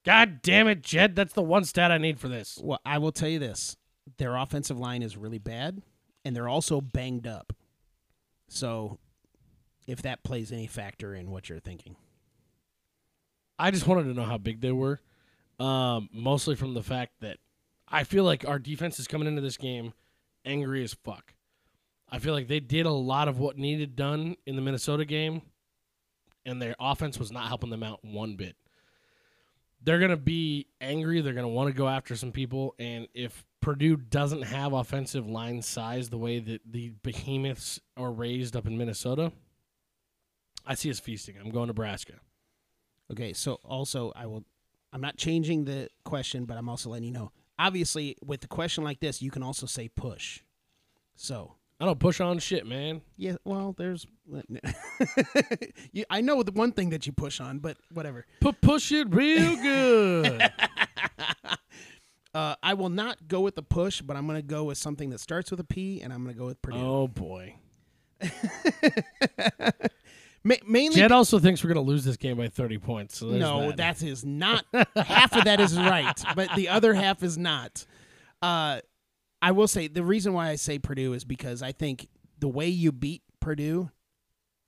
God 0.04 0.40
damn 0.42 0.68
it, 0.68 0.82
Jed! 0.82 1.16
That's 1.16 1.32
the 1.32 1.42
one 1.42 1.64
stat 1.64 1.90
I 1.90 1.98
need 1.98 2.20
for 2.20 2.28
this. 2.28 2.58
Well, 2.62 2.80
I 2.86 2.98
will 2.98 3.12
tell 3.12 3.28
you 3.28 3.38
this: 3.38 3.76
their 4.18 4.36
offensive 4.36 4.78
line 4.78 5.02
is 5.02 5.16
really 5.16 5.38
bad, 5.38 5.82
and 6.24 6.36
they're 6.36 6.48
also 6.48 6.80
banged 6.80 7.26
up. 7.26 7.52
So, 8.48 8.98
if 9.88 10.02
that 10.02 10.22
plays 10.22 10.52
any 10.52 10.66
factor 10.68 11.14
in 11.14 11.30
what 11.30 11.48
you're 11.48 11.58
thinking, 11.58 11.96
I 13.58 13.70
just 13.70 13.86
wanted 13.86 14.04
to 14.04 14.14
know 14.14 14.24
how 14.24 14.38
big 14.38 14.60
they 14.60 14.72
were, 14.72 15.00
um, 15.58 16.08
mostly 16.12 16.54
from 16.54 16.74
the 16.74 16.82
fact 16.82 17.14
that 17.20 17.38
I 17.88 18.04
feel 18.04 18.24
like 18.24 18.46
our 18.46 18.58
defense 18.58 18.98
is 18.98 19.06
coming 19.06 19.28
into 19.28 19.42
this 19.42 19.56
game 19.56 19.92
angry 20.44 20.82
as 20.82 20.94
fuck. 20.94 21.34
I 22.08 22.18
feel 22.18 22.34
like 22.34 22.48
they 22.48 22.60
did 22.60 22.86
a 22.86 22.92
lot 22.92 23.28
of 23.28 23.38
what 23.38 23.58
needed 23.58 23.96
done 23.96 24.36
in 24.46 24.56
the 24.56 24.62
Minnesota 24.62 25.04
game, 25.04 25.42
and 26.44 26.62
their 26.62 26.76
offense 26.78 27.18
was 27.18 27.32
not 27.32 27.48
helping 27.48 27.70
them 27.70 27.82
out 27.82 28.04
one 28.04 28.36
bit. 28.36 28.56
They're 29.82 29.98
going 29.98 30.10
to 30.10 30.16
be 30.16 30.68
angry. 30.80 31.20
They're 31.20 31.32
going 31.32 31.44
to 31.44 31.48
want 31.48 31.68
to 31.68 31.76
go 31.76 31.88
after 31.88 32.16
some 32.16 32.32
people. 32.32 32.74
And 32.78 33.08
if 33.14 33.44
Purdue 33.60 33.96
doesn't 33.96 34.42
have 34.42 34.72
offensive 34.72 35.28
line 35.28 35.62
size 35.62 36.08
the 36.08 36.18
way 36.18 36.38
that 36.40 36.60
the 36.68 36.92
behemoths 37.02 37.80
are 37.96 38.12
raised 38.12 38.56
up 38.56 38.66
in 38.66 38.78
Minnesota, 38.78 39.32
I 40.64 40.74
see 40.74 40.90
us 40.90 40.98
feasting. 40.98 41.36
I'm 41.38 41.50
going 41.50 41.64
to 41.64 41.68
Nebraska. 41.68 42.14
okay. 43.12 43.32
So, 43.32 43.60
also, 43.64 44.12
I 44.16 44.26
will. 44.26 44.44
I'm 44.92 45.00
not 45.00 45.16
changing 45.16 45.64
the 45.66 45.88
question, 46.04 46.46
but 46.46 46.56
I'm 46.56 46.68
also 46.68 46.90
letting 46.90 47.04
you 47.04 47.12
know. 47.12 47.32
Obviously, 47.58 48.16
with 48.24 48.44
a 48.44 48.48
question 48.48 48.84
like 48.84 49.00
this, 49.00 49.22
you 49.22 49.30
can 49.30 49.42
also 49.42 49.66
say 49.66 49.88
push. 49.88 50.40
So, 51.14 51.54
I 51.80 51.86
don't 51.86 51.98
push 51.98 52.20
on 52.20 52.38
shit, 52.38 52.66
man. 52.66 53.02
yeah. 53.16 53.36
Well, 53.44 53.74
there's. 53.76 54.06
you, 55.92 56.04
I 56.10 56.20
know 56.20 56.42
the 56.42 56.52
one 56.52 56.72
thing 56.72 56.90
that 56.90 57.06
you 57.06 57.12
push 57.12 57.40
on, 57.40 57.58
but 57.58 57.76
whatever. 57.92 58.26
Pu- 58.40 58.52
push 58.52 58.92
it 58.92 59.08
real 59.10 59.56
good. 59.56 60.42
Uh, 62.34 62.54
I 62.62 62.74
will 62.74 62.90
not 62.90 63.28
go 63.28 63.40
with 63.40 63.54
the 63.54 63.62
push, 63.62 64.02
but 64.02 64.14
I'm 64.14 64.26
going 64.26 64.36
to 64.36 64.42
go 64.46 64.64
with 64.64 64.76
something 64.76 65.08
that 65.08 65.20
starts 65.20 65.50
with 65.50 65.58
a 65.58 65.64
P, 65.64 66.02
and 66.02 66.12
I'm 66.12 66.22
going 66.22 66.34
to 66.34 66.38
go 66.38 66.44
with 66.44 66.60
Purdue. 66.60 66.76
oh 66.76 67.08
boy. 67.08 67.54
Ma- 70.46 70.54
mainly, 70.64 70.94
Jed 70.94 71.10
also 71.10 71.40
thinks 71.40 71.64
we're 71.64 71.68
gonna 71.68 71.80
lose 71.80 72.04
this 72.04 72.16
game 72.16 72.36
by 72.36 72.46
30 72.46 72.78
points. 72.78 73.18
So 73.18 73.26
no, 73.26 73.72
that. 73.72 73.98
that 73.98 74.02
is 74.02 74.24
not. 74.24 74.64
half 74.96 75.34
of 75.34 75.44
that 75.44 75.58
is 75.58 75.76
right, 75.76 76.22
but 76.36 76.50
the 76.54 76.68
other 76.68 76.94
half 76.94 77.24
is 77.24 77.36
not. 77.36 77.84
Uh, 78.40 78.80
I 79.42 79.50
will 79.50 79.66
say 79.66 79.88
the 79.88 80.04
reason 80.04 80.34
why 80.34 80.50
I 80.50 80.54
say 80.54 80.78
Purdue 80.78 81.14
is 81.14 81.24
because 81.24 81.62
I 81.62 81.72
think 81.72 82.08
the 82.38 82.46
way 82.46 82.68
you 82.68 82.92
beat 82.92 83.22
Purdue, 83.40 83.90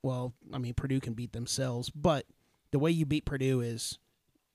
well, 0.03 0.35
I 0.53 0.59
mean 0.59 0.75
Purdue 0.75 0.99
can 0.99 1.14
beat 1.14 1.33
themselves, 1.33 1.91
but 1.91 2.27
the 2.73 2.81
way 2.81 2.91
you 2.91 3.07
beat 3.07 3.25
Purdue 3.25 3.61
is 3.61 4.01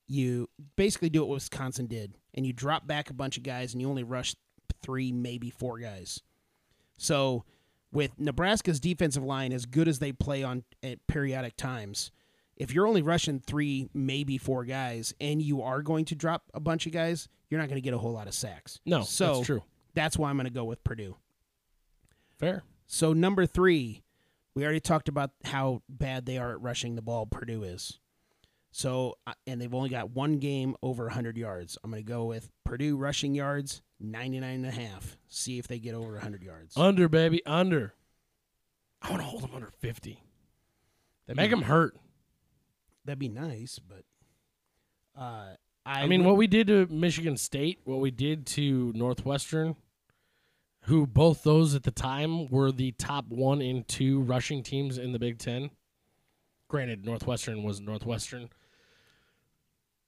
you 0.08 0.50
basically 0.76 1.10
do 1.10 1.22
what 1.22 1.30
Wisconsin 1.30 1.88
did, 1.88 2.18
and 2.34 2.46
you 2.46 2.52
drop 2.52 2.86
back 2.86 3.10
a 3.10 3.14
bunch 3.14 3.38
of 3.38 3.44
guys, 3.44 3.74
and 3.74 3.82
you 3.82 3.90
only 3.90 4.04
rush 4.04 4.36
three, 4.82 5.14
maybe 5.14 5.50
four 5.50 5.80
guys. 5.80 6.22
So, 6.98 7.46
with 7.94 8.20
Nebraska's 8.20 8.80
defensive 8.80 9.24
line 9.24 9.54
as 9.54 9.66
good 9.66 9.88
as 9.88 10.00
they 10.00 10.12
play 10.12 10.44
on 10.44 10.64
at 10.82 11.06
periodic 11.08 11.56
times, 11.56 12.12
if 12.58 12.74
you're 12.74 12.88
only 12.88 13.02
rushing 13.02 13.40
three, 13.40 13.90
maybe 13.94 14.38
four 14.38 14.66
guys, 14.66 15.14
and 15.22 15.42
you 15.42 15.62
are 15.62 15.82
going 15.82 16.06
to 16.06 16.16
drop 16.16 16.44
a 16.54 16.60
bunch 16.60 16.86
of 16.86 16.92
guys, 16.92 17.30
you're 17.50 17.60
not 17.60 17.70
going 17.70 17.82
to 17.82 17.86
get 17.86 17.94
a 17.94 17.98
whole 17.98 18.12
lot 18.12 18.28
of 18.28 18.34
sacks. 18.34 18.80
no, 18.86 19.04
so 19.04 19.36
that's 19.36 19.46
true. 19.46 19.64
That's 19.94 20.18
why 20.18 20.30
I'm 20.30 20.38
going 20.38 20.46
to 20.46 20.54
go 20.54 20.64
with 20.66 20.84
Purdue. 20.84 21.16
Fair. 22.40 22.64
So 22.88 23.14
number 23.14 23.46
three, 23.46 24.04
we 24.56 24.64
already 24.64 24.80
talked 24.80 25.08
about 25.08 25.32
how 25.46 25.84
bad 25.88 26.26
they 26.26 26.38
are 26.38 26.52
at 26.52 26.62
rushing 26.62 26.96
the 26.96 27.02
ball. 27.02 27.26
Purdue 27.28 27.64
is. 27.64 28.00
So 28.76 29.18
and 29.46 29.62
they've 29.62 29.74
only 29.74 29.90
got 29.90 30.10
one 30.12 30.40
game 30.40 30.76
over 30.82 31.04
100 31.06 31.38
yards. 31.38 31.78
I'm 31.84 31.92
going 31.92 32.04
to 32.04 32.08
go 32.12 32.26
with 32.26 32.50
Purdue 32.66 32.98
rushing 32.98 33.36
yards 33.36 33.84
99 34.00 34.50
and 34.50 34.66
a 34.66 34.72
half. 34.72 35.16
See 35.28 35.60
if 35.60 35.68
they 35.68 35.78
get 35.78 35.94
over 35.94 36.14
100 36.14 36.44
yards. 36.44 36.76
Under 36.76 37.08
baby, 37.08 37.46
under. 37.46 37.94
I 39.02 39.12
want 39.12 39.22
to 39.22 39.28
hold 39.28 39.44
them 39.44 39.52
under 39.54 39.70
50. 39.70 40.20
That'd 41.28 41.38
Make 41.38 41.52
be, 41.52 41.56
them 41.56 41.64
hurt. 41.66 41.96
That'd 43.06 43.20
be 43.20 43.30
nice, 43.30 43.80
but 43.80 44.04
uh, 45.16 45.54
I, 45.86 46.02
I 46.02 46.08
mean, 46.08 46.22
would- 46.24 46.32
what 46.32 46.38
we 46.38 46.48
did 46.48 46.66
to 46.68 46.88
Michigan 46.88 47.38
State, 47.38 47.80
what 47.84 48.00
we 48.00 48.10
did 48.10 48.48
to 48.48 48.92
Northwestern, 48.96 49.76
who 50.86 51.06
both 51.06 51.44
those 51.44 51.76
at 51.76 51.84
the 51.84 51.92
time 51.92 52.50
were 52.50 52.72
the 52.72 52.92
top 52.94 53.26
one 53.30 53.62
and 53.62 53.88
two 53.88 54.22
rushing 54.22 54.64
teams 54.64 54.98
in 54.98 55.12
the 55.12 55.20
Big 55.20 55.38
Ten. 55.38 55.70
Granted, 56.70 57.06
Northwestern 57.06 57.62
was 57.62 57.80
Northwestern. 57.80 58.50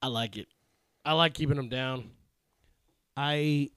I 0.05 0.07
like 0.07 0.37
it. 0.37 0.47
I 1.03 1.13
like 1.13 1.33
keeping 1.33 1.57
them 1.57 1.67
down. 1.67 2.11
I 3.17 3.71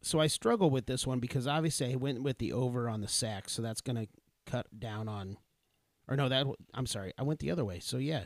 so 0.00 0.18
I 0.18 0.28
struggle 0.28 0.70
with 0.70 0.86
this 0.86 1.06
one 1.06 1.20
because 1.20 1.46
obviously 1.46 1.92
I 1.92 1.96
went 1.96 2.22
with 2.22 2.38
the 2.38 2.54
over 2.54 2.88
on 2.88 3.02
the 3.02 3.08
sack, 3.08 3.50
so 3.50 3.60
that's 3.60 3.82
going 3.82 3.96
to 3.96 4.08
cut 4.46 4.66
down 4.80 5.08
on 5.08 5.36
or 6.08 6.16
no, 6.16 6.30
that 6.30 6.46
I'm 6.72 6.86
sorry. 6.86 7.12
I 7.18 7.22
went 7.22 7.40
the 7.40 7.50
other 7.50 7.66
way. 7.66 7.80
So 7.80 7.98
yeah. 7.98 8.24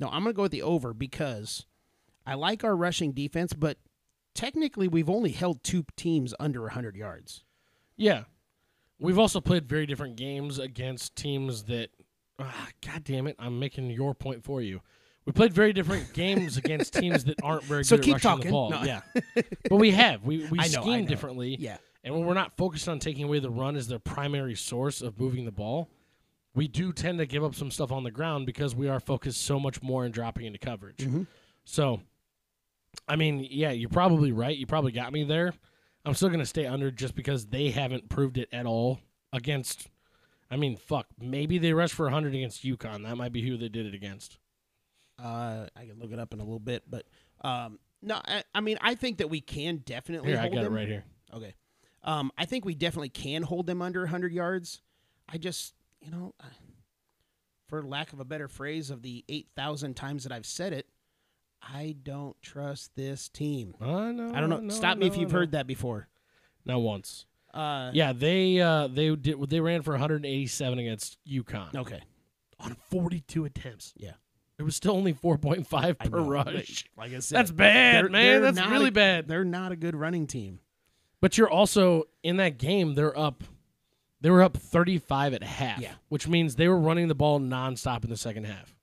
No, 0.00 0.08
I'm 0.08 0.24
going 0.24 0.34
to 0.34 0.36
go 0.36 0.42
with 0.42 0.50
the 0.50 0.62
over 0.62 0.92
because 0.92 1.66
I 2.26 2.34
like 2.34 2.64
our 2.64 2.74
rushing 2.74 3.12
defense, 3.12 3.52
but 3.52 3.78
technically 4.34 4.88
we've 4.88 5.08
only 5.08 5.30
held 5.30 5.62
two 5.62 5.84
teams 5.94 6.34
under 6.40 6.62
100 6.62 6.96
yards. 6.96 7.44
Yeah. 7.96 8.24
We've 8.98 9.20
also 9.20 9.40
played 9.40 9.68
very 9.68 9.86
different 9.86 10.16
games 10.16 10.58
against 10.58 11.14
teams 11.14 11.62
that 11.64 11.90
ah, 12.40 12.70
god 12.84 13.04
damn 13.04 13.28
it, 13.28 13.36
I'm 13.38 13.60
making 13.60 13.88
your 13.90 14.16
point 14.16 14.42
for 14.42 14.60
you. 14.60 14.80
We 15.26 15.32
played 15.32 15.52
very 15.52 15.72
different 15.72 16.12
games 16.14 16.56
against 16.56 16.94
teams 16.94 17.24
that 17.24 17.36
aren't 17.42 17.64
very 17.64 17.84
So 17.84 17.96
good 17.96 18.04
keep 18.04 18.14
at 18.16 18.24
rushing 18.24 18.30
talking. 18.30 18.46
the 18.46 18.50
ball. 18.52 18.70
No. 18.70 18.82
Yeah. 18.84 19.00
but 19.68 19.76
we 19.76 19.90
have. 19.90 20.24
We 20.24 20.46
we 20.48 20.58
I 20.60 20.68
know, 20.68 20.80
I 20.80 20.82
scheme 20.82 21.00
know. 21.02 21.06
differently. 21.08 21.56
Yeah. 21.58 21.76
And 22.04 22.14
when 22.14 22.24
we're 22.24 22.34
not 22.34 22.56
focused 22.56 22.88
on 22.88 23.00
taking 23.00 23.24
away 23.24 23.40
the 23.40 23.50
run 23.50 23.74
as 23.76 23.88
their 23.88 23.98
primary 23.98 24.54
source 24.54 25.02
of 25.02 25.18
moving 25.18 25.44
the 25.44 25.50
ball, 25.50 25.88
we 26.54 26.68
do 26.68 26.92
tend 26.92 27.18
to 27.18 27.26
give 27.26 27.42
up 27.42 27.54
some 27.56 27.70
stuff 27.72 27.90
on 27.90 28.04
the 28.04 28.10
ground 28.12 28.46
because 28.46 28.74
we 28.76 28.88
are 28.88 29.00
focused 29.00 29.42
so 29.42 29.58
much 29.58 29.82
more 29.82 30.04
on 30.04 30.12
dropping 30.12 30.46
into 30.46 30.58
coverage. 30.60 30.98
Mhm. 30.98 31.26
So, 31.64 32.00
I 33.08 33.16
mean, 33.16 33.46
yeah, 33.50 33.72
you're 33.72 33.88
probably 33.90 34.30
right. 34.30 34.56
You 34.56 34.66
probably 34.66 34.92
got 34.92 35.12
me 35.12 35.24
there. 35.24 35.52
I'm 36.04 36.14
still 36.14 36.28
going 36.28 36.38
to 36.38 36.46
stay 36.46 36.64
under 36.66 36.92
just 36.92 37.16
because 37.16 37.46
they 37.46 37.70
haven't 37.70 38.08
proved 38.08 38.38
it 38.38 38.48
at 38.52 38.64
all 38.66 39.00
against. 39.32 39.88
I 40.48 40.56
mean, 40.56 40.76
fuck. 40.76 41.08
Maybe 41.20 41.58
they 41.58 41.72
rushed 41.72 41.94
for 41.94 42.04
100 42.06 42.32
against 42.36 42.62
UConn. 42.64 43.02
That 43.02 43.16
might 43.16 43.32
be 43.32 43.42
who 43.42 43.56
they 43.56 43.68
did 43.68 43.84
it 43.86 43.94
against. 43.94 44.38
Uh, 45.18 45.66
I 45.76 45.86
can 45.86 45.98
look 45.98 46.12
it 46.12 46.18
up 46.18 46.32
in 46.34 46.40
a 46.40 46.44
little 46.44 46.58
bit, 46.60 46.84
but 46.88 47.06
um, 47.42 47.78
no, 48.02 48.20
I, 48.26 48.44
I 48.54 48.60
mean 48.60 48.78
I 48.80 48.94
think 48.94 49.18
that 49.18 49.30
we 49.30 49.40
can 49.40 49.78
definitely 49.78 50.32
Here, 50.32 50.40
I 50.40 50.48
got 50.48 50.62
them. 50.62 50.72
it 50.72 50.76
right 50.76 50.88
here. 50.88 51.04
Okay. 51.32 51.54
Um, 52.04 52.30
I 52.38 52.44
think 52.44 52.64
we 52.64 52.74
definitely 52.74 53.08
can 53.08 53.42
hold 53.42 53.66
them 53.66 53.82
under 53.82 54.00
100 54.02 54.32
yards. 54.32 54.80
I 55.28 55.38
just, 55.38 55.74
you 56.00 56.10
know, 56.10 56.34
uh, 56.40 56.46
for 57.68 57.82
lack 57.82 58.12
of 58.12 58.20
a 58.20 58.24
better 58.24 58.46
phrase, 58.46 58.90
of 58.90 59.02
the 59.02 59.24
8,000 59.28 59.94
times 59.94 60.22
that 60.22 60.30
I've 60.32 60.46
said 60.46 60.72
it, 60.72 60.86
I 61.60 61.96
don't 62.00 62.40
trust 62.42 62.94
this 62.94 63.28
team. 63.28 63.74
I 63.80 64.12
know. 64.12 64.32
I 64.34 64.40
don't 64.40 64.50
know. 64.50 64.58
know, 64.60 64.68
Stop 64.74 64.98
me 64.98 65.06
if 65.08 65.16
you've 65.16 65.32
heard 65.32 65.50
that 65.52 65.66
before. 65.66 66.06
Not 66.64 66.78
once. 66.78 67.26
Uh, 67.52 67.90
Yeah, 67.92 68.12
they 68.12 68.60
uh, 68.60 68.86
they 68.88 69.16
did. 69.16 69.50
They 69.50 69.58
ran 69.60 69.82
for 69.82 69.92
187 69.92 70.78
against 70.78 71.16
UConn 71.26 71.74
Okay. 71.74 72.02
on 72.60 72.76
42 72.90 73.46
attempts. 73.46 73.94
Yeah. 73.96 74.12
It 74.58 74.62
was 74.62 74.74
still 74.76 74.92
only 74.96 75.12
4.5 75.12 75.66
I 75.74 75.92
per 75.92 76.18
know. 76.18 76.28
rush. 76.28 76.84
Like 76.96 77.12
I 77.12 77.18
said, 77.18 77.36
That's 77.38 77.50
bad, 77.50 78.04
they're- 78.04 78.10
man. 78.10 78.42
they're 78.42 78.52
That's 78.52 78.68
really 78.70 78.88
a- 78.88 78.92
bad. 78.92 79.28
They're 79.28 79.44
not 79.44 79.72
a 79.72 79.76
good 79.76 79.94
running 79.94 80.26
team. 80.26 80.60
But 81.20 81.36
you're 81.38 81.50
also 81.50 82.04
in 82.22 82.36
that 82.38 82.58
game. 82.58 82.94
They're 82.94 83.16
up. 83.18 83.44
They 84.20 84.30
were 84.30 84.42
up 84.42 84.56
35 84.56 85.34
at 85.34 85.42
half. 85.42 85.80
Yeah. 85.80 85.92
Which 86.08 86.26
means 86.26 86.56
they 86.56 86.68
were 86.68 86.78
running 86.78 87.08
the 87.08 87.14
ball 87.14 87.38
nonstop 87.40 88.02
in 88.04 88.10
the 88.10 88.16
second 88.16 88.44
half. 88.44 88.74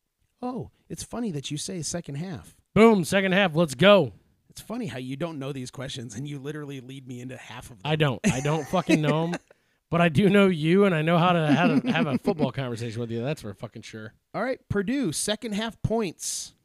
Oh, 0.41 0.69
it's 0.89 1.03
funny 1.03 1.31
that 1.31 1.49
you 1.51 1.57
say 1.57 1.81
second 1.81 2.15
half. 2.15 2.55
Boom, 2.75 3.03
second 3.03 3.31
half. 3.31 3.55
Let's 3.55 3.75
go. 3.75 4.13
It's 4.49 4.61
funny 4.61 4.85
how 4.87 4.99
you 4.99 5.15
don't 5.15 5.39
know 5.39 5.51
these 5.51 5.71
questions 5.71 6.15
and 6.15 6.27
you 6.27 6.37
literally 6.37 6.81
lead 6.81 7.07
me 7.07 7.21
into 7.21 7.37
half 7.37 7.65
of 7.71 7.77
them. 7.81 7.81
I 7.85 7.95
don't. 7.95 8.19
I 8.31 8.41
don't 8.41 8.67
fucking 8.67 9.01
know 9.01 9.27
them. 9.31 9.39
But 9.93 10.01
I 10.01 10.09
do 10.09 10.27
know 10.27 10.47
you, 10.47 10.85
and 10.85 10.95
I 10.95 11.03
know 11.03 11.19
how 11.19 11.33
to 11.33 11.53
how 11.53 11.67
to 11.67 11.91
have 11.91 12.07
a 12.07 12.17
football 12.17 12.51
conversation 12.51 12.99
with 12.99 13.11
you. 13.11 13.21
That's 13.21 13.43
for 13.43 13.53
fucking 13.53 13.83
sure. 13.83 14.15
All 14.33 14.41
right, 14.41 14.59
Purdue, 14.67 15.11
second 15.11 15.53
half 15.53 15.79
points. 15.83 16.55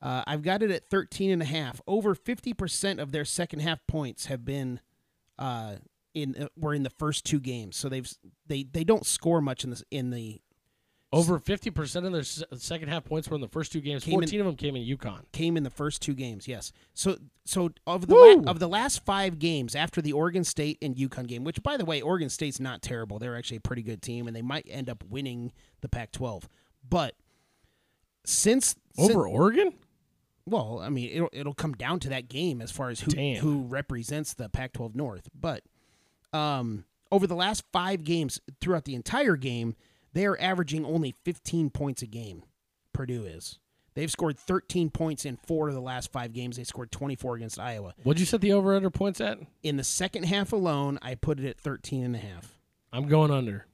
Uh, 0.00 0.24
I've 0.26 0.40
got 0.40 0.62
it 0.62 0.70
at 0.70 0.88
13 0.88 1.30
and 1.30 1.42
a 1.42 1.44
half. 1.44 1.82
Over 1.86 2.14
50% 2.14 3.00
of 3.02 3.12
their 3.12 3.26
second 3.26 3.60
half 3.60 3.86
points 3.86 4.26
have 4.26 4.46
been 4.46 4.80
uh, 5.38 5.74
in 6.14 6.34
uh, 6.40 6.46
were 6.56 6.72
in 6.72 6.84
the 6.84 6.90
first 6.90 7.26
two 7.26 7.38
games. 7.38 7.76
So 7.76 7.90
they've 7.90 8.10
they 8.46 8.62
they 8.62 8.82
don't 8.82 9.04
score 9.04 9.42
much 9.42 9.62
in 9.62 9.68
the 9.68 9.82
in 9.90 10.08
the 10.08 10.40
Over 11.14 11.38
50% 11.38 12.06
of 12.06 12.12
their 12.12 12.22
s- 12.22 12.42
second 12.56 12.88
half 12.88 13.04
points 13.04 13.28
were 13.28 13.34
in 13.34 13.42
the 13.42 13.48
first 13.48 13.70
two 13.70 13.82
games. 13.82 14.02
Came 14.04 14.14
in- 14.14 14.20
14 14.20 14.40
of 14.40 14.46
them 14.46 14.56
came 14.56 14.76
in 14.76 14.82
UConn. 14.82 15.20
came 15.32 15.58
in 15.58 15.62
the 15.62 15.68
first 15.70 16.00
two 16.00 16.14
games. 16.14 16.48
Yes. 16.48 16.72
So 16.94 17.18
so 17.44 17.70
of 17.86 18.06
the 18.06 18.14
Woo! 18.14 18.36
la- 18.40 18.50
of 18.50 18.58
the 18.60 18.68
last 18.68 19.04
five 19.04 19.38
games 19.38 19.74
after 19.74 20.00
the 20.00 20.12
Oregon 20.12 20.42
State 20.42 20.78
and 20.80 20.96
UConn 20.96 21.26
game, 21.26 21.44
which 21.44 21.62
by 21.62 21.76
the 21.76 21.84
way, 21.84 22.00
Oregon 22.00 22.30
State's 22.30 22.58
not 22.60 22.80
terrible. 22.80 23.18
They're 23.18 23.36
actually 23.36 23.58
a 23.58 23.60
pretty 23.60 23.82
good 23.82 24.00
team, 24.00 24.26
and 24.26 24.34
they 24.34 24.40
might 24.42 24.66
end 24.70 24.88
up 24.88 25.04
winning 25.04 25.52
the 25.82 25.88
Pac-12. 25.90 26.44
But 26.88 27.14
since 28.24 28.76
Over 28.98 29.26
Oregon? 29.26 29.74
well, 30.46 30.80
I 30.80 30.88
mean, 30.88 31.10
it'll 31.12 31.30
it'll 31.32 31.54
come 31.54 31.72
down 31.74 32.00
to 32.00 32.08
that 32.10 32.28
game 32.28 32.60
as 32.62 32.70
far 32.70 32.88
as 32.90 33.00
who 33.00 33.10
Damn. 33.10 33.36
who 33.42 33.62
represents 33.62 34.34
the 34.34 34.48
Pac-12 34.48 34.94
North. 34.94 35.28
But 35.38 35.62
um, 36.32 36.84
over 37.10 37.26
the 37.26 37.34
last 37.36 37.64
five 37.72 38.04
games, 38.04 38.40
throughout 38.60 38.84
the 38.84 38.94
entire 38.94 39.36
game, 39.36 39.76
they 40.12 40.26
are 40.26 40.38
averaging 40.40 40.84
only 40.84 41.14
15 41.24 41.70
points 41.70 42.02
a 42.02 42.06
game. 42.06 42.44
Purdue 42.92 43.24
is. 43.24 43.58
They've 43.94 44.10
scored 44.10 44.38
13 44.38 44.90
points 44.90 45.24
in 45.26 45.36
four 45.36 45.68
of 45.68 45.74
the 45.74 45.80
last 45.80 46.12
five 46.12 46.32
games. 46.32 46.56
They 46.56 46.64
scored 46.64 46.90
24 46.90 47.36
against 47.36 47.58
Iowa. 47.58 47.94
What'd 48.02 48.20
you 48.20 48.26
set 48.26 48.40
the 48.40 48.52
over 48.52 48.74
under 48.74 48.90
points 48.90 49.20
at? 49.20 49.38
In 49.62 49.76
the 49.76 49.84
second 49.84 50.24
half 50.24 50.52
alone, 50.52 50.98
I 51.02 51.14
put 51.14 51.38
it 51.38 51.46
at 51.46 51.58
13 51.58 52.04
and 52.04 52.16
a 52.16 52.18
half. 52.18 52.58
I'm 52.92 53.06
going 53.06 53.30
under. 53.30 53.66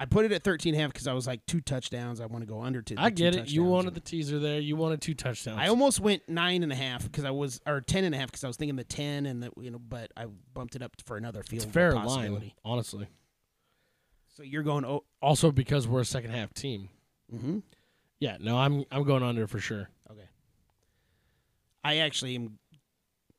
I 0.00 0.04
put 0.04 0.24
it 0.24 0.32
at 0.32 0.42
13 0.42 0.74
and 0.74 0.80
a 0.80 0.82
half 0.82 0.92
because 0.92 1.06
I 1.06 1.12
was 1.12 1.28
like 1.28 1.46
two 1.46 1.60
touchdowns. 1.60 2.20
I 2.20 2.26
want 2.26 2.42
to 2.42 2.48
go 2.48 2.60
under 2.60 2.82
to. 2.82 2.94
I 2.98 3.10
the 3.10 3.14
two 3.14 3.22
get 3.22 3.36
it. 3.36 3.48
You 3.50 3.62
wanted 3.62 3.94
the 3.94 4.00
teaser 4.00 4.40
there. 4.40 4.58
You 4.58 4.74
wanted 4.74 5.00
two 5.00 5.14
touchdowns. 5.14 5.60
I 5.60 5.68
almost 5.68 6.00
went 6.00 6.28
nine 6.28 6.64
and 6.64 6.72
a 6.72 6.74
half 6.74 7.04
because 7.04 7.24
I 7.24 7.30
was, 7.30 7.60
or 7.66 7.80
ten 7.80 8.02
and 8.02 8.12
a 8.12 8.18
half 8.18 8.26
because 8.26 8.42
I 8.42 8.48
was 8.48 8.56
thinking 8.56 8.74
the 8.74 8.82
ten 8.82 9.26
and 9.26 9.40
the 9.42 9.52
you 9.60 9.70
know, 9.70 9.78
but 9.78 10.10
I 10.16 10.26
bumped 10.54 10.74
it 10.74 10.82
up 10.82 10.96
for 11.06 11.16
another 11.16 11.44
field 11.44 11.62
it's 11.62 11.70
a 11.70 11.72
fair 11.72 11.92
line, 11.92 12.52
honestly. 12.64 13.06
So 14.32 14.42
you're 14.42 14.62
going, 14.62 14.84
oh, 14.84 15.04
Also 15.20 15.52
because 15.52 15.86
we're 15.86 16.00
a 16.00 16.04
second 16.04 16.30
half 16.30 16.52
team. 16.54 16.88
mm-hmm. 17.32 17.58
Yeah, 18.18 18.36
no, 18.40 18.56
I'm 18.56 18.84
I'm 18.90 19.02
going 19.02 19.22
under 19.24 19.46
for 19.48 19.58
sure. 19.58 19.90
okay. 20.10 20.28
I 21.82 21.98
actually 21.98 22.36
am. 22.36 22.58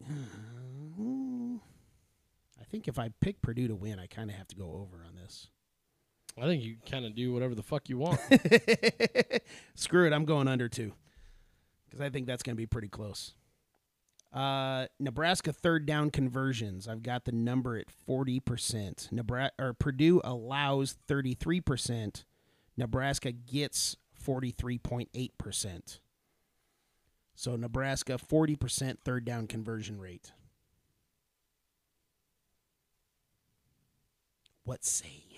I 2.61 2.65
think 2.65 2.87
if 2.87 2.99
I 2.99 3.09
pick 3.21 3.41
Purdue 3.41 3.67
to 3.69 3.75
win, 3.75 3.97
I 3.99 4.07
kind 4.07 4.29
of 4.29 4.35
have 4.35 4.47
to 4.49 4.55
go 4.55 4.65
over 4.65 5.03
on 5.07 5.15
this. 5.15 5.47
I 6.37 6.45
think 6.45 6.63
you 6.63 6.77
kind 6.89 7.05
of 7.05 7.15
do 7.15 7.31
whatever 7.31 7.55
the 7.55 7.63
fuck 7.63 7.87
you 7.89 7.97
want. 7.97 8.19
Screw 9.75 10.05
it, 10.07 10.13
I'm 10.13 10.25
going 10.25 10.47
under 10.47 10.67
two 10.67 10.93
because 11.85 12.01
I 12.01 12.09
think 12.09 12.25
that's 12.27 12.43
going 12.43 12.55
to 12.55 12.57
be 12.57 12.65
pretty 12.65 12.87
close. 12.89 13.35
Uh, 14.33 14.87
Nebraska 14.99 15.53
third 15.53 15.85
down 15.85 16.09
conversions. 16.09 16.87
I've 16.87 17.03
got 17.03 17.25
the 17.25 17.31
number 17.31 17.77
at 17.77 17.91
forty 17.91 18.39
percent. 18.39 19.07
Nebraska 19.11 19.53
or 19.59 19.73
Purdue 19.73 20.21
allows 20.23 20.93
thirty 21.07 21.35
three 21.35 21.61
percent. 21.61 22.25
Nebraska 22.75 23.31
gets 23.31 23.95
forty 24.13 24.49
three 24.49 24.79
point 24.79 25.09
eight 25.13 25.37
percent. 25.37 25.99
So 27.35 27.55
Nebraska 27.55 28.17
forty 28.17 28.55
percent 28.55 28.99
third 29.05 29.23
down 29.23 29.45
conversion 29.45 29.99
rate. 29.99 30.31
What 34.63 34.83
say 34.83 35.23
you? 35.29 35.37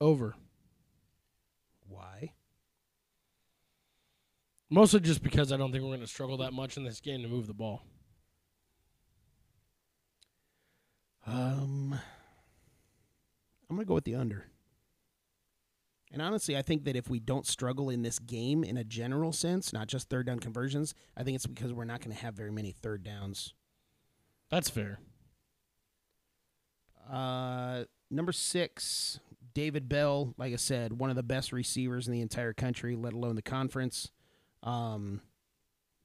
over. 0.00 0.34
Why? 1.88 2.32
Mostly 4.70 5.00
just 5.00 5.22
because 5.22 5.52
I 5.52 5.56
don't 5.56 5.72
think 5.72 5.82
we're 5.82 5.90
going 5.90 6.00
to 6.00 6.06
struggle 6.06 6.36
that 6.38 6.52
much 6.52 6.76
in 6.76 6.84
this 6.84 7.00
game 7.00 7.22
to 7.22 7.28
move 7.28 7.48
the 7.48 7.54
ball. 7.54 7.82
Um, 11.26 11.98
I'm 13.68 13.76
gonna 13.76 13.84
go 13.84 13.94
with 13.94 14.04
the 14.04 14.14
under. 14.14 14.46
And 16.12 16.20
honestly, 16.20 16.56
I 16.56 16.62
think 16.62 16.84
that 16.84 16.96
if 16.96 17.08
we 17.08 17.20
don't 17.20 17.46
struggle 17.46 17.88
in 17.88 18.02
this 18.02 18.18
game 18.18 18.64
in 18.64 18.76
a 18.76 18.82
general 18.82 19.32
sense, 19.32 19.72
not 19.72 19.86
just 19.86 20.08
third 20.08 20.26
down 20.26 20.40
conversions, 20.40 20.94
I 21.16 21.22
think 21.22 21.36
it's 21.36 21.46
because 21.46 21.72
we're 21.72 21.84
not 21.84 22.00
going 22.00 22.14
to 22.16 22.20
have 22.20 22.34
very 22.34 22.50
many 22.50 22.72
third 22.72 23.04
downs. 23.04 23.54
That's 24.50 24.68
fair. 24.68 24.98
Uh, 27.08 27.84
number 28.10 28.32
six, 28.32 29.20
David 29.54 29.88
Bell. 29.88 30.34
Like 30.36 30.52
I 30.52 30.56
said, 30.56 30.94
one 30.94 31.10
of 31.10 31.16
the 31.16 31.22
best 31.22 31.52
receivers 31.52 32.08
in 32.08 32.12
the 32.12 32.22
entire 32.22 32.52
country, 32.54 32.96
let 32.96 33.12
alone 33.12 33.36
the 33.36 33.42
conference. 33.42 34.10
Um, 34.62 35.20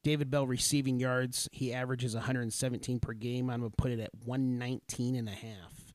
David 0.03 0.29
Bell 0.29 0.45
receiving 0.45 0.99
yards, 0.99 1.49
he 1.51 1.73
averages 1.73 2.13
117 2.13 2.99
per 2.99 3.13
game. 3.13 3.49
I'm 3.49 3.61
going 3.61 3.71
to 3.71 3.75
put 3.75 3.91
it 3.91 3.99
at 3.99 4.11
119 4.23 5.15
and 5.15 5.27
a 5.27 5.31
half. 5.31 5.93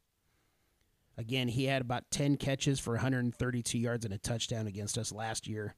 Again, 1.16 1.48
he 1.48 1.64
had 1.64 1.82
about 1.82 2.10
10 2.10 2.36
catches 2.36 2.80
for 2.80 2.94
132 2.94 3.78
yards 3.78 4.04
and 4.04 4.14
a 4.14 4.18
touchdown 4.18 4.66
against 4.66 4.98
us 4.98 5.12
last 5.12 5.46
year. 5.46 5.74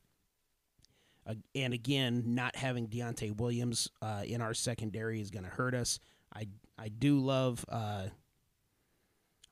Uh, 1.26 1.34
and 1.54 1.74
again, 1.74 2.22
not 2.34 2.56
having 2.56 2.88
Deontai 2.88 3.36
Williams 3.36 3.88
uh, 4.00 4.22
in 4.24 4.40
our 4.40 4.54
secondary 4.54 5.20
is 5.20 5.30
going 5.30 5.44
to 5.44 5.50
hurt 5.50 5.74
us. 5.74 5.98
I 6.34 6.48
I 6.78 6.88
do 6.88 7.18
love 7.18 7.64
uh, 7.68 8.06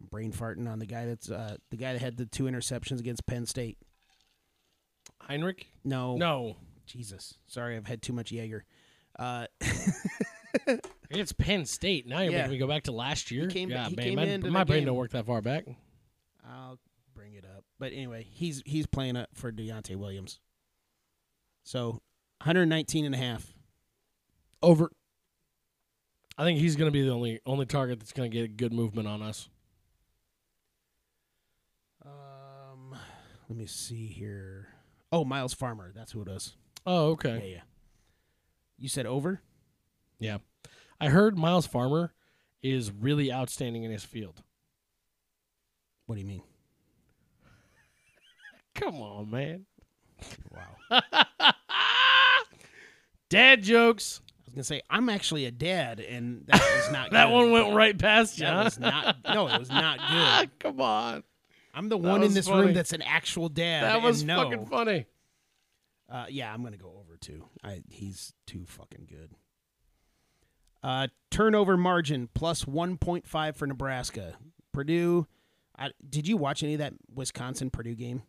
I'm 0.01 0.07
brain 0.11 0.33
farting 0.33 0.69
on 0.69 0.79
the 0.79 0.87
guy 0.87 1.07
that's 1.07 1.31
uh, 1.31 1.57
the 1.71 1.77
guy 1.77 1.93
that 1.93 2.01
had 2.01 2.17
the 2.17 2.27
two 2.27 2.45
interceptions 2.45 2.99
against 2.99 3.27
Penn 3.27 3.47
State. 3.47 3.79
Heinrich? 5.21 5.67
No, 5.85 6.17
No. 6.17 6.57
Jesus, 6.91 7.35
sorry, 7.47 7.77
I've 7.77 7.87
had 7.87 8.03
too 8.03 8.13
much 8.13 8.33
Jaeger. 8.33 8.65
Uh, 9.19 9.47
It's 11.11 11.33
Penn 11.33 11.65
State. 11.65 12.07
Now 12.09 12.21
you're 12.21 12.33
Yeah. 12.33 12.39
making 12.39 12.53
me 12.53 12.59
go 12.59 12.67
back 12.67 12.85
to 12.85 12.93
last 12.93 13.31
year. 13.31 13.49
came- 13.49 13.71
yeah, 13.71 13.89
he 13.89 13.95
man, 13.97 14.05
came 14.05 14.15
my, 14.17 14.23
into 14.25 14.51
my 14.51 14.65
brain 14.65 14.81
game. 14.81 14.87
don't 14.87 14.97
work 14.97 15.11
that 15.13 15.27
far 15.27 15.41
back. 15.41 15.65
I'll 16.45 16.79
bring 17.15 17.35
it 17.35 17.45
up, 17.45 17.65
but 17.79 17.93
anyway, 17.93 18.27
he's 18.29 18.61
he's 18.67 18.87
playing 18.87 19.17
up 19.17 19.29
for 19.35 19.53
Deontai 19.53 19.95
Williams. 19.97 20.41
So 21.65 22.01
119 22.43 23.05
and 23.05 23.15
a 23.15 23.19
half. 23.19 23.53
Over. 24.63 24.91
I 26.39 26.43
think 26.45 26.59
he's 26.59 26.75
going 26.77 26.89
to 26.89 26.93
be 26.93 27.03
the 27.05 27.11
only 27.13 27.41
only 27.47 27.67
target 27.67 28.01
that's 28.01 28.13
going 28.13 28.31
to 28.31 28.37
get 28.37 28.57
good 28.57 28.73
movement 28.73 29.07
on 29.07 29.23
us. 29.23 29.49
Um, 32.05 32.97
let 33.49 33.59
me 33.59 33.67
see 33.67 34.07
here. 34.07 34.69
Oh, 35.13 35.25
Myles 35.25 35.55
Farmer, 35.55 35.93
that's 35.95 36.13
who 36.13 36.23
it 36.23 36.29
is. 36.29 36.55
Oh, 36.87 37.11
okay. 37.11 37.41
yeah. 37.45 37.55
yeah. 37.57 37.61
You 38.79 38.89
said 38.89 39.07
over? 39.07 39.41
Yeah. 40.19 40.39
I 41.01 41.09
heard 41.09 41.37
Myles 41.39 41.67
Farmer 41.67 42.13
is 42.63 42.91
really 42.93 43.33
outstanding 43.33 43.85
in 43.85 43.91
his 43.91 44.05
field. 44.05 44.43
What 46.07 46.17
do 46.17 46.21
you 46.23 46.27
mean? 46.27 46.43
Come 48.75 48.97
on, 48.97 49.31
man. 49.31 49.67
Wow. 50.51 51.01
Dad 53.29 53.63
jokes. 53.63 54.21
I 54.27 54.43
was 54.47 54.55
gonna 54.55 54.65
say 54.65 54.83
I'm 54.91 55.09
actually 55.09 55.45
a 55.47 55.53
dad, 55.53 56.01
and 56.01 56.43
that 56.47 56.61
was 56.61 56.91
not 56.93 57.11
That 57.13 57.27
good. 57.27 57.33
one 57.33 57.53
went 57.53 57.75
right 57.75 57.97
past 57.97 58.39
you. 58.39 58.47
That 58.47 58.75
huh? 58.75 58.81
not. 58.81 59.17
No, 59.35 59.47
it 59.47 59.59
was 59.59 59.69
not 59.71 59.99
good. 60.11 60.59
come 60.59 60.81
on. 60.81 61.23
I'm 61.73 61.89
the 61.89 61.97
That 61.99 62.09
one 62.09 62.23
in 62.25 62.35
this 62.35 62.49
funny. 62.49 62.65
room 62.67 62.75
that's 62.75 62.93
an 62.93 63.03
actual 63.03 63.49
dad. 63.49 63.85
That 63.85 64.03
was 64.03 64.25
no. 64.25 64.43
fucking 64.43 64.67
funny. 64.67 65.07
Uh, 66.11 66.27
yeah, 66.29 66.53
I'm 66.53 66.63
gonna 66.63 66.77
go 66.77 66.93
over 66.99 67.17
too. 67.17 67.45
I 67.63 67.83
he's 67.89 68.35
too 68.47 68.65
fucking 68.67 69.07
good. 69.09 69.31
Uh, 70.83 71.09
turnover 71.31 71.77
margin 71.77 72.29
plus 72.35 72.65
1.5 72.65 73.55
for 73.55 73.67
Nebraska. 73.67 74.35
Purdue. 74.73 75.27
I, 75.79 75.91
did 76.09 76.27
you 76.27 76.37
watch 76.39 76.63
any 76.63 76.73
of 76.75 76.79
that 76.79 76.95
Wisconsin 77.15 77.71
Purdue 77.71 77.95
game? 77.95 78.23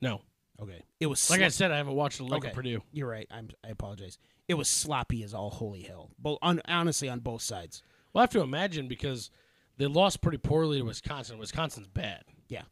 No. 0.00 0.22
Okay, 0.60 0.82
it 0.98 1.06
was 1.06 1.30
Like 1.30 1.40
I 1.40 1.48
said, 1.48 1.70
I 1.70 1.78
haven't 1.78 1.94
watched 1.94 2.20
a 2.20 2.24
lick 2.24 2.38
Okay. 2.38 2.48
of 2.48 2.54
Purdue. 2.54 2.82
You're 2.92 3.08
right. 3.08 3.26
I'm, 3.30 3.48
I 3.64 3.68
apologize. 3.68 4.18
It 4.46 4.54
was 4.54 4.68
sloppy 4.68 5.22
as 5.22 5.32
all 5.32 5.48
holy 5.50 5.82
hell. 5.82 6.10
Both 6.18 6.38
on, 6.42 6.60
honestly 6.66 7.08
on 7.08 7.20
both 7.20 7.40
sides. 7.40 7.82
Well, 8.12 8.20
I 8.20 8.24
have 8.24 8.30
to 8.30 8.40
imagine 8.42 8.86
because 8.88 9.30
they 9.78 9.86
lost 9.86 10.20
pretty 10.20 10.36
poorly 10.38 10.78
to 10.78 10.84
Wisconsin. 10.84 11.38
Wisconsin's 11.38 11.86
bad. 11.86 12.24
Yeah. 12.48 12.62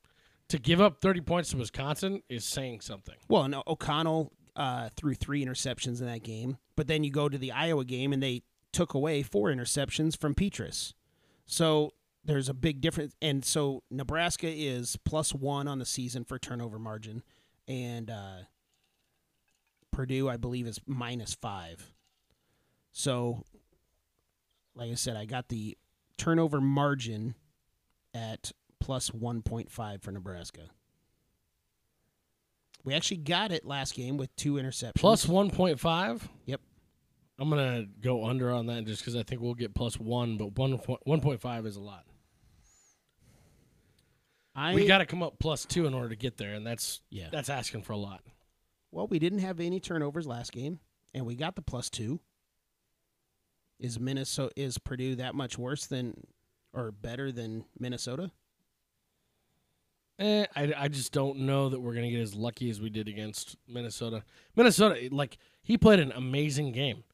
To 0.48 0.58
give 0.58 0.80
up 0.80 1.00
30 1.00 1.20
points 1.20 1.50
to 1.50 1.58
Wisconsin 1.58 2.22
is 2.28 2.44
saying 2.44 2.80
something. 2.80 3.16
Well, 3.28 3.48
no, 3.48 3.62
O'Connell 3.66 4.32
uh, 4.56 4.88
threw 4.96 5.14
three 5.14 5.44
interceptions 5.44 6.00
in 6.00 6.06
that 6.06 6.22
game, 6.22 6.56
but 6.74 6.86
then 6.86 7.04
you 7.04 7.10
go 7.10 7.28
to 7.28 7.36
the 7.36 7.52
Iowa 7.52 7.84
game 7.84 8.12
and 8.12 8.22
they 8.22 8.42
took 8.72 8.94
away 8.94 9.22
four 9.22 9.48
interceptions 9.50 10.18
from 10.18 10.34
Petras. 10.34 10.94
So 11.46 11.92
there's 12.24 12.48
a 12.48 12.54
big 12.54 12.80
difference, 12.80 13.14
and 13.22 13.44
so 13.44 13.82
Nebraska 13.90 14.48
is 14.48 14.96
plus 15.04 15.34
one 15.34 15.68
on 15.68 15.78
the 15.78 15.86
season 15.86 16.24
for 16.24 16.38
turnover 16.38 16.78
margin, 16.78 17.22
and 17.66 18.10
uh, 18.10 18.38
Purdue, 19.92 20.28
I 20.28 20.36
believe, 20.36 20.66
is 20.66 20.80
minus 20.86 21.34
five. 21.34 21.94
So, 22.92 23.44
like 24.74 24.90
I 24.90 24.94
said, 24.94 25.16
I 25.16 25.24
got 25.24 25.48
the 25.48 25.76
turnover 26.16 26.60
margin 26.60 27.34
at 28.12 28.52
plus 28.88 29.10
1.5 29.10 30.02
for 30.02 30.12
Nebraska. 30.12 30.62
We 32.84 32.94
actually 32.94 33.18
got 33.18 33.52
it 33.52 33.66
last 33.66 33.94
game 33.94 34.16
with 34.16 34.34
two 34.34 34.54
interceptions. 34.54 34.94
Plus 34.94 35.26
1.5. 35.26 36.22
Yep. 36.46 36.62
I'm 37.38 37.50
going 37.50 37.82
to 37.82 37.88
go 38.00 38.24
under 38.24 38.50
on 38.50 38.64
that 38.68 38.86
just 38.86 39.02
because 39.02 39.14
I 39.14 39.24
think 39.24 39.42
we'll 39.42 39.52
get 39.52 39.74
plus 39.74 40.00
one, 40.00 40.38
but 40.38 40.56
one 40.56 40.78
1.5 40.78 41.66
is 41.66 41.76
a 41.76 41.82
lot. 41.82 42.06
I 44.56 44.74
we 44.74 44.86
got 44.86 44.98
to 44.98 45.06
come 45.06 45.22
up 45.22 45.38
plus 45.38 45.66
two 45.66 45.86
in 45.86 45.92
order 45.92 46.08
to 46.08 46.16
get 46.16 46.38
there, 46.38 46.54
and 46.54 46.66
that's 46.66 47.02
yeah. 47.10 47.28
that's 47.30 47.50
asking 47.50 47.82
for 47.82 47.92
a 47.92 47.98
lot. 47.98 48.22
Well, 48.90 49.06
we 49.06 49.18
didn't 49.18 49.40
have 49.40 49.60
any 49.60 49.80
turnovers 49.80 50.26
last 50.26 50.50
game, 50.52 50.80
and 51.12 51.26
we 51.26 51.36
got 51.36 51.56
the 51.56 51.62
plus 51.62 51.90
two. 51.90 52.20
Is 53.78 54.00
Minnesota 54.00 54.50
is 54.56 54.78
Purdue 54.78 55.16
that 55.16 55.34
much 55.34 55.58
worse 55.58 55.84
than 55.86 56.14
or 56.72 56.90
better 56.90 57.30
than 57.30 57.66
Minnesota? 57.78 58.30
Eh, 60.18 60.46
I, 60.56 60.72
I 60.76 60.88
just 60.88 61.12
don't 61.12 61.40
know 61.40 61.68
that 61.68 61.80
we're 61.80 61.94
gonna 61.94 62.10
get 62.10 62.20
as 62.20 62.34
lucky 62.34 62.70
as 62.70 62.80
we 62.80 62.90
did 62.90 63.08
against 63.08 63.56
Minnesota. 63.68 64.24
Minnesota, 64.56 65.08
like 65.12 65.38
he 65.62 65.78
played 65.78 66.00
an 66.00 66.12
amazing 66.12 66.72
game. 66.72 67.04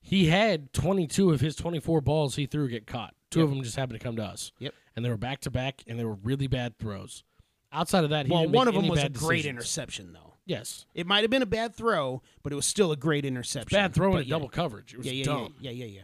He 0.00 0.26
had 0.26 0.72
22 0.72 1.30
of 1.30 1.40
his 1.40 1.56
24 1.56 2.00
balls 2.00 2.36
he 2.36 2.46
threw 2.46 2.68
get 2.68 2.86
caught. 2.86 3.14
Two 3.30 3.42
of 3.42 3.50
them 3.50 3.62
just 3.62 3.76
happened 3.76 3.98
to 3.98 4.04
come 4.04 4.16
to 4.16 4.22
us. 4.22 4.52
Yep. 4.58 4.74
And 4.94 5.04
they 5.04 5.08
were 5.10 5.16
back 5.16 5.40
to 5.40 5.50
back, 5.50 5.82
and 5.86 5.98
they 5.98 6.04
were 6.04 6.14
really 6.14 6.46
bad 6.46 6.78
throws. 6.78 7.24
Outside 7.72 8.04
of 8.04 8.10
that, 8.10 8.26
he 8.26 8.32
well, 8.32 8.48
one 8.48 8.68
of 8.68 8.74
them 8.74 8.86
was 8.86 9.02
a 9.02 9.08
great 9.08 9.38
decisions. 9.38 9.46
interception, 9.46 10.12
though. 10.12 10.34
Yes, 10.46 10.84
It 10.94 11.06
might 11.06 11.22
have 11.22 11.30
been 11.30 11.40
a 11.42 11.46
bad 11.46 11.74
throw, 11.74 12.22
but 12.42 12.52
it 12.52 12.56
was 12.56 12.66
still 12.66 12.92
a 12.92 12.96
great 12.96 13.24
interception. 13.24 13.74
bad 13.76 13.94
throw 13.94 14.16
in 14.16 14.24
yeah, 14.26 14.30
double 14.30 14.50
coverage. 14.50 14.92
It 14.92 14.98
was 14.98 15.06
yeah, 15.06 15.12
yeah, 15.14 15.24
dumb. 15.24 15.54
Yeah, 15.58 15.70
yeah, 15.70 15.86
yeah, 15.86 16.00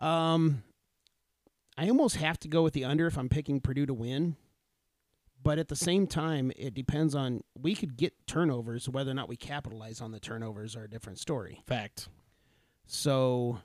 yeah. 0.00 0.32
Um, 0.32 0.62
I 1.76 1.88
almost 1.88 2.16
have 2.16 2.38
to 2.40 2.48
go 2.48 2.62
with 2.62 2.72
the 2.72 2.84
under 2.84 3.08
if 3.08 3.18
I'm 3.18 3.28
picking 3.28 3.60
Purdue 3.60 3.86
to 3.86 3.94
win, 3.94 4.36
but 5.42 5.58
at 5.58 5.68
the 5.68 5.76
same 5.76 6.06
time, 6.06 6.52
it 6.56 6.74
depends 6.74 7.14
on 7.14 7.42
we 7.58 7.74
could 7.74 7.96
get 7.96 8.14
turnovers. 8.26 8.88
Whether 8.88 9.10
or 9.10 9.14
not 9.14 9.28
we 9.28 9.36
capitalize 9.36 10.00
on 10.00 10.12
the 10.12 10.20
turnovers 10.20 10.76
are 10.76 10.84
a 10.84 10.90
different 10.90 11.18
story. 11.18 11.62
Fact. 11.66 12.08
So, 12.86 13.58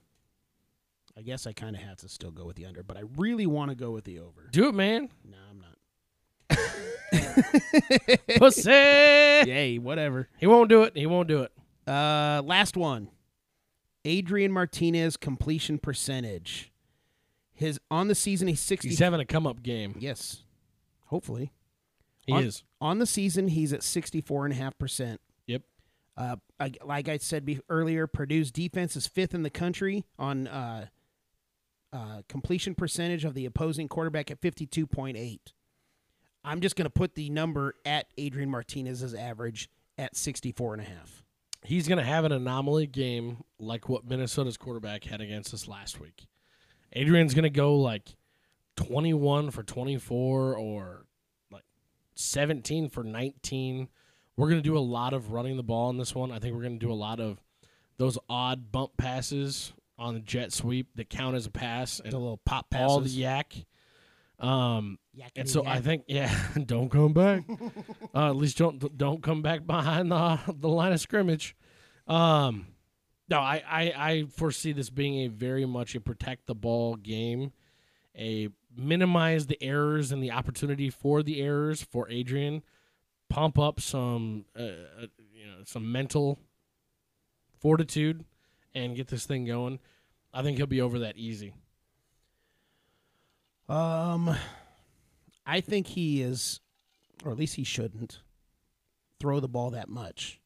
I 1.17 1.21
guess 1.21 1.47
I 1.47 1.53
kind 1.53 1.75
of 1.75 1.81
have 1.81 1.97
to 1.97 2.09
still 2.09 2.31
go 2.31 2.45
with 2.45 2.57
the 2.57 2.65
under, 2.65 2.83
but 2.83 2.97
I 2.97 3.03
really 3.17 3.47
want 3.47 3.71
to 3.71 3.75
go 3.75 3.91
with 3.91 4.03
the 4.03 4.19
over. 4.19 4.49
Do 4.51 4.67
it, 4.67 4.75
man. 4.75 5.09
No, 5.23 5.37
I'm 5.49 5.59
not. 5.59 6.59
Pussy. 8.37 8.69
Yay, 8.69 9.77
whatever. 9.79 10.27
He 10.37 10.47
won't 10.47 10.69
do 10.69 10.83
it. 10.83 10.95
He 10.95 11.05
won't 11.05 11.27
do 11.27 11.43
it. 11.43 11.51
Uh, 11.87 12.41
last 12.43 12.75
one. 12.75 13.09
Adrian 14.05 14.51
Martinez 14.51 15.15
completion 15.15 15.77
percentage. 15.77 16.71
His 17.53 17.79
on 17.89 18.09
the 18.09 18.15
season 18.15 18.47
he's 18.47 18.59
sixty. 18.59 18.89
He's 18.89 18.99
having 18.99 19.21
a 19.21 19.25
come 19.25 19.47
up 19.47 19.63
game. 19.63 19.95
yes, 19.99 20.43
hopefully 21.05 21.53
He 22.25 22.33
on, 22.33 22.43
is. 22.43 22.63
on 22.81 22.99
the 22.99 23.05
season 23.05 23.49
he's 23.49 23.73
at 23.73 23.83
sixty 23.83 24.21
four 24.21 24.45
and 24.45 24.53
a 24.53 24.57
half 24.57 24.77
percent. 24.77 25.19
Yep. 25.47 25.63
Uh, 26.15 26.35
I, 26.59 26.71
like 26.85 27.09
I 27.09 27.17
said 27.17 27.45
be- 27.45 27.59
earlier, 27.69 28.07
Purdue's 28.07 28.51
defense 28.51 28.95
is 28.95 29.07
fifth 29.07 29.33
in 29.33 29.43
the 29.43 29.49
country 29.49 30.05
on 30.17 30.47
uh, 30.47 30.87
uh, 31.91 32.21
completion 32.29 32.75
percentage 32.75 33.25
of 33.25 33.33
the 33.33 33.45
opposing 33.45 33.87
quarterback 33.87 34.31
at 34.31 34.39
fifty 34.39 34.65
two 34.65 34.87
point 34.87 35.17
eight. 35.17 35.53
I'm 36.45 36.59
just 36.61 36.75
going 36.75 36.85
to 36.85 36.89
put 36.89 37.15
the 37.15 37.29
number 37.29 37.75
at 37.85 38.07
Adrian 38.17 38.49
Martinez's 38.49 39.13
average 39.13 39.69
at 39.97 40.15
64 40.15 40.73
and 40.73 40.81
a 40.81 40.85
half. 40.85 41.23
He's 41.63 41.87
going 41.87 41.99
to 41.99 42.03
have 42.03 42.25
an 42.25 42.33
anomaly 42.33 42.87
game 42.87 43.43
like 43.59 43.87
what 43.87 44.05
Minnesota's 44.05 44.57
quarterback 44.57 45.05
had 45.05 45.21
against 45.21 45.53
us 45.53 45.67
last 45.69 46.01
week. 46.01 46.27
Adrian's 46.91 47.33
going 47.33 47.43
to 47.43 47.49
go 47.49 47.77
like 47.77 48.15
21 48.75 49.51
for 49.51 49.63
24 49.63 50.57
or 50.57 51.05
17 52.15 52.89
for 52.89 53.03
19. 53.03 53.87
We're 54.35 54.49
going 54.49 54.61
to 54.61 54.67
do 54.67 54.77
a 54.77 54.79
lot 54.79 55.13
of 55.13 55.31
running 55.31 55.57
the 55.57 55.63
ball 55.63 55.89
in 55.89 55.97
this 55.97 56.15
one. 56.15 56.31
I 56.31 56.39
think 56.39 56.55
we're 56.55 56.61
going 56.63 56.79
to 56.79 56.85
do 56.85 56.91
a 56.91 56.95
lot 56.95 57.19
of 57.19 57.39
those 57.97 58.17
odd 58.29 58.71
bump 58.71 58.97
passes 58.97 59.73
on 59.97 60.15
the 60.15 60.19
jet 60.19 60.51
sweep 60.51 60.87
that 60.95 61.09
count 61.09 61.35
as 61.35 61.45
a 61.45 61.51
pass 61.51 61.99
and 61.99 62.11
The 62.11 62.17
little 62.17 62.37
pop 62.45 62.69
passes. 62.69 62.87
all 62.87 62.99
the 62.99 63.09
yak. 63.09 63.53
Um, 64.39 64.97
and 65.35 65.47
so 65.47 65.65
I 65.65 65.79
think, 65.79 66.05
yeah, 66.07 66.35
don't 66.65 66.89
come 66.89 67.13
back. 67.13 67.43
uh, 68.15 68.29
at 68.29 68.35
least 68.35 68.57
don't 68.57 68.97
don't 68.97 69.21
come 69.21 69.41
back 69.41 69.65
behind 69.65 70.11
the 70.11 70.39
the 70.59 70.67
line 70.67 70.91
of 70.91 70.99
scrimmage. 70.99 71.55
Um, 72.07 72.67
no, 73.29 73.39
I, 73.39 73.63
I 73.65 73.81
I 73.95 74.25
foresee 74.35 74.73
this 74.73 74.89
being 74.89 75.25
a 75.25 75.27
very 75.27 75.65
much 75.65 75.95
a 75.95 76.01
protect 76.01 76.47
the 76.47 76.55
ball 76.55 76.95
game, 76.95 77.53
a 78.17 78.49
minimize 78.75 79.47
the 79.47 79.61
errors 79.61 80.11
and 80.11 80.23
the 80.23 80.31
opportunity 80.31 80.89
for 80.89 81.23
the 81.23 81.41
errors 81.41 81.81
for 81.81 82.09
Adrian, 82.09 82.63
pump 83.29 83.57
up 83.57 83.79
some 83.79 84.45
uh, 84.57 84.63
uh, 84.63 85.07
you 85.33 85.45
know 85.45 85.63
some 85.65 85.91
mental 85.91 86.39
fortitude, 87.59 88.25
and 88.73 88.95
get 88.95 89.07
this 89.07 89.25
thing 89.25 89.45
going. 89.45 89.79
I 90.33 90.41
think 90.41 90.57
he'll 90.57 90.65
be 90.65 90.81
over 90.81 90.99
that 90.99 91.17
easy. 91.17 91.53
Um, 93.69 94.35
I 95.45 95.61
think 95.61 95.87
he 95.87 96.21
is, 96.21 96.59
or 97.23 97.31
at 97.31 97.37
least 97.37 97.55
he 97.55 97.63
shouldn't, 97.63 98.21
throw 99.19 99.39
the 99.39 99.47
ball 99.47 99.71
that 99.71 99.89
much. 99.89 100.41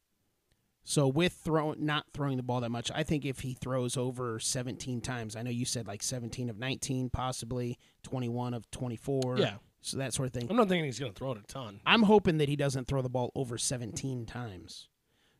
So 0.88 1.06
with 1.06 1.34
throw 1.34 1.74
not 1.74 2.06
throwing 2.14 2.38
the 2.38 2.42
ball 2.42 2.62
that 2.62 2.70
much, 2.70 2.90
I 2.94 3.02
think 3.02 3.26
if 3.26 3.40
he 3.40 3.52
throws 3.52 3.98
over 3.98 4.40
17 4.40 5.02
times, 5.02 5.36
I 5.36 5.42
know 5.42 5.50
you 5.50 5.66
said 5.66 5.86
like 5.86 6.02
17 6.02 6.48
of 6.48 6.58
19, 6.58 7.10
possibly 7.10 7.78
21 8.04 8.54
of 8.54 8.70
24. 8.70 9.36
Yeah. 9.36 9.56
So 9.82 9.98
that 9.98 10.14
sort 10.14 10.28
of 10.28 10.32
thing. 10.32 10.46
I'm 10.48 10.56
not 10.56 10.70
thinking 10.70 10.86
he's 10.86 10.98
going 10.98 11.12
to 11.12 11.18
throw 11.18 11.32
it 11.32 11.38
a 11.38 11.42
ton. 11.42 11.82
I'm 11.84 12.04
hoping 12.04 12.38
that 12.38 12.48
he 12.48 12.56
doesn't 12.56 12.86
throw 12.88 13.02
the 13.02 13.10
ball 13.10 13.32
over 13.34 13.58
17 13.58 14.24
times. 14.24 14.88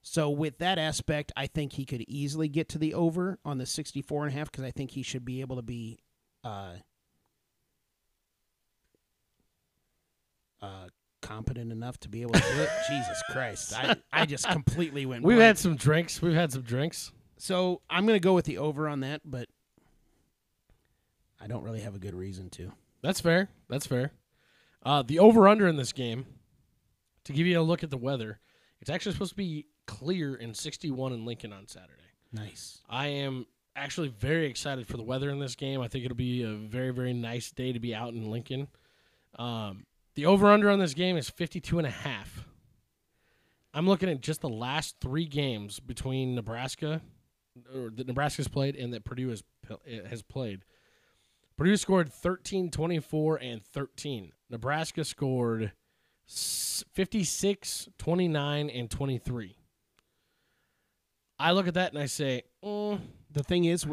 So 0.02 0.28
with 0.28 0.58
that 0.58 0.78
aspect, 0.78 1.32
I 1.34 1.46
think 1.46 1.72
he 1.72 1.86
could 1.86 2.04
easily 2.06 2.50
get 2.50 2.68
to 2.68 2.78
the 2.78 2.92
over 2.92 3.38
on 3.42 3.56
the 3.56 3.64
64 3.64 4.26
and 4.26 4.34
a 4.34 4.38
half 4.38 4.52
because 4.52 4.64
I 4.64 4.70
think 4.70 4.90
he 4.90 5.02
should 5.02 5.24
be 5.24 5.40
able 5.40 5.56
to 5.56 5.62
be 5.62 5.98
uh, 6.44 6.72
uh, 10.60 10.88
competent 11.28 11.70
enough 11.70 11.98
to 12.00 12.08
be 12.08 12.22
able 12.22 12.32
to 12.32 12.40
do 12.40 12.60
it. 12.62 12.70
Jesus 12.88 13.22
Christ. 13.30 13.74
I, 13.76 13.96
I 14.12 14.24
just 14.24 14.48
completely 14.48 15.04
went 15.04 15.22
We've 15.24 15.36
blank. 15.36 15.46
had 15.46 15.58
some 15.58 15.76
drinks. 15.76 16.22
We've 16.22 16.34
had 16.34 16.52
some 16.52 16.62
drinks. 16.62 17.12
So 17.36 17.82
I'm 17.90 18.06
going 18.06 18.16
to 18.16 18.20
go 18.20 18.34
with 18.34 18.46
the 18.46 18.58
over 18.58 18.88
on 18.88 19.00
that, 19.00 19.20
but 19.24 19.48
I 21.40 21.46
don't 21.46 21.62
really 21.62 21.80
have 21.80 21.94
a 21.94 21.98
good 21.98 22.14
reason 22.14 22.48
to. 22.50 22.72
That's 23.02 23.20
fair. 23.20 23.48
That's 23.68 23.86
fair. 23.86 24.12
Uh, 24.82 25.02
the 25.02 25.18
over 25.18 25.48
under 25.48 25.68
in 25.68 25.76
this 25.76 25.92
game, 25.92 26.26
to 27.24 27.32
give 27.32 27.46
you 27.46 27.60
a 27.60 27.62
look 27.62 27.84
at 27.84 27.90
the 27.90 27.98
weather, 27.98 28.40
it's 28.80 28.90
actually 28.90 29.12
supposed 29.12 29.32
to 29.32 29.36
be 29.36 29.66
clear 29.86 30.34
and 30.34 30.56
61 30.56 31.12
in 31.12 31.24
Lincoln 31.24 31.52
on 31.52 31.66
Saturday. 31.66 31.92
Nice. 32.32 32.80
I 32.88 33.08
am 33.08 33.46
actually 33.76 34.08
very 34.08 34.46
excited 34.46 34.86
for 34.86 34.96
the 34.96 35.02
weather 35.02 35.30
in 35.30 35.38
this 35.38 35.54
game. 35.54 35.80
I 35.80 35.88
think 35.88 36.04
it'll 36.04 36.16
be 36.16 36.42
a 36.42 36.54
very, 36.54 36.90
very 36.90 37.12
nice 37.12 37.50
day 37.50 37.72
to 37.72 37.78
be 37.78 37.94
out 37.94 38.14
in 38.14 38.30
Lincoln. 38.30 38.68
Um, 39.38 39.84
the 40.18 40.26
over 40.26 40.50
under 40.50 40.68
on 40.68 40.80
this 40.80 40.94
game 40.94 41.16
is 41.16 41.30
52 41.30 41.78
and 41.78 41.86
a 41.86 41.92
half. 41.92 42.44
I'm 43.72 43.86
looking 43.86 44.08
at 44.08 44.20
just 44.20 44.40
the 44.40 44.48
last 44.48 44.96
three 45.00 45.26
games 45.26 45.78
between 45.78 46.34
Nebraska, 46.34 47.02
or 47.72 47.90
that 47.90 48.08
Nebraska's 48.08 48.48
played, 48.48 48.74
and 48.74 48.92
that 48.92 49.04
Purdue 49.04 49.28
has, 49.28 49.44
has 50.10 50.22
played. 50.22 50.64
Purdue 51.56 51.76
scored 51.76 52.12
13, 52.12 52.68
24, 52.68 53.36
and 53.36 53.64
13. 53.64 54.32
Nebraska 54.50 55.04
scored 55.04 55.70
s- 56.28 56.84
56, 56.94 57.88
29, 57.96 58.70
and 58.70 58.90
23. 58.90 59.56
I 61.38 61.52
look 61.52 61.68
at 61.68 61.74
that 61.74 61.92
and 61.92 62.02
I 62.02 62.06
say, 62.06 62.42
mm, 62.64 62.98
The 63.30 63.44
thing 63.44 63.66
is, 63.66 63.86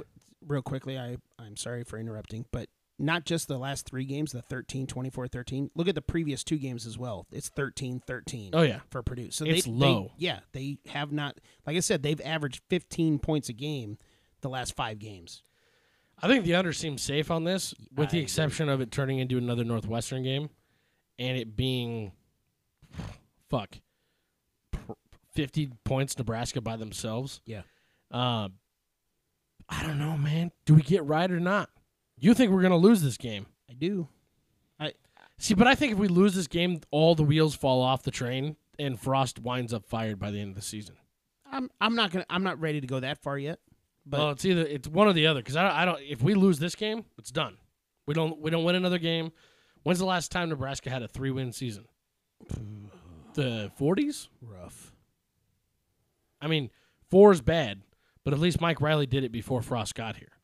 real 0.43 0.63
quickly, 0.63 0.97
I, 0.97 1.17
I'm 1.38 1.55
sorry 1.55 1.84
for 1.84 1.99
interrupting, 1.99 2.45
but 2.51 2.67
not 2.97 3.25
just 3.25 3.47
the 3.47 3.57
last 3.57 3.85
three 3.89 4.05
games, 4.05 4.31
the 4.31 4.41
13, 4.41 4.87
24, 4.87 5.27
13. 5.27 5.69
Look 5.75 5.87
at 5.87 5.95
the 5.95 6.01
previous 6.01 6.43
two 6.43 6.57
games 6.57 6.85
as 6.85 6.97
well. 6.97 7.27
It's 7.31 7.49
13, 7.49 8.01
13 8.07 8.51
oh 8.53 8.61
yeah, 8.61 8.79
for 8.89 9.03
Purdue. 9.03 9.31
So 9.31 9.45
It's 9.45 9.65
they, 9.65 9.71
they- 9.71 9.77
low. 9.77 10.11
yeah, 10.17 10.39
they 10.53 10.77
have 10.87 11.11
not, 11.11 11.37
like 11.67 11.75
I 11.75 11.81
said, 11.81 12.03
they've 12.03 12.21
averaged 12.21 12.61
15 12.69 13.19
points 13.19 13.49
a 13.49 13.53
game 13.53 13.97
the 14.41 14.49
last 14.49 14.75
five 14.75 14.99
games. 14.99 15.43
I 16.21 16.27
think 16.29 16.45
the 16.45 16.55
under 16.55 16.71
seems 16.71 17.01
safe 17.01 17.29
on 17.29 17.43
this, 17.43 17.73
with 17.93 18.07
I 18.07 18.11
the 18.11 18.17
agree. 18.17 18.21
exception 18.21 18.69
of 18.69 18.79
it 18.79 18.91
turning 18.91 19.19
into 19.19 19.37
another 19.37 19.65
Northwestern 19.65 20.23
game, 20.23 20.49
and 21.19 21.37
it 21.37 21.57
being, 21.57 22.13
fuck, 23.49 23.75
fifty 25.33 25.69
points 25.83 26.17
Nebraska 26.17 26.61
by 26.61 26.77
themselves. 26.77 27.41
Yeah. 27.45 27.63
Uh, 28.11 28.49
I 29.67 29.83
don't 29.83 29.99
know, 29.99 30.17
man. 30.17 30.51
Do 30.65 30.73
we 30.75 30.81
get 30.83 31.03
right 31.03 31.29
or 31.29 31.39
not? 31.41 31.69
You 32.18 32.34
think 32.34 32.51
we're 32.51 32.61
gonna 32.61 32.78
lose 32.78 33.01
this 33.01 33.18
game? 33.18 33.45
I 33.70 33.74
do. 33.74 34.07
I 34.80 34.93
See, 35.38 35.53
but 35.53 35.68
I 35.68 35.76
think 35.76 35.93
if 35.93 35.99
we 35.99 36.07
lose 36.07 36.34
this 36.34 36.47
game, 36.47 36.80
all 36.91 37.16
the 37.16 37.24
wheels 37.24 37.55
fall 37.55 37.82
off 37.82 38.03
the 38.03 38.11
train, 38.11 38.55
and 38.80 38.99
Frost 38.99 39.39
winds 39.39 39.74
up 39.74 39.86
fired 39.86 40.18
by 40.20 40.32
the 40.32 40.39
end 40.39 40.49
of 40.49 40.55
the 40.55 40.61
season. 40.61 40.95
I'm, 41.51 41.70
I'm 41.80 41.95
not 41.95 42.11
gonna. 42.11 42.26
I'm 42.30 42.43
not 42.43 42.59
ready 42.59 42.82
to 42.82 42.88
go 42.88 42.99
that 42.99 43.22
far 43.22 43.38
yet. 43.38 43.59
But 44.05 44.20
well, 44.20 44.30
it's 44.32 44.45
either 44.45 44.61
it's 44.61 44.88
one 44.88 45.07
or 45.07 45.13
the 45.13 45.28
other. 45.28 45.41
Because 45.41 45.55
I 45.55 45.63
don't, 45.63 45.72
I 45.72 45.86
don't. 45.86 46.01
If 46.01 46.22
we 46.22 46.34
lose 46.34 46.59
this 46.59 46.76
game, 46.76 47.05
it's 47.18 47.32
done. 47.32 47.57
We 48.07 48.13
don't. 48.13 48.39
We 48.39 48.51
don't 48.51 48.63
win 48.63 48.76
another 48.76 48.99
game. 48.99 49.32
When's 49.84 49.99
the 49.99 50.05
last 50.05 50.32
time 50.32 50.49
Nebraska 50.49 50.89
had 50.89 51.03
a 51.03 51.07
three-win 51.07 51.51
season? 51.51 51.86
The 53.36 53.70
40s. 53.78 54.30
rough. 54.41 54.93
I 56.39 56.47
mean, 56.47 56.70
four 57.11 57.34
is 57.34 57.41
bad, 57.41 57.82
but 58.24 58.34
at 58.34 58.39
least 58.39 58.61
Mike 58.61 58.80
Riley 58.80 59.07
did 59.07 59.26
it 59.26 59.32
before 59.34 59.61
Frost 59.61 59.93
got 59.93 60.16
here. 60.16 60.34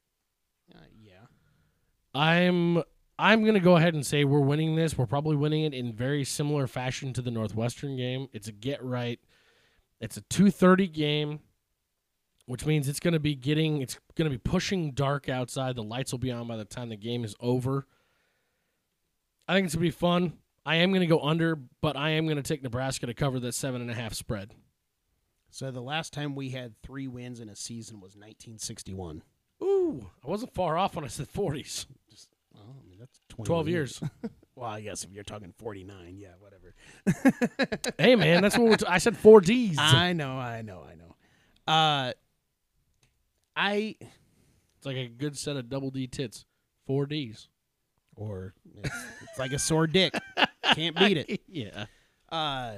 I'm 2.14 2.84
I'm 3.18 3.42
going 3.42 3.54
to 3.54 3.60
go 3.60 3.76
ahead 3.76 3.94
and 3.94 4.06
say 4.06 4.24
we're 4.24 4.40
winning 4.40 4.76
this. 4.76 4.98
We're 4.98 5.06
probably 5.06 5.36
winning 5.36 5.64
it 5.64 5.74
in 5.74 5.94
very 5.94 6.24
similar 6.24 6.66
fashion 6.68 7.14
to 7.14 7.22
the 7.22 7.32
Northwestern 7.32 7.96
game. 7.96 8.28
It's 8.34 8.48
a 8.48 8.52
get 8.52 8.84
right. 8.84 9.20
It's 10.00 10.18
a 10.18 10.22
2:30 10.22 10.92
game, 10.92 11.40
which 12.48 12.66
means 12.66 12.90
it's 12.90 13.00
going 13.00 13.14
to 13.14 13.20
be 13.20 13.36
getting 13.36 13.82
it's 13.82 14.00
going 14.16 14.30
to 14.30 14.36
be 14.36 14.40
pushing 14.40 14.92
dark 14.92 15.30
outside. 15.30 15.76
The 15.76 15.84
lights 15.84 16.12
will 16.12 16.20
be 16.20 16.32
on 16.32 16.48
by 16.48 16.58
the 16.58 16.66
time 16.66 16.90
the 16.90 16.98
game 16.98 17.24
is 17.24 17.36
over. 17.40 17.86
I 19.48 19.54
think 19.54 19.66
it's 19.66 19.76
going 19.76 19.86
to 19.86 19.88
be 19.88 19.92
fun. 19.92 20.34
I 20.66 20.76
am 20.78 20.92
going 20.92 21.02
to 21.02 21.08
go 21.08 21.22
under, 21.22 21.56
but 21.56 21.98
I 21.98 22.12
am 22.12 22.26
going 22.26 22.38
to 22.38 22.44
take 22.44 22.62
Nebraska 22.62 23.08
to 23.08 23.14
cover 23.14 23.40
that 23.40 23.54
seven 23.54 23.82
and 23.82 23.90
a 23.90 23.96
half 23.96 24.14
spread. 24.14 24.54
So 25.50 25.70
the 25.70 25.82
last 25.82 26.14
time 26.14 26.36
we 26.36 26.50
had 26.50 26.82
three 26.82 27.08
wins 27.08 27.40
in 27.40 27.50
a 27.50 27.56
season 27.56 27.98
was 27.98 28.16
1961. 28.16 29.24
Ooh, 29.92 30.08
I 30.26 30.30
wasn't 30.30 30.54
far 30.54 30.78
off 30.78 30.96
when 30.96 31.04
I 31.04 31.10
said 31.10 31.32
40s. 31.32 31.86
Well, 32.54 32.64
I 32.80 32.90
mean, 32.90 32.98
that's 33.00 33.20
20 33.30 33.48
12 33.48 33.68
years. 33.68 34.02
well, 34.56 34.70
I 34.70 34.82
guess 34.82 35.04
if 35.04 35.12
you're 35.12 35.24
talking 35.24 35.54
49, 35.58 36.18
yeah, 36.18 36.30
whatever. 36.40 36.74
hey 37.98 38.16
man, 38.16 38.42
that's 38.42 38.58
what 38.58 38.70
we're 38.70 38.78
t- 38.78 38.86
I 38.88 39.00
said 39.00 39.18
4 39.18 39.42
Ds. 39.42 39.78
I 39.78 40.14
know, 40.14 40.38
I 40.38 40.62
know, 40.62 40.84
I 40.90 40.96
know. 40.96 41.16
Uh, 41.74 42.14
I 43.56 43.96
It's 44.78 44.86
like 44.86 44.98
a 44.98 45.08
good 45.08 45.38
set 45.38 45.58
of 45.58 45.70
double 45.70 45.92
D 45.92 46.08
tits. 46.08 46.46
4 46.88 47.06
Ds. 47.08 47.48
or 48.16 48.54
it's, 48.84 48.96
it's 49.22 49.40
like 49.40 49.52
a 49.52 49.60
sore 49.60 49.88
dick. 49.88 50.14
Can't 50.74 50.96
beat 50.96 51.18
it. 51.18 51.42
yeah. 51.48 51.86
Uh, 52.30 52.76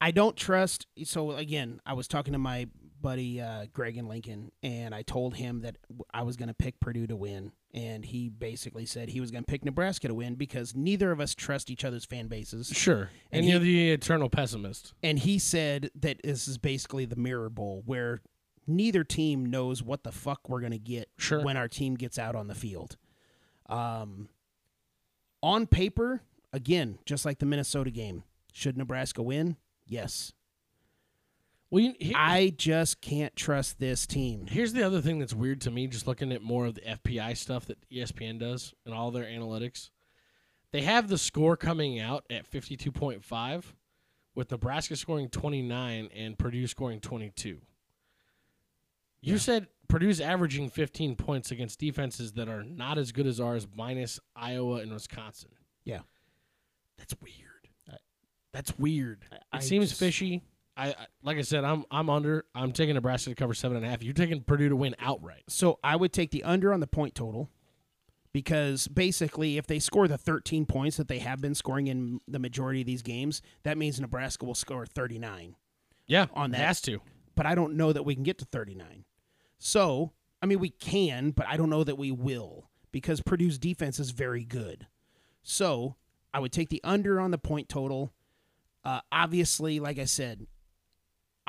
I 0.00 0.10
don't 0.10 0.36
trust. 0.36 0.86
So 1.04 1.32
again, 1.32 1.80
I 1.84 1.92
was 1.92 2.08
talking 2.08 2.32
to 2.32 2.38
my 2.38 2.68
buddy 3.00 3.40
uh, 3.40 3.66
Greg 3.72 3.96
in 3.96 4.08
Lincoln, 4.08 4.52
and 4.62 4.94
I 4.94 5.02
told 5.02 5.34
him 5.36 5.60
that 5.62 5.76
I 6.12 6.22
was 6.22 6.36
going 6.36 6.48
to 6.48 6.54
pick 6.54 6.80
Purdue 6.80 7.06
to 7.06 7.16
win, 7.16 7.52
and 7.72 8.04
he 8.04 8.28
basically 8.28 8.86
said 8.86 9.08
he 9.08 9.20
was 9.20 9.30
going 9.30 9.44
to 9.44 9.50
pick 9.50 9.64
Nebraska 9.64 10.08
to 10.08 10.14
win 10.14 10.34
because 10.34 10.74
neither 10.74 11.10
of 11.12 11.20
us 11.20 11.34
trust 11.34 11.70
each 11.70 11.84
other's 11.84 12.04
fan 12.04 12.26
bases. 12.28 12.68
Sure. 12.68 13.10
And, 13.30 13.40
And 13.40 13.46
you're 13.46 13.58
the 13.58 13.90
eternal 13.92 14.28
pessimist. 14.28 14.92
And 15.02 15.18
he 15.18 15.38
said 15.38 15.90
that 15.94 16.20
this 16.22 16.48
is 16.48 16.58
basically 16.58 17.04
the 17.04 17.16
mirror 17.16 17.48
bowl 17.50 17.82
where 17.86 18.20
neither 18.66 19.04
team 19.04 19.46
knows 19.46 19.82
what 19.82 20.04
the 20.04 20.12
fuck 20.12 20.48
we're 20.48 20.60
going 20.60 20.72
to 20.72 20.78
get 20.78 21.08
Sure. 21.18 21.42
when 21.44 21.56
our 21.56 21.68
team 21.68 21.94
gets 21.94 22.18
out 22.18 22.34
on 22.34 22.46
the 22.48 22.54
field. 22.54 22.96
Um, 23.68 24.28
on 25.42 25.66
paper, 25.66 26.22
again, 26.52 26.98
just 27.06 27.24
like 27.24 27.38
the 27.38 27.46
Minnesota 27.46 27.90
game, 27.90 28.24
should 28.52 28.76
Nebraska 28.76 29.22
win? 29.22 29.56
Yes. 29.86 30.32
Well, 31.70 31.82
you, 31.84 31.94
he- 32.00 32.14
I 32.14 32.50
just 32.50 33.00
can't 33.00 33.34
trust 33.36 33.78
this 33.78 34.06
team. 34.06 34.46
here's 34.48 34.72
the 34.72 34.82
other 34.84 35.00
thing 35.00 35.18
that's 35.20 35.34
weird 35.34 35.60
to 35.62 35.70
me 35.70 35.86
just 35.86 36.06
looking 36.06 36.32
at 36.32 36.42
more 36.42 36.66
of 36.66 36.74
the 36.74 36.80
FPI 36.82 37.36
stuff 37.36 37.66
that 37.66 37.78
ESPN 37.90 38.38
does 38.40 38.74
and 38.84 38.92
all 38.94 39.10
their 39.10 39.24
analytics. 39.24 39.90
They 40.72 40.82
have 40.82 41.08
the 41.08 41.18
score 41.18 41.56
coming 41.56 41.98
out 42.00 42.24
at 42.30 42.48
52.5 42.50 43.64
with 44.34 44.50
Nebraska 44.50 44.96
scoring 44.96 45.28
29 45.28 46.08
and 46.14 46.38
Purdue 46.38 46.66
scoring 46.66 47.00
22. 47.00 47.58
You 49.22 49.36
said 49.38 49.66
Purdue's 49.88 50.20
averaging 50.20 50.70
15 50.70 51.14
points 51.16 51.50
against 51.50 51.78
defenses 51.78 52.32
that 52.32 52.48
are 52.48 52.62
not 52.62 52.96
as 52.98 53.12
good 53.12 53.26
as 53.26 53.38
ours, 53.38 53.66
minus 53.76 54.18
Iowa 54.34 54.76
and 54.76 54.92
Wisconsin. 54.92 55.50
Yeah. 55.84 56.00
That's 56.96 57.14
weird. 57.20 58.00
That's 58.52 58.76
weird. 58.78 59.24
It 59.30 59.42
I 59.52 59.58
seems 59.60 59.90
just- 59.90 60.00
fishy. 60.00 60.42
I, 60.80 60.88
I 60.88 61.06
like 61.22 61.36
I 61.38 61.42
said, 61.42 61.64
I'm 61.64 61.84
I'm 61.90 62.08
under. 62.08 62.44
I'm 62.54 62.72
taking 62.72 62.94
Nebraska 62.94 63.30
to 63.30 63.36
cover 63.36 63.54
seven 63.54 63.76
and 63.76 63.84
a 63.84 63.88
half. 63.88 64.02
You're 64.02 64.14
taking 64.14 64.42
Purdue 64.42 64.70
to 64.70 64.76
win 64.76 64.96
outright. 64.98 65.42
So 65.48 65.78
I 65.84 65.96
would 65.96 66.12
take 66.12 66.30
the 66.30 66.42
under 66.42 66.72
on 66.72 66.80
the 66.80 66.86
point 66.86 67.14
total 67.14 67.50
because 68.32 68.88
basically, 68.88 69.58
if 69.58 69.66
they 69.66 69.78
score 69.78 70.08
the 70.08 70.16
13 70.18 70.64
points 70.66 70.96
that 70.96 71.08
they 71.08 71.18
have 71.18 71.40
been 71.40 71.54
scoring 71.54 71.88
in 71.88 72.20
the 72.28 72.38
majority 72.38 72.80
of 72.80 72.86
these 72.86 73.02
games, 73.02 73.42
that 73.64 73.76
means 73.76 74.00
Nebraska 74.00 74.44
will 74.44 74.54
score 74.54 74.86
39. 74.86 75.56
Yeah, 76.06 76.26
On 76.34 76.50
that. 76.52 76.58
has 76.58 76.80
to. 76.82 77.00
But 77.36 77.46
I 77.46 77.54
don't 77.54 77.74
know 77.74 77.92
that 77.92 78.04
we 78.04 78.14
can 78.14 78.24
get 78.24 78.38
to 78.38 78.44
39. 78.44 79.04
So, 79.58 80.12
I 80.42 80.46
mean, 80.46 80.58
we 80.58 80.70
can, 80.70 81.30
but 81.30 81.46
I 81.46 81.56
don't 81.56 81.70
know 81.70 81.84
that 81.84 81.98
we 81.98 82.10
will 82.10 82.70
because 82.92 83.20
Purdue's 83.20 83.58
defense 83.58 83.98
is 84.00 84.10
very 84.10 84.44
good. 84.44 84.86
So, 85.42 85.96
I 86.32 86.40
would 86.40 86.52
take 86.52 86.68
the 86.68 86.80
under 86.84 87.20
on 87.20 87.30
the 87.30 87.38
point 87.38 87.68
total. 87.68 88.12
Uh, 88.84 89.00
obviously, 89.12 89.80
like 89.80 89.98
I 89.98 90.04
said, 90.04 90.46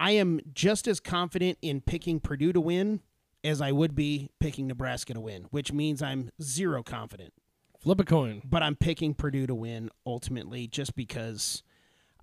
I 0.02 0.12
am 0.12 0.40
just 0.52 0.88
as 0.88 1.00
confident 1.00 1.60
in 1.62 1.80
picking 1.80 2.20
Purdue 2.20 2.52
to 2.54 2.60
win 2.60 3.02
as 3.44 3.62
I 3.62 3.72
would 3.72 3.94
be 3.94 4.32
picking 4.40 4.66
Nebraska 4.66 5.14
to 5.14 5.20
win, 5.20 5.46
which 5.52 5.72
means 5.72 6.02
I'm 6.02 6.32
zero 6.42 6.82
confident. 6.82 7.34
Flip 7.80 8.00
a 8.00 8.04
coin. 8.04 8.42
But 8.44 8.64
I'm 8.64 8.76
picking 8.76 9.14
Purdue 9.14 9.46
to 9.46 9.54
win 9.54 9.92
ultimately 10.04 10.66
just 10.66 10.96
because 10.96 11.62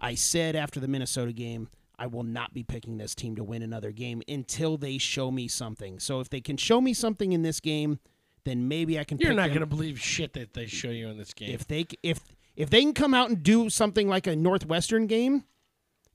I 0.01 0.17
said 0.17 0.57
after 0.57 0.81
the 0.81 0.89
Minnesota 0.89 1.33
game, 1.33 1.69
I 1.97 2.09
will 2.09 2.25
not 2.25 2.53
be 2.53 2.65
picking 2.65 2.99
this 2.99 3.15
team 3.15 3.37
to 3.37 3.45
win 3.45 3.63
another 3.63 3.93
game 3.93 4.23
until 4.27 4.77
they 4.77 4.99
show 4.99 5.31
me 5.31 5.47
something. 5.47 6.01
So 6.01 6.19
if 6.19 6.29
they 6.29 6.41
can 6.41 6.57
show 6.57 6.81
me 6.81 6.93
something 6.95 7.31
in 7.31 7.43
this 7.43 7.61
game, 7.61 8.01
then 8.45 8.67
maybe 8.67 8.99
I 8.99 9.05
can 9.05 9.19
You're 9.19 9.35
not 9.35 9.51
going 9.51 9.61
to 9.61 9.67
believe 9.67 10.01
shit 10.01 10.33
that 10.33 10.53
they 10.53 10.67
show 10.67 10.91
you 10.91 11.09
in 11.11 11.17
this 11.17 11.33
game. 11.33 11.51
if 11.51 11.65
they 11.69 11.87
if 12.03 12.19
if 12.57 12.71
they 12.71 12.83
can 12.83 12.93
come 12.93 13.15
out 13.15 13.29
and 13.29 13.41
do 13.41 13.71
something 13.71 14.09
like 14.09 14.27
a 14.27 14.35
Northwestern 14.35 15.07
game, 15.07 15.45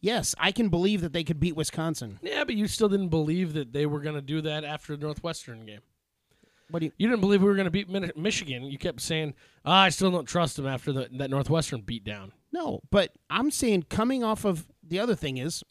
yes, 0.04 0.36
I 0.38 0.52
can 0.52 0.70
believe 0.70 1.02
that 1.02 1.14
they 1.14 1.24
could 1.24 1.40
beat 1.40 1.56
Wisconsin. 1.56 2.20
yeah, 2.22 2.44
but 2.44 2.54
you 2.54 2.68
still 2.68 2.90
didn't 2.90 3.10
believe 3.10 3.54
that 3.54 3.74
they 3.74 3.88
were 3.88 4.00
going 4.02 4.16
to 4.16 4.22
do 4.22 4.42
that 4.42 4.64
after 4.64 4.96
the 4.96 5.04
Northwestern 5.04 5.66
game. 5.66 5.80
What 6.70 6.80
do 6.80 6.86
you 6.88 6.92
You 6.98 7.08
didn't 7.08 7.22
believe 7.22 7.42
we 7.42 7.48
were 7.48 7.56
going 7.56 7.66
to 7.66 7.72
beat 7.72 7.90
Min- 7.90 8.12
Michigan. 8.16 8.64
You 8.66 8.78
kept 8.78 9.02
saying, 9.02 9.34
ah, 9.66 9.82
"I 9.84 9.90
still 9.90 10.12
don't 10.12 10.28
trust 10.28 10.58
them 10.58 10.68
after 10.68 10.92
the, 10.94 11.10
that 11.14 11.30
Northwestern 11.30 11.82
beatdown." 11.82 12.32
No, 12.52 12.82
but 12.92 13.12
I'm 13.30 13.50
saying 13.52 13.84
coming 13.90 14.24
off 14.24 14.46
of 14.46 14.68
the 14.84 15.00
other 15.00 15.16
thing 15.16 15.38
is 15.38 15.64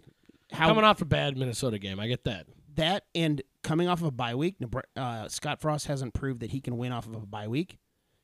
how 0.52 0.68
Coming 0.68 0.84
off 0.84 1.00
a 1.00 1.04
bad 1.04 1.36
Minnesota 1.36 1.78
game, 1.78 1.98
I 2.00 2.08
get 2.08 2.24
that. 2.24 2.46
that 2.74 3.04
and 3.14 3.40
coming 3.62 3.88
off 3.88 4.00
of 4.00 4.06
a 4.08 4.10
bye 4.10 4.34
week, 4.34 4.56
uh, 4.96 5.28
Scott 5.28 5.60
Frost 5.60 5.86
hasn't 5.86 6.12
proved 6.14 6.40
that 6.40 6.50
he 6.50 6.60
can 6.60 6.76
win 6.76 6.92
off 6.92 7.06
of 7.06 7.14
a 7.14 7.26
bye 7.26 7.48
week. 7.48 7.78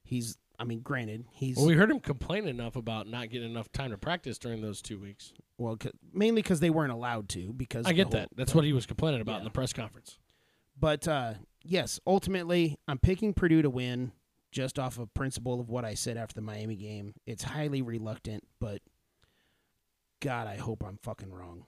He's, 0.04 0.36
I 0.58 0.64
mean, 0.64 0.80
granted, 0.80 1.24
he's 1.32 1.56
Well, 1.56 1.66
we 1.66 1.74
heard 1.74 1.90
him 1.90 2.00
complain 2.00 2.48
enough 2.48 2.74
about 2.76 3.06
not 3.06 3.30
getting 3.30 3.50
enough 3.50 3.70
time 3.70 3.90
to 3.90 3.98
practice 3.98 4.38
during 4.38 4.60
those 4.60 4.82
two 4.82 4.98
weeks. 4.98 5.32
well, 5.56 5.76
c- 5.82 5.90
mainly 6.12 6.42
because 6.42 6.58
they 6.60 6.70
weren't 6.70 6.92
allowed 6.92 7.28
to. 7.30 7.52
Because 7.52 7.86
I 7.86 7.90
of 7.90 7.96
get 7.96 8.10
the 8.10 8.16
that. 8.16 8.20
whole- 8.22 8.28
That's 8.36 8.54
what 8.54 8.64
he 8.64 8.72
was 8.72 8.84
complaining 8.86 9.20
about 9.20 9.38
in 9.38 9.44
the 9.44 9.50
press 9.50 9.72
conference. 9.72 10.18
But 10.80 11.06
uh, 11.08 11.34
yes, 11.62 12.00
ultimately, 12.06 12.76
I'm 12.88 12.98
picking 12.98 13.34
Purdue 13.34 13.62
to 13.62 13.70
win 13.70 14.12
just 14.50 14.78
off 14.78 14.98
of 14.98 15.12
principle 15.14 15.60
of 15.60 15.68
what 15.68 15.84
I 15.84 15.94
said 15.94 16.16
after 16.16 16.34
the 16.34 16.40
Miami 16.40 16.74
game. 16.76 17.14
It's 17.26 17.42
highly 17.44 17.82
reluctant, 17.82 18.44
but 18.60 18.80
God, 20.20 20.46
I 20.48 20.56
hope 20.56 20.82
I'm 20.84 20.98
fucking 21.02 21.32
wrong. 21.32 21.64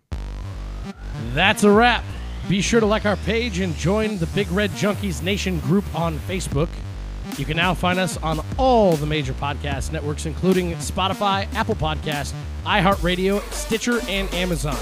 That's 1.34 1.62
a 1.62 1.70
wrap. 1.70 2.05
Be 2.49 2.61
sure 2.62 2.80
to 2.80 2.86
like 2.86 3.05
our 3.05 3.16
page 3.16 3.61
and 3.61 3.76
join 3.76 4.18
the 4.18 4.26
Big 4.28 4.51
Red 4.51 4.70
Junkies 4.70 5.22
Nation 5.22 5.61
group 5.61 5.84
on 5.95 6.18
Facebook. 6.20 6.68
You 7.39 7.45
can 7.45 7.57
now 7.57 7.74
find 7.74 7.99
us 7.99 8.16
on 8.18 8.45
all 8.59 8.97
the 8.97 9.07
major 9.07 9.33
podcast 9.33 9.93
networks, 9.93 10.26
including 10.26 10.72
Spotify, 10.74 11.53
Apple 11.55 11.74
Podcast, 11.74 12.33
iHeartRadio, 12.64 13.41
Stitcher, 13.53 14.01
and 14.09 14.33
Amazon. 14.35 14.76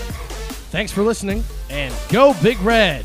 Thanks 0.70 0.92
for 0.92 1.02
listening, 1.02 1.44
and 1.70 1.94
go 2.10 2.34
Big 2.42 2.60
Red! 2.60 3.04